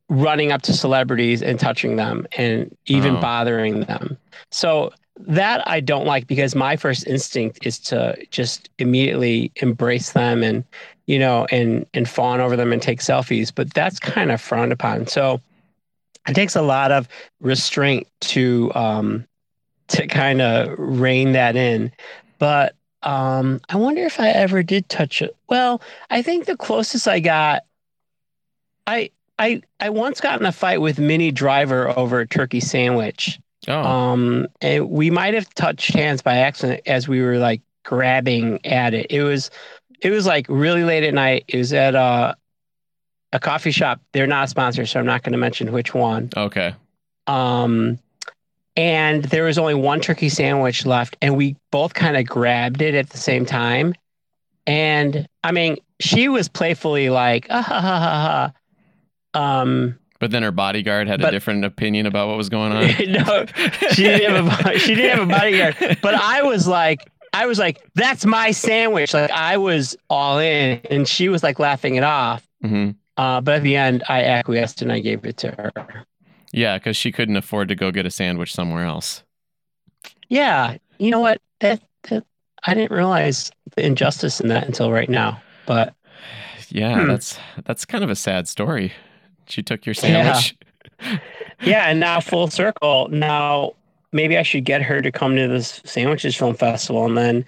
running 0.09 0.51
up 0.53 0.62
to 0.62 0.72
celebrities 0.72 1.42
and 1.42 1.61
touching 1.61 1.96
them 1.96 2.27
and 2.38 2.74
even 2.87 3.16
Oh. 3.16 3.20
bothering 3.20 3.81
them. 3.83 4.16
So 4.51 4.92
that 5.20 5.66
I 5.68 5.81
don't 5.81 6.07
like 6.07 6.27
because 6.27 6.55
my 6.55 6.77
first 6.77 7.07
instinct 7.07 7.59
is 7.66 7.79
to 7.81 8.16
just 8.31 8.70
immediately 8.79 9.51
embrace 9.57 10.12
them 10.12 10.42
and 10.42 10.64
you 11.07 11.18
know 11.18 11.46
and 11.51 11.85
and 11.92 12.09
fawn 12.09 12.40
over 12.40 12.55
them 12.57 12.72
and 12.72 12.81
take 12.81 13.01
selfies 13.01 13.53
but 13.53 13.74
that's 13.74 13.98
kind 13.98 14.31
of 14.31 14.40
frowned 14.40 14.70
upon 14.70 15.09
so 15.09 15.40
it 16.29 16.35
takes 16.35 16.57
a 16.57 16.62
lot 16.62 16.93
of 16.93 17.09
restraint 17.41 18.07
to 18.21 18.73
um 18.75 19.27
to 19.88 20.07
kind 20.07 20.41
of 20.41 20.75
rein 20.79 21.33
that 21.33 21.57
in 21.57 21.91
but 22.38 22.75
um 23.03 23.61
i 23.69 23.77
wonder 23.77 24.03
if 24.03 24.21
i 24.21 24.29
ever 24.29 24.62
did 24.62 24.88
touch 24.88 25.23
it 25.23 25.37
well 25.49 25.81
i 26.11 26.21
think 26.23 26.45
the 26.45 26.57
closest 26.57 27.09
i 27.09 27.21
got 27.21 27.62
i 28.87 29.11
i 29.38 29.62
i 29.81 29.88
once 29.88 30.21
got 30.21 30.41
in 30.41 30.47
a 30.47 30.53
fight 30.53 30.81
with 30.81 30.99
Minnie 30.99 31.31
Driver 31.31 31.97
over 31.97 32.21
a 32.21 32.27
turkey 32.27 32.61
sandwich 32.61 33.38
oh, 33.69 33.83
um, 33.83 34.47
and 34.61 34.91
we 34.91 35.11
might 35.11 35.35
have 35.35 35.53
touched 35.55 35.95
hands 35.95 36.23
by 36.23 36.37
accident 36.37 36.81
as 36.87 37.09
we 37.09 37.23
were 37.23 37.38
like 37.38 37.62
grabbing 37.88 38.64
at 38.67 38.95
it. 38.95 39.07
It 39.11 39.23
was, 39.23 39.51
it 40.01 40.11
was 40.11 40.27
like 40.27 40.47
really 40.49 40.85
late 40.85 41.05
at 41.05 41.14
night. 41.14 41.45
It 41.49 41.57
was 41.57 41.73
at 41.73 41.95
a, 41.95 42.37
a 43.33 43.38
coffee 43.41 43.71
shop. 43.71 44.01
They're 44.12 44.27
not 44.27 44.45
a 44.45 44.49
sponsor, 44.49 44.87
so 44.87 44.99
I'm 45.01 45.07
not 45.07 45.23
going 45.23 45.33
to 45.33 45.38
mention 45.38 45.73
which 45.73 45.95
one. 45.95 46.31
okay. 46.37 46.75
Um, 47.27 47.99
and 48.77 49.25
there 49.25 49.45
was 49.45 49.59
only 49.59 49.75
one 49.75 50.01
turkey 50.01 50.29
sandwich 50.29 50.87
left, 50.87 51.17
and 51.21 51.37
we 51.37 51.57
both 51.71 51.95
kind 51.95 52.17
of 52.17 52.27
grabbed 52.27 52.81
it 52.81 52.95
at 52.95 53.11
the 53.11 53.19
same 53.19 53.45
time. 53.45 53.95
And 54.67 55.27
I 55.43 55.53
mean, 55.53 55.79
she 56.01 56.29
was 56.29 56.49
playfully 56.49 57.11
like, 57.11 57.47
ah, 57.51 57.61
ha, 57.62 57.81
ha, 57.81 57.99
ha, 58.01 58.53
ha. 59.35 59.61
um, 59.61 59.99
But 60.21 60.31
then 60.31 60.43
her 60.43 60.53
bodyguard 60.53 61.09
had 61.09 61.23
a 61.23 61.31
different 61.31 61.64
opinion 61.64 62.07
about 62.07 62.29
what 62.29 62.37
was 62.37 62.49
going 62.49 62.73
on. 62.73 62.83
no, 63.09 63.47
she 63.93 64.05
didn't 64.05 64.47
have 64.47 64.67
a 64.67 64.79
she 64.79 64.95
didn't 64.95 65.19
have 65.19 65.29
a 65.29 65.31
bodyguard. 65.33 65.99
But 66.01 66.14
I 66.14 66.43
was 66.43 66.67
like, 66.69 67.11
I 67.33 67.47
was 67.47 67.59
like, 67.59 67.83
that's 67.95 68.25
my 68.25 68.53
sandwich. 68.53 69.12
Like 69.12 69.31
I 69.31 69.57
was 69.57 69.97
all 70.09 70.38
in, 70.38 70.81
and 70.91 71.07
she 71.09 71.29
was 71.29 71.43
like 71.43 71.59
laughing 71.59 71.97
it 71.97 72.05
off. 72.05 72.47
hmm 72.62 72.91
Uh, 73.18 73.40
but 73.40 73.57
at 73.57 73.62
the 73.62 73.76
end, 73.76 74.02
I 74.09 74.22
acquiesced 74.24 74.81
and 74.81 74.90
I 74.92 75.00
gave 75.00 75.24
it 75.26 75.37
to 75.38 75.50
her. 75.50 75.72
Yeah, 76.52 76.78
because 76.78 76.96
she 76.96 77.12
couldn't 77.12 77.37
afford 77.37 77.68
to 77.68 77.74
go 77.74 77.90
get 77.90 78.07
a 78.07 78.11
sandwich 78.11 78.54
somewhere 78.54 78.85
else. 78.85 79.22
Yeah, 80.28 80.76
you 80.98 81.11
know 81.11 81.20
what? 81.20 81.40
That, 81.61 81.83
that 82.04 82.24
I 82.66 82.74
didn't 82.74 82.92
realize 82.96 83.50
the 83.76 83.85
injustice 83.85 84.40
in 84.40 84.48
that 84.48 84.66
until 84.66 84.90
right 84.92 85.11
now. 85.11 85.42
But 85.66 85.94
Yeah, 86.70 87.00
Hmm. 87.02 87.09
that's 87.09 87.38
that's 87.64 87.85
kind 87.85 88.04
of 88.04 88.11
a 88.11 88.16
sad 88.16 88.46
story. 88.48 88.92
She 89.46 89.62
took 89.62 89.85
your 89.87 89.94
Yeah. 90.02 90.33
sandwich. 90.35 90.57
yeah, 91.62 91.87
and 91.87 92.00
now 92.00 92.20
full 92.20 92.48
circle. 92.48 93.09
Now 93.09 93.72
maybe 94.12 94.37
I 94.38 94.42
should 94.42 94.64
get 94.64 94.83
her 94.83 95.00
to 95.02 95.11
come 95.12 95.37
to 95.37 95.48
this 95.48 95.81
sandwiches 95.85 96.35
film 96.37 96.54
festival 96.54 97.04
and 97.04 97.16
then 97.16 97.44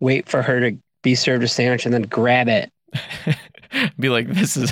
wait 0.00 0.28
for 0.28 0.42
her 0.42 0.60
to 0.60 0.76
be 1.02 1.14
served 1.14 1.42
a 1.44 1.48
sandwich 1.48 1.84
and 1.84 1.92
then 1.94 2.02
grab 2.02 2.48
it. 2.48 2.70
Be 3.98 4.10
like, 4.10 4.28
this 4.28 4.56
is 4.56 4.70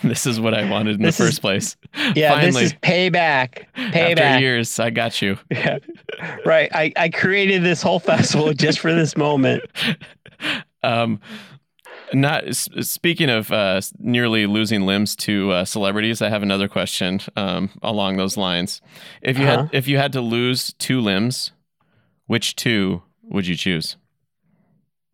this 0.08 0.26
is 0.26 0.40
what 0.40 0.54
I 0.54 0.68
wanted 0.70 0.96
in 0.96 1.02
This 1.02 1.16
the 1.18 1.24
is- 1.24 1.30
first 1.30 1.40
place. 1.40 1.76
Yeah, 2.14 2.32
Finally, 2.34 2.52
this 2.52 2.72
is 2.72 2.78
payback. 2.82 3.66
Payback. 3.76 4.18
after 4.20 4.40
years, 4.40 4.78
I 4.80 4.90
got 4.90 5.20
you. 5.22 5.38
Yeah. 5.50 5.78
Right. 6.44 6.68
I, 6.74 6.92
I 6.96 7.08
created 7.08 7.62
this 7.62 7.82
whole 7.82 7.98
festival 8.00 8.52
just 8.52 8.78
for 8.78 8.92
this 8.92 9.16
moment. 9.16 9.64
Um, 10.82 11.20
not 12.12 12.44
speaking 12.54 13.30
of 13.30 13.50
uh, 13.52 13.80
nearly 13.98 14.46
losing 14.46 14.82
limbs 14.82 15.14
to 15.16 15.50
uh, 15.52 15.64
celebrities. 15.64 16.20
I 16.22 16.28
have 16.28 16.42
another 16.42 16.68
question 16.68 17.20
um, 17.36 17.70
along 17.82 18.16
those 18.16 18.36
lines. 18.36 18.80
If 19.22 19.38
you 19.38 19.46
Uh-huh. 19.46 19.62
had 19.62 19.70
if 19.72 19.88
you 19.88 19.96
had 19.98 20.12
to 20.14 20.20
lose 20.20 20.72
two 20.74 21.00
limbs, 21.00 21.52
which 22.26 22.56
two 22.56 23.02
would 23.24 23.46
you 23.46 23.54
choose? 23.56 23.96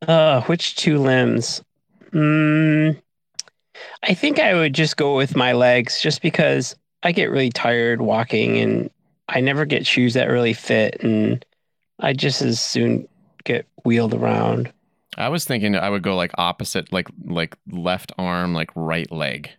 Uh, 0.07 0.41
which 0.43 0.77
two 0.77 0.99
limbs? 0.99 1.63
Mm, 2.13 3.01
I 4.03 4.15
think 4.15 4.39
I 4.39 4.55
would 4.55 4.75
just 4.75 4.97
go 4.97 5.17
with 5.17 5.37
my 5.37 5.53
legs 5.53 6.01
just 6.01 6.23
because 6.23 6.77
I 7.03 7.13
get 7.13 7.31
really 7.31 7.51
tired 7.51 8.01
walking 8.01 8.59
and 8.59 8.91
I 9.29 9.41
never 9.41 9.65
get 9.65 9.87
shoes 9.87 10.15
that 10.15 10.27
really 10.29 10.53
fit 10.53 11.03
and 11.03 11.45
I 12.01 12.13
just 12.13 12.43
as 12.43 12.61
soon 12.61 13.09
get 13.45 13.67
wheeled 13.85 14.15
around. 14.15 14.73
I 15.17 15.29
was 15.31 15.45
thinking 15.45 15.75
I 15.77 15.89
would 15.89 16.03
go 16.03 16.15
like 16.15 16.33
opposite, 16.37 16.93
like 16.93 17.09
like 17.25 17.57
left 17.71 18.13
arm, 18.19 18.53
like 18.55 18.71
right 18.75 19.11
leg, 19.11 19.51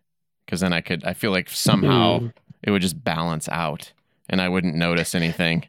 because 0.46 0.60
then 0.62 0.72
I 0.72 0.82
could. 0.82 1.04
I 1.04 1.14
feel 1.14 1.32
like 1.32 1.50
somehow 1.50 2.20
Mm. 2.20 2.34
it 2.62 2.70
would 2.72 2.84
just 2.84 3.04
balance 3.04 3.50
out, 3.50 3.92
and 4.30 4.40
I 4.40 4.50
wouldn't 4.50 4.76
notice 4.76 5.16
anything 5.16 5.66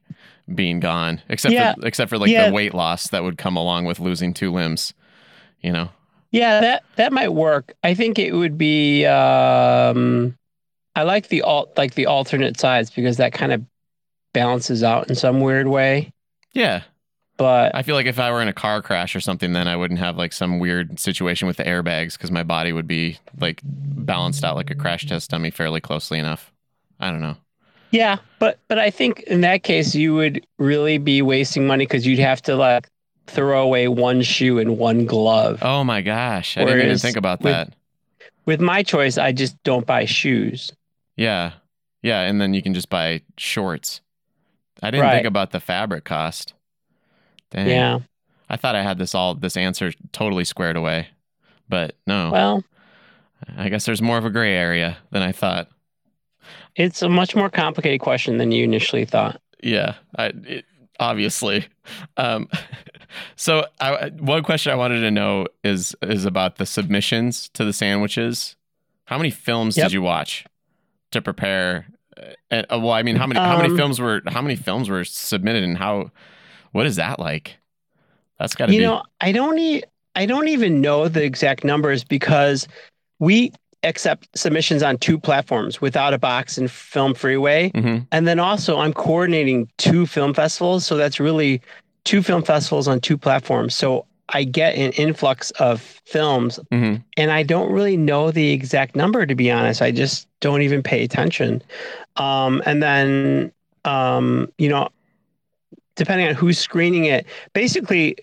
being 0.55 0.79
gone, 0.81 1.23
except 1.31 1.55
Yeah. 1.55 1.75
for 1.75 1.87
except 1.87 2.11
for 2.11 2.19
like 2.19 2.31
Yeah. 2.31 2.49
the 2.49 2.53
weight 2.53 2.75
loss 2.75 3.09
that 3.09 3.23
would 3.25 3.39
come 3.39 3.57
along 3.57 3.87
with 3.87 3.99
losing 3.99 4.35
two 4.35 4.53
limbs. 4.53 4.93
You 5.63 5.73
know. 5.73 5.89
Yeah, 6.31 6.61
that 6.61 6.85
that 6.97 7.13
might 7.13 7.31
work. 7.31 7.75
I 7.83 7.95
think 7.95 8.19
it 8.19 8.33
would 8.33 8.59
be 8.59 9.07
um 9.07 10.37
I 10.97 11.05
like 11.05 11.29
the 11.29 11.43
alt 11.43 11.73
like 11.77 11.95
the 11.95 12.07
alternate 12.07 12.59
sides 12.61 12.91
because 12.91 13.19
that 13.19 13.33
kind 13.35 13.53
of 13.53 13.65
balances 14.35 14.83
out 14.85 15.09
in 15.11 15.17
some 15.17 15.41
weird 15.41 15.69
way. 15.69 16.13
Yeah, 16.53 16.83
But 17.37 17.75
I 17.75 17.83
feel 17.83 17.95
like 17.95 18.07
if 18.07 18.19
I 18.19 18.31
were 18.31 18.43
in 18.43 18.49
a 18.49 18.53
car 18.55 18.83
crash 18.83 19.15
or 19.15 19.21
something, 19.21 19.53
then 19.53 19.69
I 19.69 19.77
wouldn't 19.77 20.01
have 20.01 20.17
like 20.17 20.33
some 20.33 20.59
weird 20.59 20.99
situation 20.99 21.47
with 21.47 21.59
the 21.59 21.65
airbags 21.65 22.15
because 22.15 22.31
my 22.31 22.43
body 22.43 22.73
would 22.73 22.87
be 22.87 23.19
like 23.39 23.61
balanced 23.65 24.45
out 24.45 24.57
like 24.57 24.71
a 24.71 24.75
crash 24.75 25.07
test 25.07 25.31
dummy 25.31 25.51
fairly 25.51 25.81
closely 25.81 26.19
enough. 26.19 26.53
I 26.99 27.11
don't 27.11 27.21
know. 27.21 27.37
Yeah, 27.91 28.19
but 28.39 28.59
but 28.69 28.79
I 28.79 28.91
think 28.91 29.21
in 29.21 29.41
that 29.43 29.63
case 29.63 29.95
you 29.95 30.15
would 30.15 30.47
really 30.59 30.99
be 30.99 31.23
wasting 31.23 31.67
money 31.67 31.87
because 31.87 32.07
you'd 32.07 32.19
have 32.19 32.43
to 32.43 32.55
like 32.57 32.89
throw 33.29 33.63
away 33.63 33.89
one 33.89 34.23
shoe 34.23 34.59
and 34.59 34.79
one 34.79 35.07
glove. 35.07 35.59
Oh 35.63 35.85
my 35.85 36.01
gosh, 36.03 36.57
I 36.57 36.65
didn't 36.65 36.81
even 36.87 36.99
think 36.99 37.17
about 37.17 37.41
with- 37.43 37.53
that. 37.53 37.73
With 38.47 38.61
my 38.61 38.83
choice, 38.83 39.19
I 39.19 39.33
just 39.33 39.63
don't 39.63 39.87
buy 39.87 40.07
shoes. 40.07 40.73
Yeah, 41.17 41.53
yeah, 42.03 42.23
and 42.23 42.41
then 42.41 42.55
you 42.55 42.63
can 42.63 42.73
just 42.73 42.89
buy 42.89 43.21
shorts. 43.37 44.01
I 44.83 44.91
didn't 44.91 45.05
Right. 45.05 45.15
think 45.17 45.27
about 45.27 45.51
the 45.51 45.61
fabric 45.61 46.05
cost. 46.05 46.55
Dang. 47.51 47.69
Yeah. 47.69 47.99
I 48.49 48.57
thought 48.57 48.75
I 48.75 48.83
had 48.83 48.97
this 48.97 49.15
all 49.15 49.35
this 49.35 49.57
answer 49.57 49.93
totally 50.13 50.45
squared 50.45 50.77
away, 50.77 51.09
but 51.69 51.95
no. 52.07 52.31
Well, 52.33 52.65
I 53.57 53.69
guess 53.69 53.85
there's 53.85 54.01
more 54.01 54.17
of 54.17 54.25
a 54.25 54.31
gray 54.31 54.55
area 54.55 54.97
than 55.11 55.23
I 55.23 55.33
thought. 55.33 55.69
it's 56.77 57.03
a 57.03 57.09
much 57.09 57.35
more 57.37 57.51
complicated 57.51 58.01
question 58.01 58.39
than 58.39 58.53
you 58.53 58.65
initially 58.65 59.05
thought. 59.05 59.41
Yeah, 59.63 59.95
I 60.17 60.27
it, 60.47 60.65
obviously. 60.99 61.67
Um, 62.17 62.49
so 63.37 63.67
I, 63.81 64.11
one 64.19 64.43
question 64.43 64.73
I 64.73 64.77
wanted 64.77 65.01
to 65.01 65.11
know 65.11 65.47
is 65.65 65.95
is 66.03 66.25
about 66.25 66.57
the 66.57 66.67
submissions 66.67 67.49
to 67.51 67.65
the 67.65 67.73
sandwiches. 67.73 68.57
How 69.07 69.17
many 69.19 69.31
films 69.31 69.77
Yep. 69.77 69.87
did 69.87 69.93
you 69.93 70.03
watch 70.03 70.45
to 71.13 71.23
prepare? 71.23 71.87
Uh, 72.17 72.23
and, 72.51 72.67
uh, 72.73 72.79
well, 72.79 72.93
I 72.93 73.03
mean, 73.03 73.17
how 73.17 73.27
many 73.27 73.41
how 73.41 73.57
many 73.57 73.71
Um, 73.71 73.77
films 73.77 74.01
were 74.01 74.23
how 74.29 74.43
many 74.43 74.57
films 74.57 74.89
were 74.89 75.05
submitted, 75.05 75.65
and 75.65 75.79
how 75.79 76.11
what 76.73 76.87
is 76.87 76.97
that 76.97 77.19
like? 77.19 77.59
That's 78.39 78.55
got 78.55 78.67
to 78.67 78.73
be 78.73 78.75
You 78.75 78.81
be. 78.81 78.85
know, 78.87 79.03
I 79.21 79.33
don't 79.33 79.59
e- 79.59 79.83
I 80.15 80.27
don't 80.27 80.49
even 80.49 80.81
know 80.81 81.09
the 81.09 81.23
exact 81.25 81.65
numbers 81.65 82.05
because 82.05 82.69
we 83.19 83.53
accept 83.85 84.29
submissions 84.35 84.83
on 84.83 84.99
two 84.99 85.19
platforms, 85.19 85.81
Without 85.81 86.13
a 86.13 86.19
Box 86.19 86.59
and 86.59 86.71
Film 86.71 87.15
Freeway. 87.15 87.71
Mhm. 87.71 88.07
And 88.11 88.27
then 88.27 88.39
also 88.41 88.79
I'm 88.79 88.93
coordinating 88.93 89.69
two 89.79 90.07
film 90.07 90.35
festivals, 90.35 90.85
so 90.85 90.97
that's 90.97 91.21
really 91.21 91.61
two 92.05 92.23
film 92.23 92.43
festivals 92.43 92.89
on 92.89 93.01
two 93.01 93.17
platforms. 93.17 93.75
So 93.75 94.05
I 94.31 94.45
get 94.45 94.75
an 94.75 94.93
influx 94.93 95.51
of 95.53 95.81
films 96.05 96.59
Mhm. 96.73 97.03
and 97.17 97.31
I 97.31 97.43
don't 97.43 97.71
really 97.71 97.97
know 97.97 98.31
the 98.31 98.51
exact 98.51 98.97
number 98.97 99.25
to 99.25 99.35
be 99.35 99.51
honest. 99.51 99.81
I 99.81 99.91
just 99.91 100.27
don't 100.41 100.63
even 100.63 100.83
pay 100.83 101.03
attention. 101.05 101.63
Um, 102.17 102.63
and 102.67 102.83
then 102.83 103.53
um, 103.85 104.53
you 104.59 104.69
know, 104.69 104.89
depending 105.97 106.29
on 106.29 106.35
who's 106.35 106.59
screening 106.59 107.05
it, 107.07 107.27
basically 107.55 108.17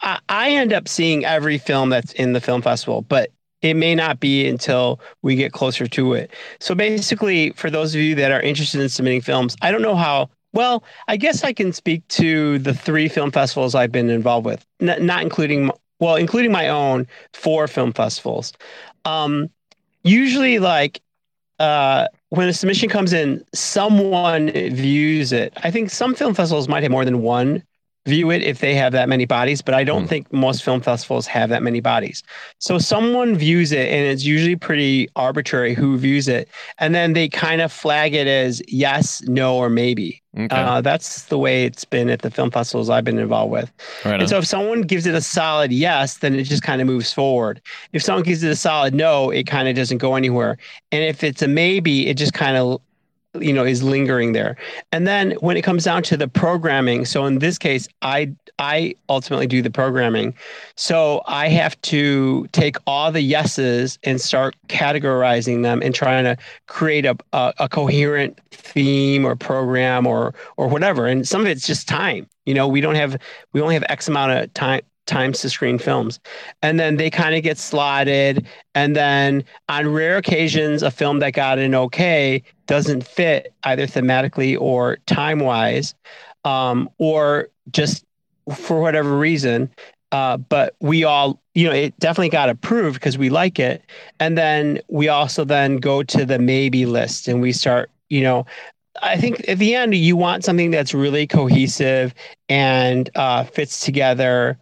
I, 0.00 0.18
I 0.28 0.50
end 0.50 0.72
up 0.72 0.88
seeing 0.88 1.24
every 1.24 1.58
film 1.58 1.90
that's 1.90 2.12
in 2.14 2.32
the 2.32 2.40
film 2.40 2.62
festival, 2.62 3.02
but 3.02 3.30
it 3.64 3.74
may 3.74 3.94
not 3.94 4.20
be 4.20 4.46
until 4.46 5.00
we 5.22 5.34
get 5.36 5.52
closer 5.52 5.86
to 5.86 6.12
it. 6.12 6.30
So 6.60 6.74
basically, 6.74 7.50
for 7.52 7.70
those 7.70 7.94
of 7.94 8.00
you 8.02 8.14
that 8.16 8.30
are 8.30 8.40
interested 8.40 8.80
in 8.80 8.90
submitting 8.90 9.22
films, 9.22 9.56
I 9.62 9.72
don't 9.72 9.82
know 9.82 9.96
how. 9.96 10.28
Well, 10.52 10.84
I 11.08 11.16
guess 11.16 11.42
I 11.42 11.52
can 11.52 11.72
speak 11.72 12.06
to 12.08 12.58
the 12.60 12.74
three 12.74 13.08
film 13.08 13.32
festivals 13.32 13.74
I've 13.74 13.90
been 13.90 14.10
involved 14.10 14.46
with, 14.46 14.64
N- 14.80 15.04
not 15.04 15.22
including 15.22 15.70
well, 15.98 16.16
including 16.16 16.52
my 16.52 16.68
own 16.68 17.06
four 17.32 17.66
film 17.66 17.92
festivals. 17.92 18.52
Um, 19.06 19.48
usually, 20.02 20.58
like 20.58 21.00
uh, 21.58 22.08
when 22.28 22.48
a 22.48 22.52
submission 22.52 22.90
comes 22.90 23.12
in, 23.14 23.42
someone 23.54 24.50
views 24.50 25.32
it. 25.32 25.54
I 25.62 25.70
think 25.70 25.88
some 25.88 26.14
film 26.14 26.34
festivals 26.34 26.68
might 26.68 26.82
have 26.82 26.92
more 26.92 27.04
than 27.06 27.22
one 27.22 27.62
view 28.06 28.30
it 28.30 28.42
if 28.42 28.58
they 28.58 28.74
have 28.74 28.92
that 28.92 29.08
many 29.08 29.24
bodies, 29.24 29.62
but 29.62 29.74
I 29.74 29.82
don't 29.84 30.02
Hmm. 30.02 30.06
think 30.06 30.32
most 30.32 30.62
film 30.62 30.80
festivals 30.82 31.26
have 31.26 31.48
that 31.50 31.62
many 31.62 31.80
bodies. 31.80 32.22
So 32.58 32.78
someone 32.78 33.34
views 33.36 33.72
it, 33.72 33.88
and 33.88 34.06
it's 34.06 34.24
usually 34.24 34.56
pretty 34.56 35.08
arbitrary 35.16 35.74
who 35.74 35.96
views 35.96 36.28
it, 36.28 36.48
and 36.78 36.94
then 36.94 37.14
they 37.14 37.28
kind 37.28 37.60
of 37.62 37.72
flag 37.72 38.14
it 38.14 38.26
as 38.26 38.62
yes, 38.68 39.22
no, 39.22 39.56
or 39.56 39.70
maybe. 39.70 40.22
Okay. 40.36 40.48
Uh, 40.50 40.80
that's 40.82 41.24
the 41.26 41.38
way 41.38 41.64
it's 41.64 41.84
been 41.86 42.10
at 42.10 42.20
the 42.22 42.30
film 42.30 42.50
festivals 42.50 42.90
I've 42.90 43.04
been 43.04 43.18
involved 43.18 43.50
with. 43.52 43.72
right. 44.04 44.20
And 44.20 44.28
so 44.28 44.38
if 44.38 44.46
someone 44.46 44.82
gives 44.82 45.06
it 45.06 45.14
a 45.14 45.20
solid 45.20 45.72
yes, 45.72 46.18
then 46.18 46.34
it 46.34 46.44
just 46.44 46.62
kind 46.62 46.80
of 46.80 46.86
moves 46.86 47.12
forward. 47.12 47.60
If 47.92 48.02
someone 48.02 48.24
gives 48.24 48.42
it 48.42 48.50
a 48.50 48.56
solid 48.56 48.94
no, 48.94 49.30
it 49.30 49.44
kind 49.46 49.68
of 49.68 49.74
doesn't 49.74 49.98
go 49.98 50.14
anywhere. 50.14 50.58
And 50.92 51.02
if 51.02 51.24
it's 51.24 51.42
a 51.42 51.48
maybe, 51.48 52.06
it 52.08 52.16
just 52.16 52.34
kind 52.34 52.56
of 52.56 52.80
you 53.40 53.52
know 53.52 53.64
is 53.64 53.82
lingering 53.82 54.32
there. 54.32 54.56
And 54.92 55.06
then 55.06 55.32
when 55.40 55.56
it 55.56 55.62
comes 55.62 55.84
down 55.84 56.02
to 56.04 56.16
the 56.16 56.28
programming, 56.28 57.04
so 57.04 57.24
in 57.26 57.38
this 57.38 57.58
case, 57.58 57.88
I 58.02 58.32
I 58.58 58.94
ultimately 59.08 59.46
do 59.46 59.62
the 59.62 59.70
programming. 59.70 60.34
So 60.76 61.22
I 61.26 61.48
have 61.48 61.80
to 61.82 62.46
take 62.52 62.76
all 62.86 63.10
the 63.10 63.20
yeses 63.20 63.98
and 64.04 64.20
start 64.20 64.54
categorizing 64.68 65.62
them 65.62 65.82
and 65.82 65.94
trying 65.94 66.24
to 66.24 66.36
create 66.66 67.04
a, 67.04 67.16
a, 67.32 67.54
a 67.60 67.68
coherent 67.68 68.40
theme 68.52 69.24
or 69.24 69.36
program 69.36 70.06
or 70.06 70.34
or 70.56 70.68
whatever. 70.68 71.06
And 71.06 71.26
some 71.26 71.40
of 71.40 71.46
it's 71.46 71.66
just 71.66 71.88
time. 71.88 72.28
You 72.46 72.54
know, 72.54 72.68
we 72.68 72.80
don't 72.80 72.94
have 72.94 73.16
we 73.52 73.60
only 73.60 73.74
have 73.74 73.84
X 73.88 74.08
amount 74.08 74.32
of 74.32 74.52
time 74.54 74.82
times 75.06 75.40
to 75.40 75.50
screen 75.50 75.78
films. 75.78 76.20
And 76.62 76.78
then 76.80 76.96
they 76.96 77.10
kind 77.10 77.34
of 77.34 77.42
get 77.42 77.58
slotted. 77.58 78.46
And 78.74 78.96
then 78.96 79.44
on 79.68 79.92
rare 79.92 80.16
occasions, 80.16 80.82
a 80.82 80.90
film 80.90 81.18
that 81.20 81.32
got 81.32 81.58
an 81.58 81.74
okay 81.74 82.42
doesn't 82.66 83.06
fit 83.06 83.52
either 83.64 83.86
thematically 83.86 84.58
or 84.58 84.98
time 85.06 85.40
wise, 85.40 85.94
um, 86.44 86.88
or 86.98 87.48
just 87.70 88.04
for 88.54 88.80
whatever 88.80 89.16
reason. 89.16 89.70
Uh, 90.12 90.36
but 90.36 90.76
we 90.80 91.02
all, 91.02 91.40
you 91.54 91.66
know, 91.66 91.74
it 91.74 91.98
definitely 91.98 92.28
got 92.28 92.48
approved 92.48 92.94
because 92.94 93.18
we 93.18 93.30
like 93.30 93.58
it. 93.58 93.82
And 94.20 94.38
then 94.38 94.80
we 94.88 95.08
also 95.08 95.44
then 95.44 95.78
go 95.78 96.02
to 96.04 96.24
the 96.24 96.38
maybe 96.38 96.86
list 96.86 97.26
and 97.26 97.40
we 97.42 97.52
start, 97.52 97.90
you 98.10 98.22
know, 98.22 98.46
I 99.02 99.16
think 99.16 99.48
at 99.48 99.58
the 99.58 99.74
end 99.74 99.94
you 99.94 100.16
want 100.16 100.44
something 100.44 100.70
that's 100.70 100.94
really 100.94 101.26
cohesive 101.26 102.14
and 102.48 103.10
uh, 103.16 103.42
fits 103.44 103.80
together. 103.80 104.56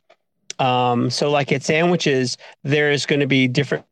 Um, 0.62 1.10
so 1.10 1.30
like 1.30 1.50
at 1.50 1.62
sandwiches, 1.62 2.36
there's 2.62 3.04
going 3.04 3.20
to 3.20 3.26
be 3.26 3.48
different 3.48 3.84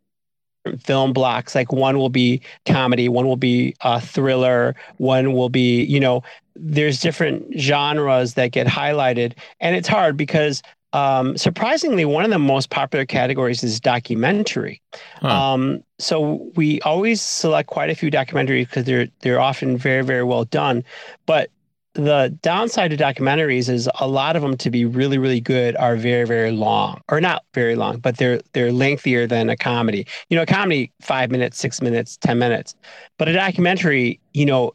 film 0.79 1.13
blocks. 1.13 1.55
Like 1.55 1.73
one 1.73 1.99
will 1.99 2.11
be 2.11 2.41
comedy, 2.65 3.09
one 3.09 3.27
will 3.27 3.37
be 3.37 3.75
uh, 3.81 3.99
thriller, 3.99 4.77
one 4.99 5.33
will 5.33 5.49
be, 5.49 5.83
you 5.83 5.99
know, 5.99 6.23
there's 6.55 7.01
different 7.01 7.59
genres 7.59 8.35
that 8.35 8.53
get 8.53 8.67
highlighted, 8.67 9.33
and 9.61 9.75
it's 9.75 9.89
hard 9.89 10.17
because 10.17 10.63
um, 10.93 11.37
surprisingly, 11.37 12.05
one 12.05 12.25
of 12.25 12.31
the 12.31 12.39
most 12.39 12.71
popular 12.71 13.07
categories 13.07 13.63
is 13.63 13.79
documentary. 13.81 14.83
Huh. 15.21 15.29
Um, 15.29 15.85
so 15.99 16.51
we 16.57 16.81
always 16.83 17.23
select 17.23 17.69
quite 17.69 17.91
a 17.91 17.95
few 17.95 18.11
documentaries 18.11 18.67
because 18.67 18.85
they're 18.85 19.09
they're 19.21 19.41
often 19.41 19.77
very 19.77 20.05
very 20.05 20.25
well 20.25 20.45
done, 20.45 20.85
but 21.27 21.51
the 21.95 22.37
downside 22.43 22.93
to 22.93 22.97
documentaries 22.97 23.69
is 23.69 23.89
a 23.99 24.07
lot 24.07 24.37
of 24.37 24.43
them 24.43 24.57
to 24.57 24.71
be 24.71 24.85
really 24.85 25.19
really 25.19 25.41
good 25.41 25.75
are 25.77 25.97
very 25.97 26.25
very 26.25 26.53
long. 26.53 27.01
Or 27.09 27.21
not 27.21 27.45
very 27.55 27.75
long 27.75 27.99
but 27.99 28.17
they're 28.17 28.41
they're 28.53 28.73
lengthier 28.73 29.27
than 29.27 29.51
a 29.51 29.57
comedy. 29.57 30.07
You 30.29 30.37
know 30.37 30.43
a 30.43 30.47
comedy 30.47 30.93
five 31.03 31.31
minutes 31.31 31.59
six 31.59 31.83
minutes 31.83 32.17
ten 32.17 32.39
minutes. 32.39 32.75
But 33.19 33.29
a 33.29 33.33
documentary 33.33 34.21
you 34.35 34.47
know 34.47 34.73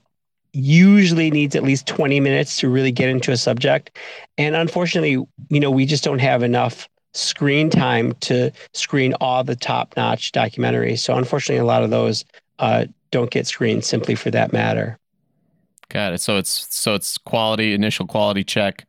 usually 0.52 1.30
needs 1.32 1.54
at 1.54 1.64
least 1.64 1.86
20 1.86 2.22
minutes 2.22 2.58
to 2.60 2.70
really 2.70 2.92
get 2.92 3.10
into 3.10 3.32
a 3.32 3.38
subject. 3.38 3.98
And 4.38 4.56
unfortunately 4.56 5.26
you 5.50 5.60
know 5.60 5.72
we 5.72 5.86
just 5.86 6.04
don't 6.04 6.20
have 6.20 6.44
enough 6.44 6.90
screen 7.14 7.70
time 7.70 8.14
to 8.20 8.52
screen 8.74 9.14
all 9.22 9.42
the 9.44 9.56
top 9.56 9.94
notch 9.96 10.34
documentaries. 10.34 11.00
So 11.00 11.16
unfortunately 11.16 11.62
a 11.62 11.66
lot 11.66 11.84
of 11.84 11.92
those 11.92 12.26
uh, 12.60 12.86
don't 13.12 13.32
get 13.32 13.48
screened 13.48 13.86
simply 13.86 14.16
for 14.16 14.32
that 14.32 14.52
matter 14.52 15.00
Got 15.90 16.14
it. 16.14 16.22
So 16.22 16.38
it's 16.38 16.68
so 16.76 16.96
it's 16.96 17.18
quality 17.18 17.74
initial 17.74 18.08
quality 18.08 18.44
check. 18.44 18.86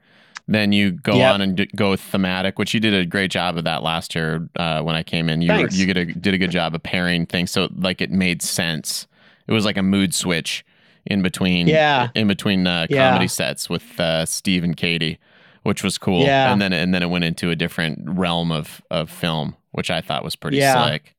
Then 0.49 0.73
you 0.73 0.93
go 0.93 1.17
Yep. 1.17 1.35
on 1.35 1.41
and 1.41 1.57
d- 1.57 1.69
go 1.75 1.97
thematic, 1.97 2.59
which 2.59 2.73
you 2.73 2.79
did 2.81 2.95
a 2.95 3.05
great 3.05 3.31
job 3.33 3.57
of 3.59 3.65
that 3.65 3.83
last 3.83 4.15
year 4.15 4.49
uh, 4.57 4.81
when 4.81 4.95
I 4.95 5.03
came 5.03 5.29
in. 5.29 5.43
You 5.43 5.49
Thanks. 5.49 5.77
you 5.77 5.93
did 5.93 5.97
a, 5.97 6.05
did 6.13 6.35
a 6.35 6.39
good 6.39 6.53
job 6.53 6.75
of 6.75 6.83
pairing 6.85 7.27
things, 7.27 7.51
so 7.51 7.69
like 7.77 8.01
it 8.01 8.11
made 8.13 8.43
sense. 8.43 9.07
It 9.49 9.53
was 9.53 9.65
like 9.65 9.77
a 9.77 9.83
mood 9.83 10.15
switch 10.15 10.65
in 11.05 11.21
between. 11.23 11.67
Yeah. 11.67 12.09
In 12.15 12.29
between 12.29 12.67
uh, 12.67 12.87
Yeah. 12.89 13.11
comedy 13.11 13.27
sets 13.29 13.69
with 13.69 13.99
uh, 14.01 14.25
Steve 14.25 14.63
and 14.65 14.77
Katie, 14.77 15.19
which 15.65 15.83
was 15.83 15.99
cool. 15.99 16.23
Yeah. 16.23 16.53
And 16.53 16.63
then 16.63 16.73
and 16.73 16.95
then 16.95 17.03
it 17.03 17.11
went 17.11 17.25
into 17.25 17.51
a 17.51 17.57
different 17.57 18.03
realm 18.07 18.53
of 18.53 18.81
of 18.91 19.11
film, 19.11 19.57
which 19.73 19.91
I 19.91 20.01
thought 20.01 20.23
was 20.25 20.37
pretty 20.37 20.59
Yeah. 20.59 20.83
slick. 20.85 21.13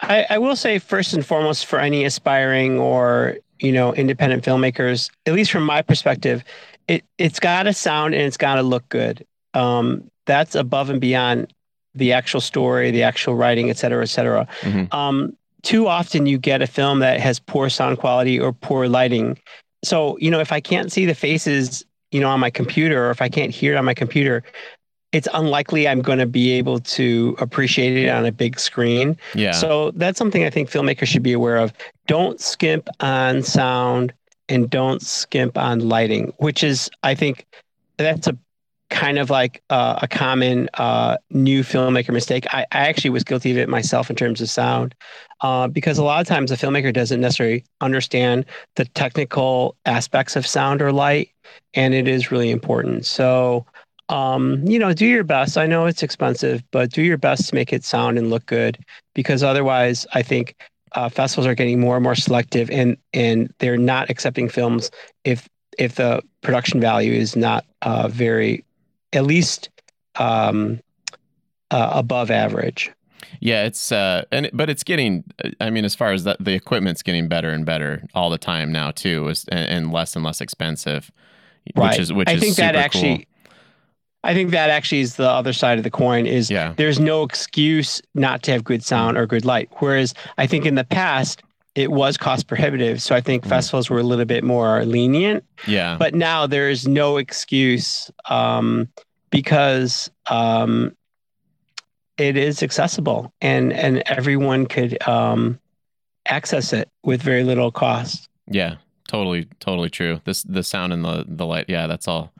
I, 0.00 0.26
I 0.30 0.38
will 0.38 0.56
say 0.56 0.78
first 0.78 1.12
and 1.14 1.24
foremost 1.24 1.66
for 1.66 1.78
any 1.78 2.04
aspiring 2.04 2.78
or 2.78 3.36
you 3.60 3.72
know 3.72 3.94
independent 3.94 4.44
filmmakers, 4.44 5.10
at 5.26 5.34
least 5.34 5.50
from 5.50 5.64
my 5.64 5.82
perspective, 5.82 6.44
it 6.88 7.04
it's 7.18 7.40
got 7.40 7.64
to 7.64 7.72
sound 7.72 8.14
and 8.14 8.22
it's 8.22 8.36
got 8.36 8.56
to 8.56 8.62
look 8.62 8.88
good. 8.88 9.24
Um, 9.54 10.10
that's 10.26 10.54
above 10.54 10.90
and 10.90 11.00
beyond 11.00 11.52
the 11.94 12.12
actual 12.12 12.40
story, 12.40 12.90
the 12.90 13.02
actual 13.02 13.34
writing, 13.34 13.70
et 13.70 13.76
cetera, 13.76 14.02
et 14.02 14.06
cetera. 14.06 14.48
Mhm. 14.62 14.92
Um, 14.92 15.36
too 15.62 15.86
often 15.86 16.26
you 16.26 16.38
get 16.38 16.60
a 16.60 16.66
film 16.66 16.98
that 16.98 17.20
has 17.20 17.38
poor 17.38 17.68
sound 17.68 17.98
quality 17.98 18.38
or 18.38 18.52
poor 18.52 18.88
lighting. 18.88 19.38
So 19.84 20.18
you 20.18 20.30
know 20.30 20.40
if 20.40 20.52
I 20.52 20.60
can't 20.60 20.90
see 20.90 21.06
the 21.06 21.14
faces, 21.14 21.84
you 22.10 22.20
know, 22.20 22.28
on 22.28 22.40
my 22.40 22.50
computer, 22.50 23.06
or 23.06 23.10
if 23.10 23.22
I 23.22 23.28
can't 23.28 23.50
hear 23.50 23.74
it 23.74 23.76
on 23.76 23.84
my 23.84 23.94
computer, 23.94 24.42
it's 25.14 25.28
unlikely 25.32 25.86
I'm 25.86 26.02
going 26.02 26.18
to 26.18 26.26
be 26.26 26.50
able 26.52 26.80
to 26.80 27.36
appreciate 27.38 27.96
it 27.96 28.08
on 28.08 28.26
a 28.26 28.32
big 28.32 28.58
screen. 28.58 29.16
Yeah. 29.34 29.52
So 29.52 29.92
that's 29.92 30.18
something 30.18 30.44
I 30.44 30.50
think 30.50 30.68
filmmakers 30.68 31.06
should 31.06 31.22
be 31.22 31.32
aware 31.32 31.56
of. 31.56 31.72
Don't 32.08 32.40
skimp 32.40 32.88
on 32.98 33.44
sound 33.44 34.12
and 34.48 34.68
don't 34.68 35.00
skimp 35.00 35.56
on 35.56 35.88
lighting, 35.88 36.32
which 36.38 36.64
is, 36.64 36.90
I 37.04 37.14
think, 37.14 37.46
that's 37.96 38.26
a 38.26 38.36
kind 38.90 39.18
of 39.18 39.30
like 39.30 39.62
uh, 39.70 40.00
a 40.02 40.08
common 40.08 40.68
uh, 40.74 41.16
new 41.30 41.62
filmmaker 41.62 42.12
mistake. 42.12 42.44
I, 42.52 42.66
I, 42.72 42.88
actually 42.88 43.10
was 43.10 43.24
guilty 43.24 43.52
of 43.52 43.56
it 43.56 43.68
myself 43.68 44.10
in 44.10 44.16
terms 44.16 44.40
of 44.40 44.50
sound, 44.50 44.96
uh, 45.42 45.68
because 45.68 45.96
a 45.96 46.04
lot 46.04 46.20
of 46.20 46.26
times 46.26 46.50
a 46.50 46.56
filmmaker 46.56 46.92
doesn't 46.92 47.20
necessarily 47.20 47.64
understand 47.80 48.46
the 48.76 48.84
technical 48.84 49.76
aspects 49.86 50.36
of 50.36 50.46
sound 50.46 50.82
or 50.82 50.92
light, 50.92 51.30
and 51.74 51.94
it 51.94 52.08
is 52.08 52.30
really 52.30 52.50
important. 52.50 53.06
So, 53.06 53.64
um, 54.08 54.62
you 54.66 54.78
know, 54.78 54.92
do 54.92 55.06
your 55.06 55.24
best. 55.24 55.56
I 55.56 55.66
know 55.66 55.86
it's 55.86 56.02
expensive, 56.02 56.62
but 56.70 56.90
do 56.90 57.02
your 57.02 57.16
best 57.16 57.48
to 57.48 57.54
make 57.54 57.72
it 57.72 57.84
sound 57.84 58.18
and 58.18 58.30
look 58.30 58.46
good, 58.46 58.78
because 59.14 59.42
otherwise, 59.42 60.06
I 60.12 60.22
think 60.22 60.54
uh, 60.92 61.08
festivals 61.08 61.46
are 61.46 61.54
getting 61.54 61.80
more 61.80 61.96
and 61.96 62.04
more 62.04 62.14
selective, 62.14 62.70
and 62.70 62.96
and 63.12 63.52
they're 63.58 63.78
not 63.78 64.10
accepting 64.10 64.48
films 64.48 64.90
if 65.24 65.48
if 65.78 65.96
the 65.96 66.22
production 66.42 66.80
value 66.80 67.12
is 67.12 67.34
not 67.34 67.64
uh, 67.82 68.08
very, 68.08 68.64
at 69.12 69.24
least 69.24 69.70
um, 70.16 70.80
uh, 71.70 71.90
above 71.92 72.30
average. 72.30 72.92
Yeah, 73.40 73.64
it's 73.64 73.90
uh, 73.90 74.24
and 74.30 74.50
but 74.52 74.70
it's 74.70 74.84
getting. 74.84 75.24
I 75.60 75.70
mean, 75.70 75.84
as 75.84 75.94
far 75.94 76.12
as 76.12 76.24
that, 76.24 76.36
the 76.38 76.52
equipment's 76.52 77.02
getting 77.02 77.26
better 77.26 77.50
and 77.50 77.64
better 77.64 78.04
all 78.14 78.30
the 78.30 78.38
time 78.38 78.70
now 78.70 78.90
too, 78.90 79.28
is, 79.28 79.44
and, 79.48 79.68
and 79.68 79.92
less 79.92 80.14
and 80.14 80.24
less 80.24 80.40
expensive. 80.40 81.10
Right. 81.74 81.90
Which 81.90 82.00
is 82.00 82.12
which 82.12 82.28
I 82.28 82.34
is 82.34 82.40
think 82.40 82.56
that 82.56 82.76
actually. 82.76 83.16
cool. 83.16 83.24
I 84.24 84.34
think 84.34 84.50
that 84.50 84.70
actually 84.70 85.00
is 85.02 85.16
the 85.16 85.28
other 85.28 85.52
side 85.52 85.78
of 85.78 85.84
the 85.84 85.90
coin. 85.90 86.26
Is 86.26 86.50
Yeah. 86.50 86.72
there's 86.76 86.98
no 86.98 87.22
excuse 87.22 88.00
not 88.14 88.42
to 88.44 88.52
have 88.52 88.64
good 88.64 88.82
sound 88.82 89.16
or 89.18 89.26
good 89.26 89.44
light. 89.44 89.68
Whereas 89.78 90.14
I 90.38 90.46
think 90.46 90.64
in 90.66 90.74
the 90.74 90.84
past 90.84 91.42
it 91.74 91.90
was 91.90 92.16
cost 92.16 92.46
prohibitive, 92.46 93.02
so 93.02 93.14
I 93.16 93.20
think 93.20 93.44
Mhm. 93.44 93.48
festivals 93.48 93.90
were 93.90 93.98
a 93.98 94.02
little 94.04 94.24
bit 94.24 94.44
more 94.44 94.84
lenient. 94.84 95.44
Yeah. 95.66 95.96
But 95.98 96.14
now 96.14 96.46
there 96.46 96.70
is 96.70 96.86
no 96.88 97.16
excuse 97.18 98.10
um, 98.30 98.88
because 99.30 100.10
um, 100.30 100.96
it 102.16 102.36
is 102.36 102.62
accessible 102.62 103.32
and 103.40 103.72
and 103.72 104.02
everyone 104.06 104.66
could 104.66 104.96
um, 105.08 105.58
access 106.26 106.72
it 106.72 106.88
with 107.02 107.20
very 107.22 107.42
little 107.44 107.70
cost. 107.72 108.28
Yeah, 108.48 108.76
totally, 109.08 109.48
totally 109.60 109.90
true. 109.90 110.20
This 110.24 110.44
the 110.44 110.62
sound 110.62 110.92
and 110.92 111.04
the 111.04 111.24
the 111.26 111.44
light. 111.44 111.66
Yeah, 111.68 111.86
that's 111.88 112.06
all. 112.08 112.32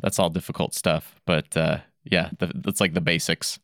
That's 0.00 0.18
all 0.18 0.30
difficult 0.30 0.74
stuff. 0.74 1.14
But 1.26 1.56
uh, 1.56 1.78
yeah, 2.04 2.30
the, 2.38 2.50
that's 2.54 2.80
like 2.80 2.94
the 2.94 3.00
basics, 3.00 3.58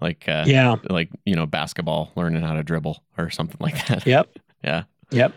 like 0.00 0.28
uh, 0.28 0.44
Yeah. 0.46 0.76
like 0.88 1.10
you 1.24 1.34
know 1.34 1.46
basketball, 1.46 2.12
learning 2.16 2.42
how 2.42 2.54
to 2.54 2.62
dribble 2.62 3.02
or 3.18 3.30
something 3.30 3.58
like 3.60 3.86
that. 3.88 4.06
Yep. 4.06 4.28
Yeah. 4.62 4.82
Yep. 5.10 5.32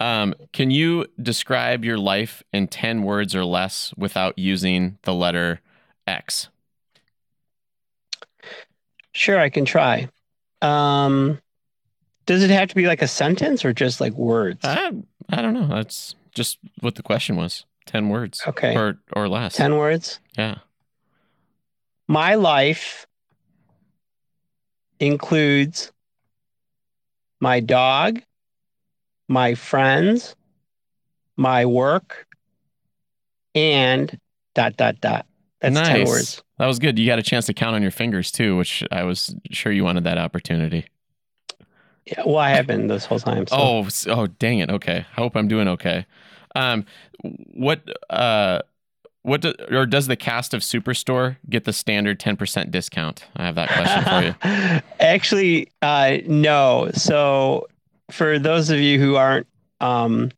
Um, 0.00 0.34
can 0.52 0.70
you 0.70 1.06
describe 1.22 1.82
your 1.82 1.96
life 1.96 2.42
in 2.52 2.68
ten 2.68 3.02
words 3.04 3.34
or 3.34 3.42
less 3.46 3.94
without 3.96 4.38
using 4.38 4.98
the 5.04 5.14
letter 5.14 5.60
X? 6.06 6.50
Sure, 9.12 9.38
I 9.38 9.48
can 9.48 9.64
try. 9.64 10.08
Um, 10.60 11.40
does 12.26 12.42
it 12.42 12.50
have 12.50 12.68
to 12.68 12.74
be 12.74 12.86
like 12.86 13.00
a 13.02 13.08
sentence 13.08 13.64
or 13.64 13.72
just 13.72 14.00
like 14.00 14.12
words? 14.12 14.60
I 14.62 14.92
I 15.30 15.40
don't 15.42 15.54
know. 15.54 15.68
That's 15.68 16.14
just 16.34 16.58
what 16.80 16.96
the 16.96 17.02
question 17.02 17.36
was. 17.36 17.64
Ten 17.86 18.08
words 18.08 18.42
okay. 18.46 18.76
or 18.76 18.98
or 19.14 19.28
less. 19.28 19.54
10 19.54 19.76
words. 19.76 20.20
Yeah. 20.36 20.56
My 22.08 22.34
life 22.34 23.06
includes 25.00 25.92
my 27.40 27.60
dog, 27.60 28.20
my 29.28 29.54
friends, 29.54 30.34
my 31.36 31.64
work, 31.64 32.26
and 33.54 34.18
dot, 34.54 34.76
dot, 34.76 35.00
dot. 35.00 35.26
That's 35.60 35.74
nice. 35.74 35.88
10 35.88 36.06
words. 36.06 36.42
That 36.58 36.66
was 36.66 36.78
good. 36.78 36.98
You 36.98 37.06
got 37.06 37.18
a 37.18 37.22
chance 37.22 37.46
to 37.46 37.54
count 37.54 37.74
on 37.76 37.82
your 37.82 37.90
fingers 37.90 38.30
too, 38.30 38.56
which 38.56 38.82
I 38.90 39.04
was 39.04 39.34
sure 39.50 39.72
you 39.72 39.84
wanted 39.84 40.04
that 40.04 40.18
opportunity. 40.18 40.86
Yeah, 42.06 42.22
well, 42.24 42.38
I 42.38 42.50
have 42.50 42.66
been 42.66 42.86
this 42.86 43.04
whole 43.04 43.18
time. 43.18 43.46
So. 43.48 43.56
Oh, 43.58 43.88
oh, 44.08 44.26
dang 44.26 44.60
it. 44.60 44.70
Okay. 44.70 45.04
I 45.16 45.20
hope 45.20 45.36
I'm 45.36 45.48
doing 45.48 45.66
okay. 45.68 46.06
Um, 46.56 46.86
what, 47.54 47.80
uh, 48.10 48.60
what 49.26 49.40
do, 49.40 49.54
or 49.72 49.86
does 49.86 50.06
the 50.06 50.14
cast 50.14 50.54
of 50.54 50.60
Superstore 50.60 51.36
get 51.50 51.64
the 51.64 51.72
standard 51.72 52.20
10% 52.20 52.70
discount? 52.70 53.24
I 53.34 53.44
have 53.46 53.56
that 53.56 53.68
question 53.68 54.04
for 54.04 54.22
you. 54.22 54.82
Actually, 55.00 55.68
uh, 55.82 56.18
no. 56.26 56.90
So, 56.94 57.66
for 58.12 58.38
those 58.38 58.70
of 58.70 58.78
you 58.78 59.00
who 59.00 59.16
aren't 59.16 59.48
um, 59.80 60.30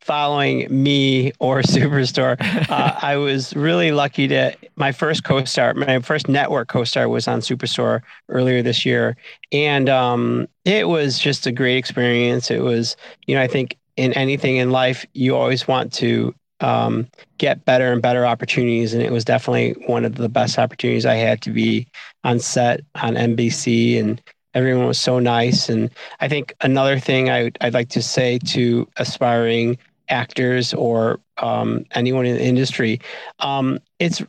following 0.00 0.66
me 0.70 1.30
or 1.38 1.62
Superstore, 1.62 2.36
uh, 2.68 2.98
I 3.02 3.16
was 3.16 3.54
really 3.54 3.92
lucky 3.92 4.26
to. 4.26 4.56
My 4.74 4.90
first 4.90 5.22
co-star, 5.22 5.74
my 5.74 6.00
first 6.00 6.28
network 6.28 6.66
co-star, 6.66 7.08
was 7.08 7.28
on 7.28 7.42
Superstore 7.42 8.00
earlier 8.28 8.60
this 8.60 8.84
year, 8.84 9.16
and 9.52 9.88
um, 9.88 10.48
it 10.64 10.88
was 10.88 11.20
just 11.20 11.46
a 11.46 11.52
great 11.52 11.76
experience. 11.76 12.50
It 12.50 12.62
was, 12.62 12.96
you 13.28 13.36
know, 13.36 13.42
I 13.42 13.46
think 13.46 13.76
in 13.96 14.12
anything 14.14 14.56
in 14.56 14.70
life, 14.70 15.04
you 15.12 15.36
always 15.36 15.68
want 15.68 15.92
to 15.94 16.34
um, 16.60 17.08
get 17.38 17.64
better 17.64 17.92
and 17.92 18.00
better 18.00 18.24
opportunities, 18.24 18.94
and 18.94 19.02
it 19.02 19.10
was 19.10 19.24
definitely 19.24 19.72
one 19.86 20.04
of 20.04 20.14
the 20.14 20.28
best 20.28 20.58
opportunities 20.58 21.04
I 21.04 21.14
had 21.14 21.42
to 21.42 21.50
be 21.50 21.88
on 22.24 22.38
set 22.38 22.80
on 22.94 23.14
NBC, 23.14 23.98
and 23.98 24.22
everyone 24.54 24.86
was 24.86 25.00
so 25.00 25.18
nice. 25.18 25.68
And 25.68 25.90
I 26.20 26.28
think 26.28 26.54
another 26.60 26.98
thing 26.98 27.30
I, 27.30 27.50
I'd 27.60 27.74
like 27.74 27.88
to 27.90 28.02
say 28.02 28.38
to 28.46 28.88
aspiring 28.96 29.76
actors 30.08 30.72
or 30.74 31.20
um, 31.38 31.84
anyone 31.92 32.26
in 32.26 32.36
the 32.36 32.44
industry, 32.44 33.00
um, 33.40 33.78
it's 33.98 34.22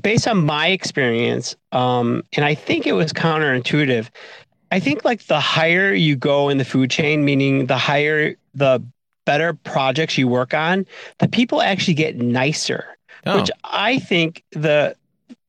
based 0.00 0.26
on 0.26 0.44
my 0.44 0.68
experience, 0.68 1.54
um, 1.70 2.24
and 2.34 2.44
I 2.44 2.54
think 2.54 2.86
it 2.86 2.92
was 2.92 3.12
counterintuitive. 3.12 4.08
I 4.72 4.80
think 4.80 5.04
like 5.04 5.26
the 5.26 5.38
higher 5.38 5.92
you 5.92 6.16
go 6.16 6.48
in 6.48 6.58
the 6.58 6.64
food 6.64 6.90
chain, 6.90 7.24
meaning 7.24 7.66
the 7.66 7.78
higher 7.78 8.34
the 8.54 8.82
better 9.24 9.54
projects 9.54 10.18
you 10.18 10.26
work 10.26 10.52
on, 10.54 10.86
the 11.18 11.28
people 11.28 11.62
actually 11.62 11.94
get 11.94 12.16
nicer 12.16 12.84
Oh, 13.24 13.38
which 13.38 13.50
I 13.64 13.98
think 13.98 14.44
the 14.52 14.96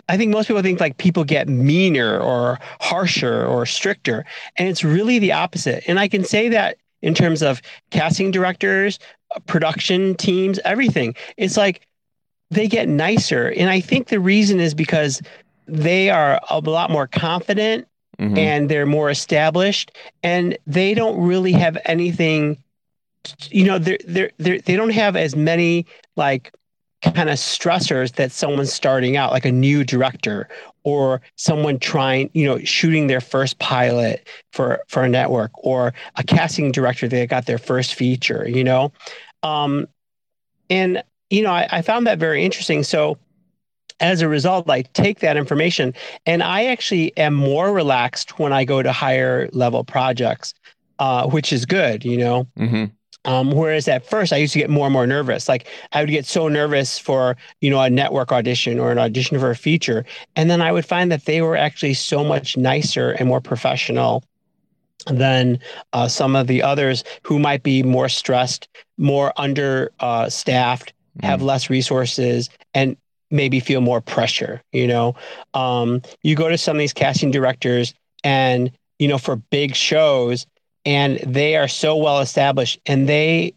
I 0.09 0.17
think 0.17 0.31
most 0.31 0.47
people 0.47 0.61
think 0.61 0.79
like 0.79 0.97
people 0.97 1.23
get 1.23 1.47
meaner 1.47 2.19
or 2.19 2.59
harsher 2.81 3.45
or 3.45 3.65
stricter, 3.65 4.25
and 4.57 4.67
it's 4.67 4.83
really 4.83 5.17
the 5.17 5.31
opposite. 5.31 5.83
And 5.87 5.99
I 5.99 6.07
can 6.07 6.23
say 6.23 6.49
that 6.49 6.77
in 7.01 7.13
terms 7.13 7.41
of 7.41 7.61
casting 7.89 8.29
directors, 8.29 8.99
production 9.47 10.15
teams, 10.15 10.59
everything. 10.65 11.15
It's 11.37 11.57
like 11.57 11.87
they 12.51 12.67
get 12.67 12.89
nicer, 12.89 13.49
and 13.57 13.69
I 13.69 13.79
think 13.79 14.09
the 14.09 14.19
reason 14.19 14.59
is 14.59 14.73
because 14.73 15.21
they 15.65 16.09
are 16.09 16.41
a 16.49 16.59
lot 16.59 16.91
more 16.91 17.07
confident 17.07 17.87
mhm. 18.19 18.37
and 18.37 18.69
they're 18.69 18.85
more 18.85 19.09
established 19.09 19.91
and 20.21 20.57
they 20.67 20.93
don't 20.93 21.19
really 21.19 21.51
have 21.51 21.77
anything 21.85 22.57
you 23.49 23.65
know 23.65 23.79
they're, 23.79 23.99
they're, 24.05 24.31
they're, 24.37 24.59
they 24.59 24.75
don't 24.75 24.89
have 24.89 25.15
as 25.15 25.35
many 25.35 25.85
like 26.15 26.53
kind 27.01 27.29
of 27.29 27.37
stressors 27.37 28.13
that 28.13 28.31
someone 28.31 28.65
starting 28.65 29.17
out 29.17 29.31
like 29.31 29.45
a 29.45 29.51
new 29.51 29.83
director 29.83 30.47
or 30.83 31.21
someone 31.35 31.77
trying 31.79 32.29
you 32.33 32.45
know 32.45 32.57
shooting 32.59 33.07
their 33.07 33.21
first 33.21 33.59
pilot 33.59 34.27
for 34.51 34.81
for 34.87 35.03
a 35.03 35.09
network 35.09 35.51
or 35.57 35.93
a 36.15 36.23
casting 36.23 36.71
director 36.71 37.07
that 37.07 37.29
got 37.29 37.45
their 37.45 37.57
first 37.57 37.93
feature 37.93 38.47
you 38.47 38.63
know 38.63 38.91
um 39.43 39.85
and 40.69 41.03
you 41.29 41.41
know 41.41 41.51
I, 41.51 41.67
I 41.71 41.81
found 41.81 42.07
that 42.07 42.19
very 42.19 42.45
interesting 42.45 42.83
so 42.83 43.17
as 44.03 44.21
a 44.21 44.27
result 44.27 44.69
i 44.69 44.81
take 44.93 45.19
that 45.19 45.35
information 45.37 45.93
and 46.25 46.43
i 46.43 46.65
actually 46.65 47.15
am 47.17 47.33
more 47.33 47.73
relaxed 47.73 48.37
when 48.37 48.53
i 48.53 48.63
go 48.63 48.83
to 48.83 48.91
higher 48.91 49.49
level 49.53 49.83
projects 49.83 50.53
uh, 50.99 51.27
which 51.27 51.51
is 51.51 51.65
good 51.65 52.05
you 52.05 52.17
know 52.17 52.45
Mhm. 52.59 52.91
um, 53.25 53.51
whereas 53.51 53.87
at 53.87 54.05
first 54.05 54.33
I 54.33 54.37
used 54.37 54.53
to 54.53 54.59
get 54.59 54.69
more 54.69 54.87
and 54.87 54.93
more 54.93 55.07
nervous. 55.07 55.47
Like 55.47 55.67
I 55.93 56.01
would 56.01 56.09
get 56.09 56.25
so 56.25 56.49
nervous 56.49 56.99
for, 56.99 57.37
you 57.61 57.69
know, 57.69 57.79
a 57.81 57.89
network 57.89 58.31
audition 58.33 58.79
or 58.79 58.91
an 58.91 58.99
audition 58.99 59.39
for 59.39 59.49
a 59.49 59.55
feature. 59.55 60.03
And 60.35 60.49
then 60.51 60.61
I 60.61 60.71
would 60.73 60.85
find 60.85 61.09
that 61.11 61.23
they 61.25 61.41
were 61.41 61.55
actually 61.55 61.93
so 61.93 62.23
much 62.23 62.57
nicer 62.57 63.11
and 63.11 63.27
more 63.29 63.39
professional 63.41 64.23
than 65.07 65.59
uh, 65.93 66.07
some 66.09 66.35
of 66.35 66.47
the 66.47 66.61
others 66.61 67.03
who 67.23 67.39
might 67.39 67.63
be 67.63 67.81
more 67.81 68.09
stressed, 68.09 68.67
more 68.97 69.31
under 69.37 69.91
uh, 70.01 70.29
staffed, 70.29 70.91
have 71.21 71.41
less 71.41 71.69
resources, 71.69 72.49
and 72.73 72.97
maybe 73.33 73.59
feel 73.59 73.81
more 73.81 73.99
pressure. 73.99 74.61
You 74.71 74.87
know, 74.87 75.15
um, 75.53 76.01
you 76.21 76.35
go 76.35 76.47
to 76.47 76.57
some 76.57 76.77
of 76.77 76.79
these 76.79 76.93
casting 76.93 77.31
directors 77.31 77.93
and, 78.23 78.71
you 78.99 79.07
know, 79.07 79.17
for 79.17 79.35
big 79.35 79.75
shows, 79.75 80.45
and 80.85 81.17
they 81.19 81.55
are 81.57 81.67
so 81.67 81.97
well 81.97 82.19
established 82.19 82.79
and 82.85 83.09
they 83.09 83.53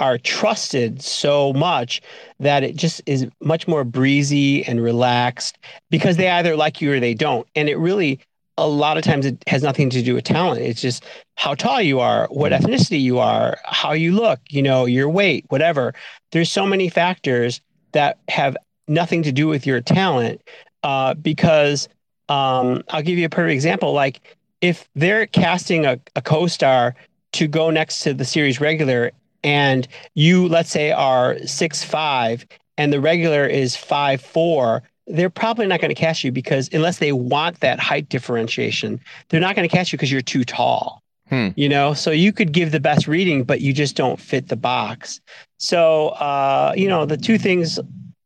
are 0.00 0.16
trusted 0.16 1.02
so 1.02 1.52
much 1.52 2.00
that 2.38 2.62
it 2.62 2.74
just 2.74 3.02
is 3.04 3.26
much 3.42 3.68
more 3.68 3.84
breezy 3.84 4.64
and 4.64 4.82
relaxed 4.82 5.58
because 5.90 6.16
they 6.16 6.28
either 6.30 6.56
like 6.56 6.80
you 6.80 6.90
or 6.90 6.98
they 6.98 7.12
don't 7.12 7.46
and 7.54 7.68
it 7.68 7.76
really 7.76 8.18
a 8.56 8.66
lot 8.68 8.98
of 8.98 9.04
times 9.04 9.24
it 9.24 9.42
has 9.46 9.62
nothing 9.62 9.88
to 9.90 10.02
do 10.02 10.14
with 10.14 10.24
talent. 10.24 10.60
It's 10.60 10.82
just 10.82 11.04
how 11.36 11.54
tall 11.54 11.80
you 11.80 12.00
are, 12.00 12.28
what 12.30 12.52
ethnicity 12.52 13.00
you 13.00 13.18
are, 13.18 13.58
how 13.64 13.92
you 13.92 14.12
look, 14.12 14.38
you 14.50 14.62
know, 14.62 14.84
your 14.84 15.08
weight, 15.08 15.46
whatever. 15.48 15.94
There's 16.32 16.50
so 16.50 16.66
many 16.66 16.90
factors 16.90 17.62
that 17.92 18.18
have 18.28 18.56
nothing 18.90 19.22
to 19.22 19.32
do 19.32 19.48
with 19.48 19.64
your 19.66 19.80
talent. 19.80 20.42
Uh, 20.82 21.12
because 21.14 21.88
um, 22.30 22.82
I'll 22.88 23.02
give 23.02 23.18
you 23.18 23.26
a 23.26 23.28
perfect 23.28 23.52
example. 23.52 23.92
Like 23.92 24.36
if 24.60 24.88
they're 24.94 25.26
casting 25.26 25.84
a, 25.84 26.00
a 26.16 26.22
co-star 26.22 26.94
to 27.32 27.46
go 27.46 27.70
next 27.70 28.00
to 28.00 28.14
the 28.14 28.24
series 28.24 28.60
regular, 28.60 29.12
and 29.42 29.86
you, 30.14 30.48
let's 30.48 30.70
say, 30.70 30.90
are 30.90 31.38
six 31.46 31.84
five, 31.84 32.46
and 32.78 32.92
the 32.92 33.00
regular 33.00 33.46
is 33.46 33.76
five 33.76 34.20
four, 34.20 34.82
they're 35.06 35.30
probably 35.30 35.66
not 35.66 35.80
going 35.80 35.94
to 35.94 36.00
cast 36.00 36.24
you 36.24 36.32
because 36.32 36.70
unless 36.72 36.98
they 36.98 37.12
want 37.12 37.60
that 37.60 37.78
height 37.78 38.08
differentiation, 38.08 39.00
they're 39.28 39.40
not 39.40 39.54
going 39.56 39.68
to 39.68 39.74
cast 39.74 39.92
you 39.92 39.96
because 39.98 40.12
you're 40.12 40.22
too 40.22 40.44
tall. 40.44 41.02
Hmm. 41.28 41.48
You 41.56 41.68
know, 41.68 41.94
so 41.94 42.10
you 42.10 42.32
could 42.32 42.52
give 42.52 42.72
the 42.72 42.80
best 42.80 43.06
reading, 43.06 43.44
but 43.44 43.60
you 43.60 43.72
just 43.72 43.96
don't 43.96 44.18
fit 44.18 44.48
the 44.48 44.56
box. 44.56 45.20
So, 45.58 46.08
uh, 46.08 46.72
you 46.76 46.88
know, 46.88 47.06
the 47.06 47.16
two 47.16 47.38
things 47.38 47.78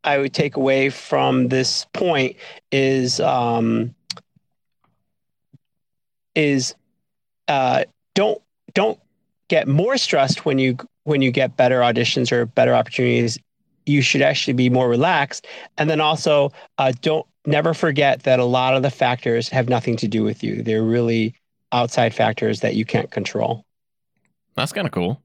I 0.05 0.19
would 0.19 0.35
take 0.35 0.57
away 0.57 0.91
from 0.91 1.49
this 1.49 1.87
point 1.93 2.37
is 2.71 3.21
um, 3.21 3.95
is 6.35 6.75
uh, 7.49 7.85
don't 8.15 8.41
don't 8.75 8.99
get 9.49 9.69
more 9.69 9.97
stressed 9.97 10.45
when 10.45 10.59
you 10.59 10.77
when 11.05 11.23
you 11.23 11.31
get 11.31 11.57
better 11.57 11.81
auditions 11.81 12.33
or 12.33 12.47
better 12.47 12.75
opportunities 12.75 13.39
you 13.87 14.01
should 14.01 14.23
actually 14.23 14.55
be 14.55 14.71
more 14.71 14.89
relaxed 14.89 15.47
and 15.77 15.91
then 15.91 16.01
also 16.01 16.51
uh, 16.79 16.93
don't 17.03 17.27
never 17.47 17.75
forget 17.75 18.23
that 18.23 18.41
a 18.41 18.45
lot 18.45 18.75
of 18.75 18.83
the 18.83 18.91
factors 18.91 19.49
have 19.51 19.69
nothing 19.69 19.97
to 19.97 20.09
do 20.09 20.23
with 20.23 20.43
you 20.43 20.63
they're 20.63 20.83
really 20.83 21.35
outside 21.73 22.15
factors 22.15 22.61
that 22.61 22.75
you 22.75 22.85
can't 22.87 23.11
control 23.11 23.65
That's 24.55 24.73
kind 24.73 24.87
of 24.87 24.93
cool. 24.93 25.21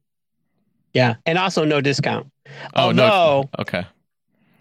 yeah 0.93 1.15
and 1.25 1.38
also 1.38 1.63
no 1.63 1.80
discount 1.80 2.27
Oh 2.75 2.88
although 2.88 2.93
no. 2.93 3.49
Okay. 3.59 3.86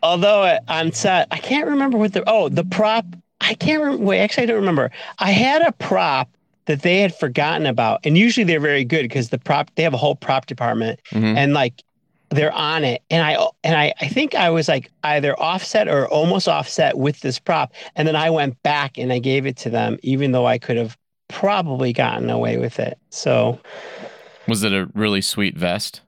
Although 0.02 0.58
on 0.68 0.92
set 0.92 1.28
i 1.30 1.38
can't 1.38 1.66
remember 1.68 1.98
what 1.98 2.12
the 2.12 2.22
oh 2.26 2.48
the 2.48 2.64
prop 2.64 3.04
i 3.40 3.54
can't 3.54 3.82
remember 3.82 4.04
wait 4.04 4.20
actually 4.20 4.42
i 4.44 4.46
don't 4.46 4.56
remember 4.56 4.90
i 5.18 5.30
had 5.30 5.62
a 5.62 5.72
prop 5.72 6.28
that 6.66 6.82
they 6.82 6.98
had 7.00 7.14
forgotten 7.14 7.66
about 7.66 8.00
and 8.04 8.18
usually 8.18 8.44
they're 8.44 8.60
very 8.60 8.84
good 8.84 9.02
because 9.02 9.30
the 9.30 9.38
prop 9.38 9.70
they 9.74 9.82
have 9.82 9.94
a 9.94 9.98
whole 9.98 10.14
prop 10.16 10.46
department 10.46 11.00
Mhm. 11.12 11.36
and 11.36 11.54
like 11.54 11.82
they're 12.30 12.52
on 12.52 12.84
it 12.84 13.02
and 13.10 13.24
i 13.24 13.36
and 13.64 13.74
I, 13.76 13.94
I 14.00 14.08
think 14.08 14.34
i 14.34 14.50
was 14.50 14.68
like 14.68 14.90
either 15.02 15.38
offset 15.40 15.88
or 15.88 16.06
almost 16.08 16.46
offset 16.46 16.98
with 16.98 17.20
this 17.20 17.38
prop 17.38 17.72
and 17.96 18.06
then 18.06 18.16
i 18.16 18.28
went 18.28 18.62
back 18.62 18.98
and 18.98 19.12
i 19.12 19.18
gave 19.18 19.46
it 19.46 19.56
to 19.58 19.70
them 19.70 19.98
even 20.02 20.32
though 20.32 20.46
i 20.46 20.58
could 20.58 20.76
have 20.76 20.96
probably 21.28 21.92
gotten 21.92 22.28
away 22.28 22.58
with 22.58 22.78
it 22.78 22.98
so 23.10 23.58
Was 24.46 24.62
it 24.62 24.72
a 24.72 24.88
really 24.94 25.20
sweet 25.22 25.56
vest? 25.56 26.00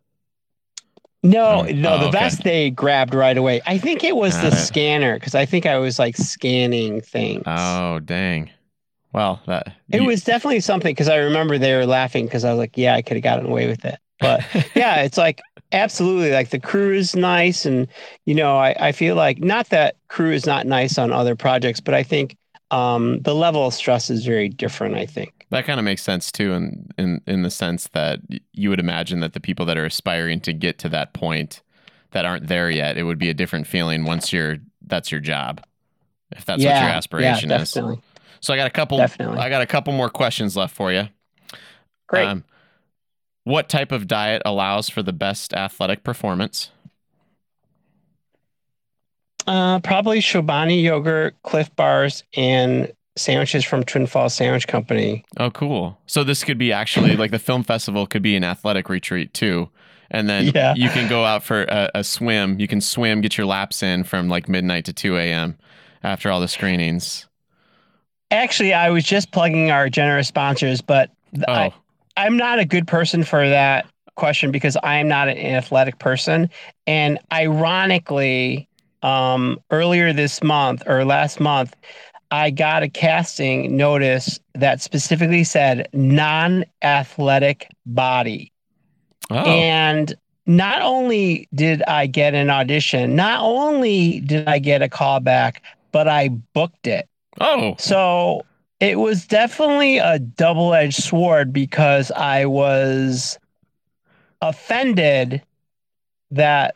No 1.22 1.62
Oh, 1.62 1.66
no 1.72 1.90
oh, 1.92 1.98
the 1.98 2.08
okay. 2.08 2.08
vest 2.08 2.44
they 2.44 2.70
grabbed 2.70 3.14
right 3.14 3.36
away 3.36 3.60
i 3.66 3.78
think 3.78 4.02
it 4.04 4.16
was 4.16 4.38
the 4.38 4.50
scanner 4.50 5.14
because 5.14 5.34
i 5.34 5.44
think 5.44 5.66
i 5.66 5.76
was 5.78 5.98
like 5.98 6.16
scanning 6.16 7.00
things 7.00 7.44
Oh 7.44 7.98
dang. 8.00 8.50
Well, 9.12 9.42
that 9.46 9.76
it 9.92 10.00
you- 10.00 10.06
was 10.06 10.22
definitely 10.24 10.60
something 10.60 10.90
because 10.92 11.08
i 11.08 11.16
remember 11.16 11.58
they 11.58 11.74
were 11.74 11.86
laughing 11.86 12.24
because 12.26 12.44
i 12.44 12.50
was 12.50 12.58
like 12.58 12.76
yeah 12.76 12.94
i 12.94 13.02
could 13.02 13.16
have 13.16 13.24
gotten 13.24 13.46
away 13.46 13.66
with 13.66 13.84
it 13.84 13.98
but 14.20 14.44
yeah, 14.74 14.96
it's 15.02 15.16
like 15.16 15.40
absolutely 15.72 16.30
like 16.30 16.50
the 16.50 16.60
crew 16.60 16.92
is 16.94 17.16
nice. 17.16 17.64
And, 17.64 17.88
you 18.26 18.34
know, 18.34 18.58
I, 18.58 18.76
I 18.78 18.92
feel 18.92 19.14
like 19.14 19.38
not 19.40 19.70
that 19.70 19.96
crew 20.08 20.32
is 20.32 20.44
not 20.44 20.66
nice 20.66 20.98
on 20.98 21.10
other 21.10 21.34
projects, 21.34 21.80
but 21.80 21.94
I 21.94 22.02
think 22.02 22.36
um, 22.70 23.20
the 23.22 23.34
level 23.34 23.66
of 23.66 23.72
stress 23.72 24.10
is 24.10 24.26
very 24.26 24.50
different, 24.50 24.96
I 24.96 25.06
think. 25.06 25.39
That 25.50 25.66
kind 25.66 25.80
of 25.80 25.84
makes 25.84 26.02
sense 26.02 26.30
too, 26.30 26.52
in 26.52 26.90
in 26.96 27.20
in 27.26 27.42
the 27.42 27.50
sense 27.50 27.88
that 27.88 28.20
you 28.52 28.70
would 28.70 28.80
imagine 28.80 29.20
that 29.20 29.32
the 29.32 29.40
people 29.40 29.66
that 29.66 29.76
are 29.76 29.84
aspiring 29.84 30.40
to 30.42 30.52
get 30.52 30.78
to 30.78 30.88
that 30.90 31.12
point 31.12 31.62
that 32.12 32.24
aren't 32.24 32.48
there 32.48 32.70
yet, 32.70 32.96
it 32.96 33.02
would 33.02 33.18
be 33.18 33.30
a 33.30 33.34
different 33.34 33.66
feeling 33.66 34.04
once 34.04 34.32
you're 34.32 34.58
that's 34.86 35.10
your 35.10 35.20
job, 35.20 35.62
if 36.30 36.44
that's 36.44 36.64
what 36.64 36.70
your 36.70 36.90
aspiration 36.90 37.50
yeah, 37.50 37.62
is. 37.62 37.70
So 37.70 38.54
I 38.54 38.56
got 38.56 38.66
a 38.66 38.70
couple. 38.70 38.98
Definitely. 38.98 39.38
I 39.38 39.48
got 39.48 39.62
a 39.62 39.66
couple 39.66 39.92
more 39.92 40.08
questions 40.08 40.56
left 40.56 40.74
for 40.74 40.92
you. 40.92 41.08
Great. 42.06 42.26
Um, 42.26 42.44
what 43.44 43.68
type 43.68 43.90
of 43.90 44.06
diet 44.06 44.42
allows 44.44 44.88
for 44.88 45.02
the 45.02 45.12
best 45.12 45.52
athletic 45.52 46.04
performance? 46.04 46.70
Uh, 49.46 49.80
probably 49.80 50.20
Chobani 50.20 50.82
yogurt, 50.82 51.34
Clif 51.42 51.74
Bars, 51.74 52.22
and 52.36 52.92
sandwiches 53.20 53.64
from 53.64 53.84
Twin 53.84 54.06
Falls 54.06 54.34
Sandwich 54.34 54.66
Company. 54.68 55.24
Oh, 55.38 55.50
cool. 55.50 55.98
So 56.06 56.24
this 56.24 56.42
could 56.44 56.58
be 56.58 56.72
actually 56.72 57.16
like 57.16 57.30
the 57.30 57.38
film 57.38 57.62
festival 57.62 58.06
could 58.06 58.22
be 58.22 58.36
an 58.36 58.44
athletic 58.44 58.88
retreat 58.88 59.32
too. 59.34 59.68
And 60.10 60.28
then 60.28 60.50
Yeah. 60.54 60.74
you 60.74 60.88
can 60.88 61.08
go 61.08 61.24
out 61.24 61.42
for 61.44 61.62
a, 61.64 61.90
a 61.96 62.04
swim. 62.04 62.58
You 62.58 62.66
can 62.66 62.80
swim, 62.80 63.20
get 63.20 63.38
your 63.38 63.46
laps 63.46 63.82
in 63.82 64.02
from 64.04 64.28
like 64.28 64.48
midnight 64.48 64.84
to 64.86 64.92
2 64.92 65.16
a.m. 65.16 65.56
after 66.02 66.30
all 66.30 66.40
the 66.40 66.48
screenings. 66.48 67.26
Actually, 68.32 68.72
I 68.72 68.90
was 68.90 69.04
just 69.04 69.32
plugging 69.32 69.70
our 69.70 69.88
generous 69.88 70.28
sponsors, 70.28 70.80
but 70.80 71.10
Oh, 71.46 71.52
I, 71.52 71.72
I'm 72.16 72.36
not 72.36 72.58
a 72.58 72.64
good 72.64 72.86
person 72.88 73.22
for 73.22 73.48
that 73.48 73.86
question 74.16 74.50
because 74.50 74.76
I'm 74.82 75.06
not 75.08 75.28
an 75.28 75.38
athletic 75.38 75.98
person. 76.00 76.50
And 76.88 77.18
ironically, 77.32 78.68
um, 79.02 79.58
earlier 79.70 80.12
this 80.12 80.42
month 80.42 80.82
or 80.86 81.04
last 81.04 81.40
month, 81.40 81.74
I 82.30 82.50
got 82.50 82.82
a 82.82 82.88
casting 82.88 83.76
notice 83.76 84.38
that 84.54 84.80
specifically 84.80 85.44
said 85.44 85.88
non 85.92 86.64
athletic 86.82 87.68
body. 87.86 88.52
oh, 89.30 89.36
And 89.44 90.14
not 90.46 90.82
only 90.82 91.48
did 91.54 91.82
I 91.82 92.06
get 92.06 92.34
an 92.34 92.50
audition, 92.50 93.16
not 93.16 93.40
only 93.42 94.20
did 94.20 94.48
I 94.48 94.58
get 94.58 94.82
a 94.82 94.88
callback, 94.88 95.56
but 95.92 96.08
I 96.08 96.28
booked 96.28 96.86
it. 96.86 97.08
oh, 97.40 97.74
So 97.78 98.44
it 98.78 98.98
was 98.98 99.26
definitely 99.26 99.98
a 99.98 100.18
double 100.18 100.72
edged 100.72 101.02
sword 101.02 101.52
because 101.52 102.10
I 102.12 102.46
was 102.46 103.38
offended 104.40 105.42
that 106.30 106.74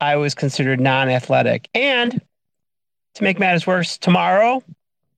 I 0.00 0.16
was 0.16 0.34
considered 0.34 0.80
non 0.80 1.08
athletic. 1.08 1.68
And 1.74 2.20
to 3.14 3.24
make 3.24 3.38
matters 3.38 3.66
worse, 3.66 3.98
tomorrow 3.98 4.62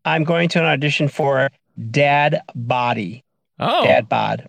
I'm 0.05 0.25
going 0.25 0.49
to 0.51 0.59
an 0.59 0.67
audition 0.67 1.09
for 1.09 1.51
Dad 1.91 2.43
Body, 2.55 3.25
oh, 3.59 3.85
Dad 3.85 4.09
Bod. 4.09 4.49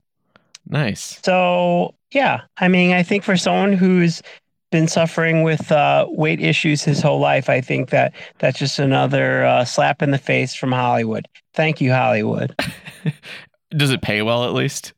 nice. 0.68 1.20
So, 1.24 1.96
yeah, 2.12 2.42
I 2.58 2.68
mean, 2.68 2.92
I 2.92 3.04
think 3.04 3.24
for 3.24 3.38
someone 3.38 3.74
who's 3.74 4.22
been 4.72 4.88
suffering 4.88 5.44
with 5.44 5.72
uh, 5.72 6.08
weight 6.10 6.42
issues 6.42 6.84
his 6.84 7.02
whole 7.02 7.20
life, 7.20 7.50
I 7.50 7.62
think 7.62 7.92
that 7.92 8.14
that's 8.40 8.58
just 8.58 8.80
another 8.80 9.46
uh, 9.46 9.66
slap 9.66 10.02
in 10.02 10.12
the 10.12 10.18
face 10.18 10.56
from 10.56 10.72
Hollywood. 10.72 11.28
Thank 11.54 11.80
you, 11.80 11.92
Hollywood. 11.92 12.56
Does 13.70 13.92
it 13.92 14.02
pay 14.02 14.22
well 14.22 14.46
at 14.46 14.54
least? 14.54 14.94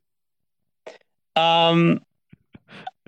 Um, 1.36 2.02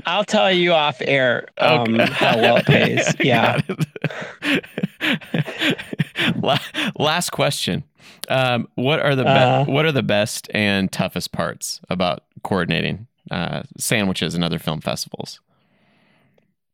I'll 0.08 0.24
tell 0.24 0.50
you 0.52 0.72
off 0.74 1.02
air 1.02 1.48
um, 1.58 2.00
Okay. 2.00 2.12
how 2.14 2.38
well 2.38 2.58
it 2.58 2.66
pays. 2.66 3.14
Yeah. 3.20 3.60
It. 3.68 4.66
Last 6.98 7.32
question. 7.32 7.84
Um, 8.30 8.68
what 8.76 9.00
are 9.00 9.16
the 9.16 9.24
be- 9.24 9.30
Uh. 9.30 9.66
what 9.66 9.86
are 9.86 9.92
the 9.92 10.04
best 10.04 10.50
and 10.54 10.92
toughest 10.92 11.32
parts 11.32 11.80
about 11.90 12.24
coordinating 12.44 13.08
uh, 13.32 13.64
sandwiches 13.78 14.34
and 14.36 14.44
other 14.44 14.60
film 14.60 14.82
festivals? 14.82 15.40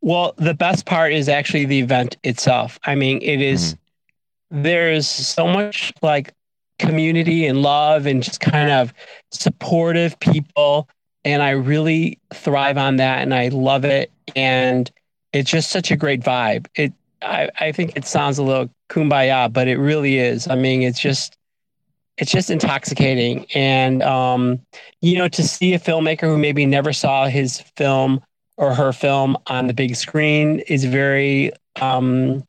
Well, 0.02 0.34
the 0.38 0.54
best 0.54 0.86
part 0.86 1.14
is 1.14 1.30
actually 1.30 1.66
the 1.66 1.80
event 1.80 2.18
itself. 2.24 2.80
I 2.86 2.96
mean, 2.96 3.20
it 3.22 3.42
is- 3.42 3.76
there's 4.52 5.08
so 5.08 5.48
much 5.48 5.92
like 6.02 6.34
community 6.78 7.46
and 7.48 7.62
love 7.62 8.06
and 8.06 8.22
just 8.22 8.40
kind 8.40 8.70
of 8.70 8.94
supportive 9.32 10.20
people. 10.20 10.88
And 11.26 11.42
I 11.42 11.52
really 11.52 12.20
thrive 12.34 12.78
on 12.78 12.98
that 12.98 13.22
and 13.22 13.34
I 13.34 13.50
love 13.50 13.86
it. 13.86 14.12
And 14.36 14.90
it's 15.32 15.50
just 15.50 15.72
such 15.72 15.92
a 15.92 15.96
great 15.96 16.22
vibe. 16.22 16.68
It 16.76 16.94
I, 17.22 17.50
I 17.60 17.72
think 17.72 17.96
it 17.96 18.06
sounds 18.06 18.38
a 18.38 18.44
little 18.44 18.70
kumbaya, 18.90 19.52
but 19.52 19.68
it 19.68 19.78
really 19.78 20.18
is. 20.20 20.48
I 20.48 20.56
mean, 20.56 20.82
it's 20.82 21.00
just 21.00 21.38
it's 22.18 22.32
just 22.32 22.50
intoxicating. 22.50 23.46
And 23.56 24.04
um, 24.04 24.60
you 25.02 25.18
know, 25.18 25.28
to 25.30 25.44
see 25.44 25.74
a 25.74 25.80
filmmaker 25.80 26.22
who 26.22 26.38
maybe 26.38 26.66
never 26.66 26.94
saw 26.94 27.28
his 27.28 27.62
film 27.78 28.22
or 28.58 28.74
her 28.76 28.94
film 28.94 29.38
on 29.48 29.68
the 29.68 29.74
big 29.74 29.96
screen 29.96 30.60
is 30.60 30.86
very 30.86 31.52
um 31.82 32.44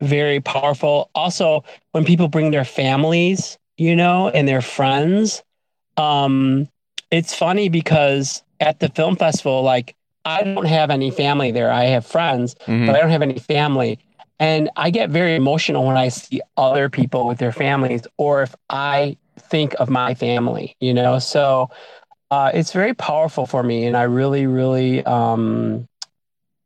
very 0.00 0.40
powerful 0.40 1.10
also 1.14 1.62
when 1.92 2.04
people 2.04 2.26
bring 2.26 2.50
their 2.50 2.64
families 2.64 3.56
you 3.76 3.94
know 3.94 4.28
and 4.30 4.48
their 4.48 4.60
friends 4.60 5.44
um 5.96 6.68
it's 7.12 7.34
funny 7.34 7.68
because 7.68 8.42
at 8.58 8.80
the 8.80 8.88
film 8.88 9.14
festival 9.16 9.62
like 9.62 9.94
i 10.24 10.42
don't 10.42 10.66
have 10.66 10.90
any 10.90 11.10
family 11.10 11.50
there 11.52 11.70
i 11.70 11.84
have 11.84 12.04
friends 12.06 12.56
Mhm. 12.66 12.86
but 12.86 12.96
i 12.96 13.00
don't 13.00 13.10
have 13.10 13.22
any 13.22 13.38
family 13.38 13.98
and 14.40 14.70
i 14.76 14.90
get 14.90 15.10
very 15.10 15.36
emotional 15.36 15.84
when 15.86 15.96
i 15.96 16.08
see 16.08 16.40
other 16.56 16.88
people 16.88 17.26
with 17.28 17.38
their 17.38 17.52
families 17.52 18.02
or 18.18 18.42
if 18.42 18.54
i 18.70 19.16
think 19.38 19.74
of 19.80 19.88
my 19.90 20.14
family, 20.14 20.76
you 20.80 20.92
know? 20.94 21.18
So 21.18 21.68
uh, 22.30 22.50
it's 22.54 22.72
very 22.72 22.94
powerful 22.94 23.46
for 23.46 23.62
me. 23.62 23.86
And 23.86 23.96
I 23.96 24.02
really, 24.02 24.46
really, 24.46 25.04
um, 25.06 25.88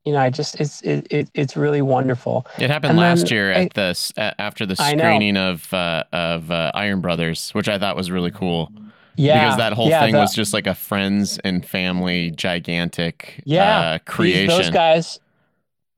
you 0.05 0.13
know, 0.13 0.19
I 0.19 0.31
just, 0.31 0.61
it's, 0.61 0.81
it, 0.83 1.07
it 1.11 1.31
it's 1.35 1.57
really 1.57 1.83
wonderful. 1.83 2.47
It 2.59 2.71
happened 2.71 2.91
And 2.91 2.99
last 2.99 3.31
year 3.31 3.53
I- 3.53 3.65
at 3.65 3.75
the 3.75 3.91
s- 3.95 4.13
a- 4.17 4.39
after 4.41 4.67
the 4.67 4.77
screening 4.77 5.37
of 5.37 5.73
uh, 5.73 6.05
of 6.13 6.51
uh, 6.51 6.71
Iron 6.75 7.01
Brothers, 7.01 7.51
which 7.51 7.69
I 7.69 7.79
thought 7.79 7.97
was 7.97 8.11
really 8.11 8.31
cool 8.33 8.71
Yeah. 9.17 9.45
because 9.45 9.57
that 9.59 9.73
whole 9.73 9.89
yeah, 9.89 10.01
thing 10.03 10.13
the- 10.15 10.21
was 10.21 10.35
just 10.35 10.53
like 10.55 10.67
a 10.67 10.75
friends 10.75 11.39
and 11.45 11.65
family 11.65 12.31
gigantic 12.31 13.43
Yeah, 13.45 13.99
uh, 14.09 14.23
these- 14.23 14.49
Those 14.49 14.71
guys, 14.71 15.21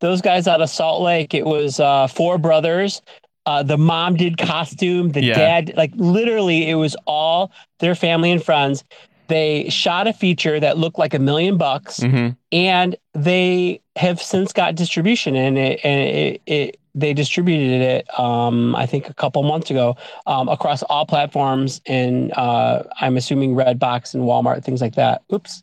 those 0.01 0.21
guys 0.21 0.47
out 0.47 0.61
of 0.61 0.71
Salt 0.71 1.03
Lake, 1.03 1.35
it 1.35 1.45
was 1.47 1.81
uh, 1.81 2.07
four 2.07 2.39
brothers. 2.39 3.03
Uh, 3.47 3.62
the 3.62 3.79
mom 3.79 4.14
did 4.14 4.37
costume. 4.39 5.11
The 5.12 5.23
Yeah. 5.25 5.35
dad, 5.35 5.73
like 5.77 5.93
literally, 5.97 6.69
it 6.69 6.75
was 6.75 6.95
all 7.07 7.51
their 7.81 7.95
family 7.95 8.31
and 8.31 8.43
friends. 8.43 8.85
They 9.29 9.69
shot 9.69 10.07
a 10.07 10.12
feature 10.12 10.59
that 10.61 10.79
looked 10.79 10.99
like 10.99 11.12
a 11.14 11.19
million 11.19 11.57
bucks, 11.59 12.01
hmm 12.03 12.29
and 12.53 12.97
they 13.14 13.81
have 13.97 14.23
since 14.23 14.53
got 14.55 14.75
distribution, 14.75 15.37
and 15.37 15.59
it 15.59 15.81
and 15.85 16.01
it, 16.01 16.43
it 16.47 16.77
they 16.95 17.12
distributed 17.14 17.80
it. 17.82 18.18
Um, 18.20 18.74
I 18.74 18.86
think 18.86 19.09
a 19.09 19.14
couple 19.14 19.43
months 19.43 19.70
ago 19.70 19.97
um, 20.26 20.49
across 20.49 20.82
all 20.84 21.07
platforms, 21.07 21.80
and 21.86 22.32
uh, 22.32 22.82
I'm 23.01 23.16
assuming 23.16 23.55
Redbox 23.55 24.14
and 24.14 24.24
Walmart, 24.24 24.64
things 24.64 24.80
like 24.80 24.95
that. 24.97 25.22
Oops, 25.32 25.62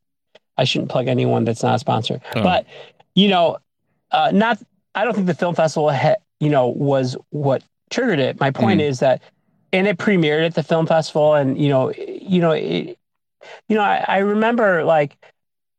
I 0.58 0.64
shouldn't 0.64 0.90
plug 0.92 1.08
anyone 1.08 1.44
that's 1.46 1.64
not 1.64 1.76
a 1.76 1.80
sponsor, 1.80 2.22
Oh. 2.36 2.44
but 2.44 2.66
you 3.16 3.28
know, 3.28 3.58
uh, 4.12 4.32
not. 4.34 4.62
I 4.94 5.04
don't 5.04 5.14
think 5.14 5.28
the 5.28 5.34
film 5.34 5.56
festival, 5.56 5.92
ha- 5.92 6.16
you 6.40 6.50
know, 6.50 6.68
was 6.68 7.18
what 7.32 7.64
triggered 7.90 8.20
it. 8.20 8.40
My 8.40 8.52
point 8.52 8.80
Mhm. 8.80 8.86
is 8.90 9.00
that, 9.00 9.22
and 9.74 9.88
it 9.88 9.98
premiered 9.98 10.46
at 10.46 10.56
the 10.56 10.64
film 10.64 10.86
festival, 10.88 11.34
and 11.36 11.58
you 11.58 11.70
know, 11.70 11.92
you 11.94 12.40
know, 12.40 12.52
it, 12.52 12.98
you 13.68 13.76
know, 13.76 13.82
I, 13.84 14.06
I 14.08 14.18
remember 14.20 14.84
like 14.86 15.18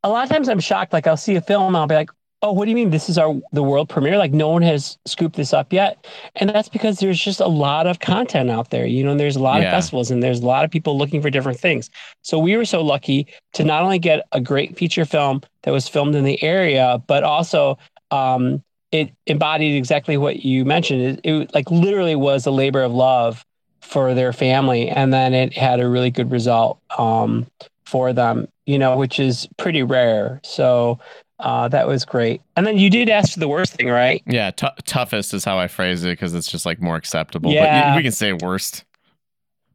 a 0.03 0.09
lot 0.11 0.25
of 0.25 0.31
times 0.31 0.49
I'm 0.49 0.61
shocked. 0.61 0.93
Like 0.93 1.07
I'll 1.07 1.17
see 1.17 1.37
a 1.37 1.41
film, 1.41 1.69
and 1.69 1.77
I'll 1.79 1.87
be 1.87 1.95
like, 1.95 2.11
"Oh, 2.47 2.53
what 2.53 2.65
do 2.65 2.71
you 2.71 2.75
mean 2.77 2.91
this 2.91 3.09
is 3.09 3.19
our 3.19 3.35
the 3.53 3.63
world 3.63 3.89
premiere? 3.89 4.19
Like 4.19 4.33
no 4.33 4.49
one 4.49 4.63
has 4.63 4.99
scooped 5.07 5.37
this 5.37 5.53
up 5.53 5.73
yet." 5.73 6.07
And 6.37 6.49
that's 6.51 6.69
because 6.69 6.99
there's 7.01 7.21
just 7.21 7.41
a 7.41 7.47
lot 7.47 7.87
of 7.87 7.99
content 8.01 8.51
out 8.51 8.71
there, 8.71 8.87
you 8.87 9.03
know. 9.05 9.11
And 9.11 9.21
there's 9.21 9.37
a 9.37 9.43
lot 9.43 9.61
Yeah. 9.61 9.69
of 9.69 9.71
festivals, 9.73 10.11
and 10.11 10.23
there's 10.23 10.41
a 10.41 10.47
lot 10.47 10.65
of 10.65 10.71
people 10.71 10.97
looking 10.97 11.21
for 11.23 11.31
different 11.31 11.59
things. 11.59 11.91
So 12.23 12.39
we 12.39 12.57
were 12.57 12.65
so 12.65 12.83
lucky 12.83 13.27
to 13.55 13.65
not 13.65 13.83
only 13.83 13.99
get 13.99 14.27
a 14.33 14.41
great 14.41 14.77
feature 14.77 15.05
film 15.05 15.43
that 15.63 15.73
was 15.73 15.89
filmed 15.89 16.15
in 16.15 16.25
the 16.25 16.43
area, 16.43 17.03
but 17.07 17.25
also 17.25 17.79
um, 18.11 18.63
it 18.93 19.11
embodied 19.27 19.75
exactly 19.75 20.17
what 20.17 20.45
you 20.45 20.65
mentioned. 20.65 21.03
It, 21.03 21.21
it 21.25 21.55
like 21.55 21.71
literally 21.71 22.17
was 22.17 22.47
a 22.47 22.51
labor 22.51 22.83
of 22.83 22.93
love 22.93 23.45
for 23.81 24.15
their 24.15 24.33
family, 24.33 24.89
and 24.89 25.13
then 25.13 25.35
it 25.35 25.53
had 25.53 25.81
a 25.81 25.89
really 25.89 26.11
good 26.11 26.31
result 26.31 26.79
um, 26.99 27.47
for 27.85 28.13
them. 28.13 28.49
You 28.67 28.79
know, 28.79 28.97
which 28.97 29.21
is 29.21 29.49
pretty 29.59 29.85
rare. 29.85 30.41
So 30.43 30.99
uh, 31.39 31.69
that 31.69 31.87
was 31.87 32.05
great. 32.05 32.41
And 32.57 32.67
then 32.67 32.79
you 32.79 32.91
did 32.91 33.09
ask 33.09 33.35
for 33.35 33.41
the 33.41 33.49
worst 33.49 33.75
thing, 33.75 33.89
right? 33.89 34.23
Yeah, 34.27 34.51
t- 34.51 34.67
toughest 34.85 35.35
is 35.35 35.45
how 35.45 35.59
I 35.59 35.69
phrase 35.69 36.05
it 36.05 36.11
because 36.11 36.35
it's 36.35 36.51
just 36.51 36.65
like 36.67 36.81
more 36.81 36.97
acceptable. 36.97 37.51
But 37.51 37.65
Yeah. 37.65 37.91
y- 37.93 37.97
we 37.97 38.03
can 38.03 38.13
say 38.13 38.33
worst. 38.33 38.85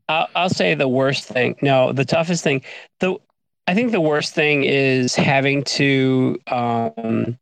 I'll, 0.09 0.27
I'll 0.35 0.49
say 0.49 0.73
the 0.75 0.87
worst 0.87 1.25
thing. 1.25 1.55
No, 1.61 1.91
the 1.93 2.05
toughest 2.05 2.43
thing. 2.43 2.61
The 2.99 3.15
I 3.67 3.75
think 3.75 3.91
the 3.91 4.01
worst 4.01 4.33
thing 4.33 4.63
is 4.63 5.15
having 5.15 5.63
to 5.65 6.37
um, 6.47 7.37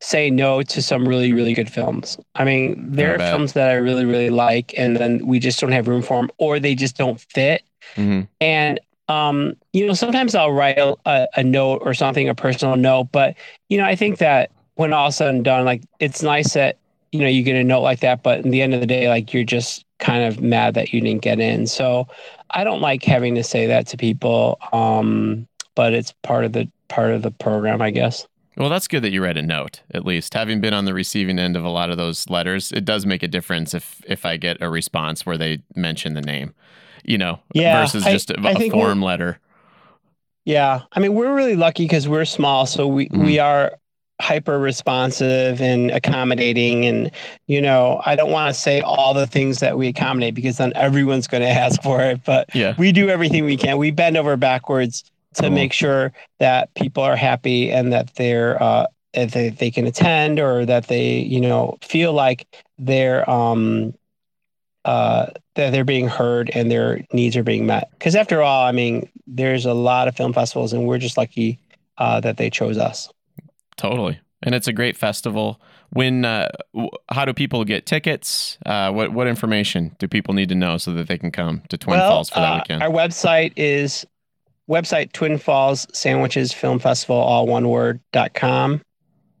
say 0.00 0.30
no 0.30 0.62
to 0.62 0.82
some 0.82 1.08
really 1.08 1.32
really 1.32 1.54
good 1.54 1.70
films. 1.72 2.18
I 2.34 2.44
mean, 2.44 2.84
there 2.92 3.10
I 3.12 3.14
are 3.14 3.18
bet. 3.18 3.32
films 3.32 3.52
that 3.54 3.70
I 3.70 3.74
really 3.74 4.04
really 4.04 4.30
like, 4.30 4.74
and 4.76 4.96
then 4.96 5.26
we 5.26 5.38
just 5.38 5.58
don't 5.60 5.72
have 5.72 5.88
room 5.88 6.02
for 6.02 6.20
them, 6.20 6.30
or 6.38 6.60
they 6.60 6.74
just 6.74 6.96
don't 6.96 7.20
fit. 7.20 7.62
hmm 7.96 8.22
And 8.40 8.78
um, 9.08 9.54
you 9.72 9.86
know, 9.86 9.94
sometimes 9.94 10.34
I'll 10.34 10.52
write 10.52 10.78
a, 10.78 11.28
a, 11.36 11.42
note 11.42 11.82
or 11.84 11.92
something, 11.94 12.28
a 12.28 12.34
personal 12.34 12.76
note. 12.76 13.08
But 13.12 13.36
you 13.68 13.76
know, 13.76 13.84
I 13.84 13.96
think 13.96 14.18
that 14.18 14.50
when 14.74 14.92
all 14.92 15.12
said 15.12 15.34
and 15.34 15.44
done, 15.44 15.64
like 15.64 15.82
it's 16.00 16.22
nice 16.22 16.54
that 16.54 16.78
you 17.10 17.20
know 17.20 17.28
you 17.28 17.42
get 17.42 17.56
a 17.56 17.64
note 17.64 17.82
like 17.82 18.00
that. 18.00 18.22
But 18.22 18.44
in 18.44 18.50
the 18.50 18.62
end 18.62 18.74
of 18.74 18.80
the 18.80 18.86
day, 18.86 19.08
like 19.08 19.32
you're 19.32 19.44
just 19.44 19.84
kind 19.98 20.24
of 20.24 20.40
mad 20.40 20.74
that 20.74 20.92
you 20.92 21.00
didn't 21.00 21.22
get 21.22 21.40
in. 21.40 21.66
So 21.66 22.08
I 22.50 22.64
don't 22.64 22.80
like 22.80 23.02
having 23.02 23.34
to 23.34 23.42
say 23.42 23.66
that 23.66 23.86
to 23.88 23.96
people. 23.96 24.58
Um, 24.72 25.46
but 25.74 25.92
it's 25.94 26.12
part 26.22 26.44
of 26.44 26.52
the 26.52 26.68
part 26.88 27.12
of 27.12 27.22
the 27.22 27.30
program, 27.30 27.82
I 27.82 27.90
guess. 27.90 28.26
Well, 28.56 28.68
that's 28.68 28.86
good 28.86 29.02
that 29.02 29.12
you 29.12 29.22
read 29.22 29.38
a 29.38 29.42
note. 29.42 29.80
At 29.94 30.04
least 30.04 30.34
having 30.34 30.60
been 30.60 30.74
on 30.74 30.84
the 30.84 30.92
receiving 30.92 31.38
end 31.38 31.56
of 31.56 31.64
a 31.64 31.70
lot 31.70 31.88
of 31.88 31.96
those 31.96 32.28
letters, 32.28 32.70
it 32.70 32.84
does 32.84 33.06
make 33.06 33.22
a 33.22 33.28
difference 33.28 33.72
if 33.72 34.02
if 34.06 34.26
I 34.26 34.36
get 34.36 34.60
a 34.60 34.68
response 34.68 35.24
where 35.24 35.38
they 35.38 35.62
mention 35.74 36.14
the 36.14 36.20
name, 36.20 36.54
you 37.04 37.18
know, 37.18 37.40
Yeah, 37.54 37.80
versus 37.82 38.06
I- 38.06 38.12
just 38.12 38.30
a, 38.30 38.40
I 38.42 38.52
a 38.52 38.54
think 38.56 38.72
form 38.72 39.02
letter. 39.02 39.38
Yeah, 40.44 40.82
I 40.92 41.00
mean, 41.00 41.14
we're 41.14 41.34
really 41.34 41.54
lucky 41.56 41.84
because 41.84 42.08
we're 42.08 42.24
small, 42.24 42.66
so 42.66 42.86
we 42.86 43.08
Mhm. 43.08 43.24
we 43.24 43.38
are 43.38 43.72
hyper 44.20 44.58
responsive 44.58 45.60
and 45.60 45.90
accommodating. 45.90 46.84
And 46.84 47.10
you 47.46 47.60
know, 47.60 48.00
I 48.04 48.16
don't 48.16 48.30
want 48.30 48.52
to 48.54 48.60
say 48.60 48.80
all 48.80 49.14
the 49.14 49.26
things 49.26 49.58
that 49.60 49.78
we 49.78 49.88
accommodate 49.88 50.34
because 50.34 50.56
then 50.58 50.72
everyone's 50.74 51.26
going 51.28 51.42
to 51.48 51.48
ask 51.48 51.80
for 51.82 52.00
it. 52.02 52.20
But 52.24 52.54
Yeah. 52.54 52.74
we 52.76 52.92
do 52.92 53.08
everything 53.08 53.44
we 53.44 53.56
can. 53.56 53.78
We 53.78 53.90
bend 53.90 54.16
over 54.16 54.36
backwards 54.36 55.04
to 55.34 55.42
Cool. 55.42 55.50
make 55.50 55.72
sure 55.72 56.12
that 56.40 56.72
people 56.74 57.02
are 57.02 57.16
happy 57.16 57.70
and 57.72 57.92
that 57.92 58.14
they're 58.16 58.60
uh, 58.62 58.86
that 59.14 59.32
they, 59.32 59.50
they 59.50 59.70
can 59.70 59.86
attend 59.86 60.40
or 60.40 60.64
that 60.66 60.88
they 60.88 61.18
you 61.20 61.40
know 61.40 61.78
feel 61.82 62.12
like 62.12 62.46
they're 62.78 63.28
um 63.30 63.94
uh 64.84 65.26
that 65.54 65.70
they're 65.70 65.84
being 65.84 66.08
heard 66.08 66.50
and 66.54 66.70
their 66.70 67.04
needs 67.12 67.36
are 67.36 67.42
being 67.42 67.66
met. 67.66 67.90
Because 67.92 68.16
after 68.16 68.42
all, 68.42 68.64
I 68.64 68.72
mean, 68.72 69.08
there's 69.26 69.66
a 69.66 69.74
lot 69.74 70.08
of 70.08 70.16
film 70.16 70.32
festivals, 70.32 70.72
and 70.72 70.86
we're 70.86 70.98
just 70.98 71.16
lucky 71.16 71.58
uh, 71.98 72.20
that 72.20 72.36
they 72.38 72.50
chose 72.50 72.78
us. 72.78 73.08
Totally. 73.76 74.18
And 74.42 74.54
it's 74.54 74.66
a 74.66 74.72
great 74.72 74.96
festival. 74.96 75.60
When 75.90 76.24
uh, 76.24 76.48
w- 76.72 76.90
how 77.10 77.24
do 77.24 77.32
people 77.32 77.64
get 77.64 77.86
tickets? 77.86 78.58
Uh, 78.64 78.90
what 78.90 79.12
what 79.12 79.28
information 79.28 79.94
do 79.98 80.08
people 80.08 80.34
need 80.34 80.48
to 80.48 80.54
know 80.54 80.78
so 80.78 80.92
that 80.94 81.06
they 81.06 81.18
can 81.18 81.30
come 81.30 81.62
to 81.68 81.76
Twin 81.76 81.98
Falls 81.98 82.30
for 82.30 82.40
that 82.40 82.52
uh, 82.52 82.56
weekend? 82.56 82.82
Our 82.82 82.88
website 82.88 83.52
is 83.56 84.06
website 84.68 85.12
Twin 85.12 85.38
Falls 85.38 85.86
Sandwiches 85.92 86.52
Film 86.52 86.78
Festival, 86.78 87.16
all 87.16 87.46
one 87.46 87.68
word 87.68 88.00
dot 88.12 88.32
com. 88.32 88.80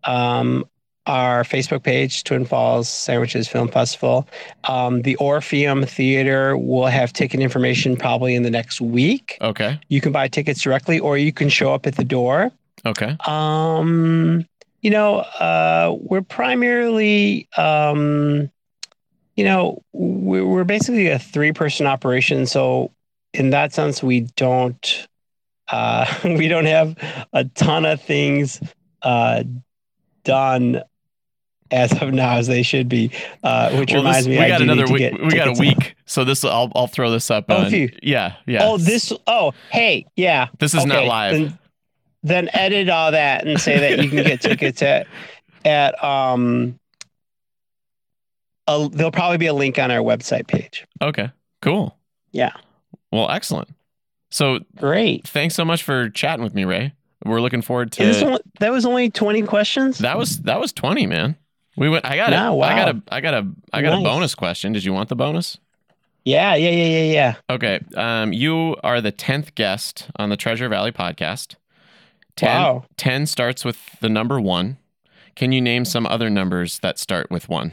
Um, 0.04 0.66
our 1.06 1.42
Facebook 1.42 1.82
page, 1.82 2.24
Twin 2.24 2.44
Falls 2.44 2.88
Sandwiches 2.88 3.48
Film 3.48 3.68
Festival. 3.68 4.28
Um, 4.64 5.02
the 5.02 5.16
Orpheum 5.16 5.84
Theater 5.84 6.56
will 6.56 6.86
have 6.86 7.12
ticket 7.12 7.40
information 7.40 7.96
probably 7.96 8.34
in 8.34 8.42
the 8.42 8.50
next 8.50 8.80
week. 8.80 9.36
okay. 9.40 9.80
You 9.88 10.00
can 10.00 10.12
buy 10.12 10.28
tickets 10.28 10.62
directly, 10.62 11.00
or 11.00 11.18
you 11.18 11.32
can 11.32 11.48
show 11.48 11.74
up 11.74 11.86
at 11.86 11.96
the 11.96 12.04
door. 12.04 12.52
Okay. 12.86 13.16
Um, 13.26 14.46
you 14.80 14.90
know, 14.90 15.18
uh, 15.18 15.96
we're 16.00 16.22
primarily, 16.22 17.48
um, 17.56 18.50
you 19.36 19.44
know, 19.44 19.82
we're, 19.92 20.64
basically 20.64 21.08
a 21.08 21.18
three-person 21.18 21.86
operation. 21.86 22.46
So, 22.46 22.92
in 23.32 23.50
that 23.50 23.72
sense, 23.72 24.02
we 24.02 24.20
don't, 24.36 25.08
uh, 25.68 26.06
we 26.24 26.48
don't 26.48 26.66
have 26.66 26.96
a 27.32 27.44
ton 27.44 27.84
of 27.86 28.00
things 28.00 28.60
uh, 29.02 29.42
done 30.24 30.82
as 31.72 31.92
of 32.00 32.12
now 32.12 32.36
as 32.36 32.46
they 32.46 32.62
should 32.62 32.88
be. 32.88 33.10
Uh, 33.42 33.70
which 33.76 33.92
Well, 33.92 34.02
reminds 34.02 34.26
this- 34.26 34.28
me, 34.28 34.38
we 34.38 34.44
I 34.44 34.48
got 34.48 34.62
another 34.62 34.86
week. 34.86 34.98
get 34.98 35.20
We 35.20 35.30
got 35.30 35.48
a 35.48 35.60
week, 35.60 35.96
so 36.06 36.24
this 36.24 36.44
I'll 36.44 36.70
I'll 36.74 36.86
throw 36.86 37.10
this 37.10 37.30
up. 37.30 37.46
Oh, 37.48 37.64
on, 37.64 37.90
yeah, 38.02 38.34
yeah. 38.46 38.64
Oh, 38.64 38.76
this. 38.78 39.12
Oh, 39.26 39.52
hey, 39.70 40.06
yeah. 40.16 40.48
This 40.58 40.74
is 40.74 40.84
not 40.86 41.04
live. 41.06 41.32
Then, 41.34 41.58
then 42.22 42.48
edit 42.52 42.88
all 42.88 43.10
that 43.12 43.46
and 43.46 43.60
say 43.60 43.78
that 43.78 44.02
you 44.04 44.08
can 44.10 44.22
get 44.22 44.40
tickets 44.42 44.82
at 44.82 45.06
at 45.64 46.02
um. 46.04 46.78
A, 48.68 48.88
there'll 48.88 49.10
probably 49.10 49.38
be 49.38 49.46
a 49.46 49.54
link 49.54 49.78
on 49.78 49.90
our 49.90 49.98
website 49.98 50.46
page. 50.46 50.86
Okay. 51.00 51.30
Cool. 51.60 51.96
Yeah. 52.30 52.52
Well, 53.10 53.28
excellent. 53.28 53.68
So 54.30 54.60
Great. 54.76 55.26
thanks 55.26 55.54
so 55.56 55.64
much 55.64 55.82
for 55.82 56.08
chatting 56.10 56.44
with 56.44 56.54
me, 56.54 56.64
Ray. 56.64 56.92
We're 57.24 57.40
looking 57.40 57.60
forward 57.62 57.92
to 57.92 58.24
only, 58.24 58.40
that 58.60 58.72
was 58.72 58.86
only 58.86 59.10
twenty 59.10 59.42
questions. 59.42 59.98
that 59.98 60.16
was 60.16 60.38
that 60.42 60.58
was 60.60 60.72
twenty, 60.72 61.06
man. 61.06 61.36
We 61.76 61.88
went. 61.88 62.04
I 62.04 62.16
got 62.16 62.32
it. 62.32 62.36
No, 62.36 62.60
I 62.60 62.74
got 62.76 62.88
a. 62.96 63.02
I 63.10 63.20
got 63.20 63.34
a. 63.34 63.48
I 63.72 63.82
got 63.82 63.98
a 63.98 64.02
bonus 64.02 64.34
question. 64.34 64.72
Did 64.72 64.84
you 64.84 64.92
want 64.92 65.08
the 65.08 65.16
bonus? 65.16 65.58
yeah, 66.24 66.54
yeah, 66.54 66.70
yeah, 66.70 66.86
yeah, 66.86 67.12
yeah. 67.12 67.34
Okay. 67.50 67.80
Um, 67.96 68.32
you 68.32 68.76
are 68.84 69.00
the 69.00 69.10
tenth 69.10 69.54
guest 69.56 70.08
on 70.16 70.28
the 70.28 70.36
Treasure 70.36 70.68
Valley 70.68 70.92
podcast. 70.92 71.56
10, 72.36 72.48
Wow. 72.62 72.84
10 72.96 73.26
starts 73.26 73.64
with 73.64 73.98
the 74.00 74.08
number 74.08 74.40
one. 74.40 74.78
Can 75.34 75.50
you 75.52 75.60
name 75.60 75.84
some 75.84 76.06
other 76.06 76.30
numbers 76.30 76.78
that 76.78 76.98
start 76.98 77.30
with 77.30 77.48
one? 77.48 77.72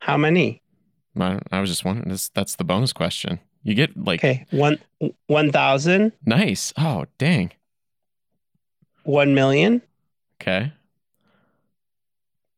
How 0.00 0.16
many? 0.16 0.62
I, 1.18 1.38
I 1.52 1.60
was 1.60 1.70
just 1.70 1.84
wondering. 1.84 2.08
This, 2.08 2.28
that's 2.30 2.56
the 2.56 2.64
bonus 2.64 2.92
question. 2.92 3.40
You 3.62 3.74
get 3.74 3.96
like 3.96 4.20
Okay, 4.20 4.46
one 4.50 4.78
one 5.26 5.52
thousand, 5.52 6.12
nice. 6.24 6.72
Oh, 6.78 7.04
dang. 7.18 7.52
one 9.04 9.34
million, 9.34 9.82
Okay. 10.40 10.72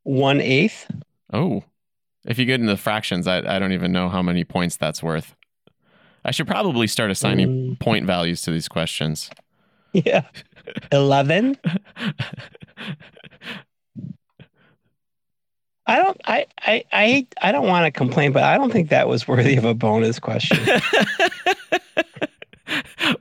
One 0.05 0.41
eighth, 0.41 0.91
Oh, 1.33 1.65
If 2.27 2.39
you 2.39 2.45
get 2.45 2.61
into 2.61 2.73
the 2.73 2.77
fractions, 2.77 3.27
I, 3.27 3.39
I 3.39 3.59
don't 3.59 3.73
even 3.73 3.91
know 3.93 4.09
how 4.09 4.23
many 4.23 4.45
points 4.45 4.77
that's 4.77 5.03
worth. 5.03 5.35
I 6.25 6.31
should 6.31 6.47
probably 6.47 6.87
start 6.87 7.11
assigning 7.11 7.49
Mm, 7.49 7.79
point 7.81 8.07
values 8.07 8.43
to 8.43 8.51
these 8.53 8.69
questions. 8.69 9.31
yeah. 9.93 10.23
11? 10.93 11.57
I 15.87 15.97
don't 15.97 16.21
I 16.25 16.47
I 16.61 16.85
I, 16.93 17.27
I 17.43 17.51
don't 17.53 17.67
want 17.67 17.87
to 17.87 17.91
complain, 17.91 18.31
but 18.33 18.45
I 18.45 18.57
don't 18.57 18.71
think 18.73 18.91
that 18.91 19.09
was 19.09 19.27
worthy 19.27 19.57
of 19.57 19.65
a 19.65 19.75
bonus 19.75 20.19
question. 20.21 20.59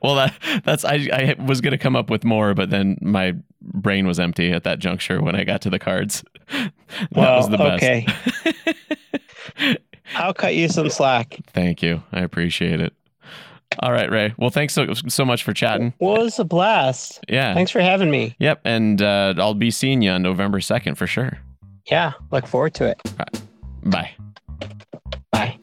well, 0.02 0.14
that 0.14 0.34
that's 0.64 0.84
I, 0.84 1.08
I 1.12 1.36
was 1.44 1.60
gonna 1.60 1.78
come 1.78 1.96
up 1.96 2.08
with 2.10 2.24
more, 2.24 2.54
but 2.54 2.70
then 2.70 2.96
my 3.02 3.34
brain 3.60 4.06
was 4.06 4.18
empty 4.20 4.50
at 4.52 4.64
that 4.64 4.78
juncture 4.78 5.20
when 5.20 5.34
I 5.36 5.44
got 5.44 5.60
to 5.62 5.70
the 5.70 5.78
cards. 5.78 6.24
that 6.52 6.72
Well, 7.12 7.36
was 7.36 7.48
the 7.48 7.58
best. 7.58 7.82
okay. 7.82 9.76
I'll 10.16 10.34
cut 10.34 10.54
you 10.54 10.68
some 10.68 10.90
slack. 10.90 11.38
Thank 11.48 11.82
you. 11.82 12.02
I 12.12 12.20
appreciate 12.20 12.80
it. 12.80 12.92
All 13.78 13.90
right, 13.92 14.10
Ray. 14.10 14.34
Well, 14.36 14.50
thanks 14.50 14.74
so 14.74 14.92
so 14.92 15.24
much 15.24 15.42
for 15.44 15.54
chatting. 15.54 15.94
Well, 15.98 16.16
it 16.16 16.24
was 16.24 16.38
a 16.38 16.44
blast. 16.44 17.20
Yeah. 17.28 17.54
Thanks 17.54 17.70
for 17.70 17.80
having 17.80 18.10
me. 18.10 18.36
Yep. 18.38 18.60
And 18.64 19.00
uh, 19.00 19.34
I'll 19.38 19.54
be 19.54 19.70
seeing 19.70 20.02
you 20.02 20.10
on 20.10 20.20
November 20.22 20.60
second 20.60 20.96
for 20.96 21.06
sure. 21.06 21.38
Yeah, 21.90 22.12
look 22.30 22.46
forward 22.46 22.74
to 22.74 22.86
it. 22.88 23.00
Bye. 23.84 24.10
Bye. 25.32 25.58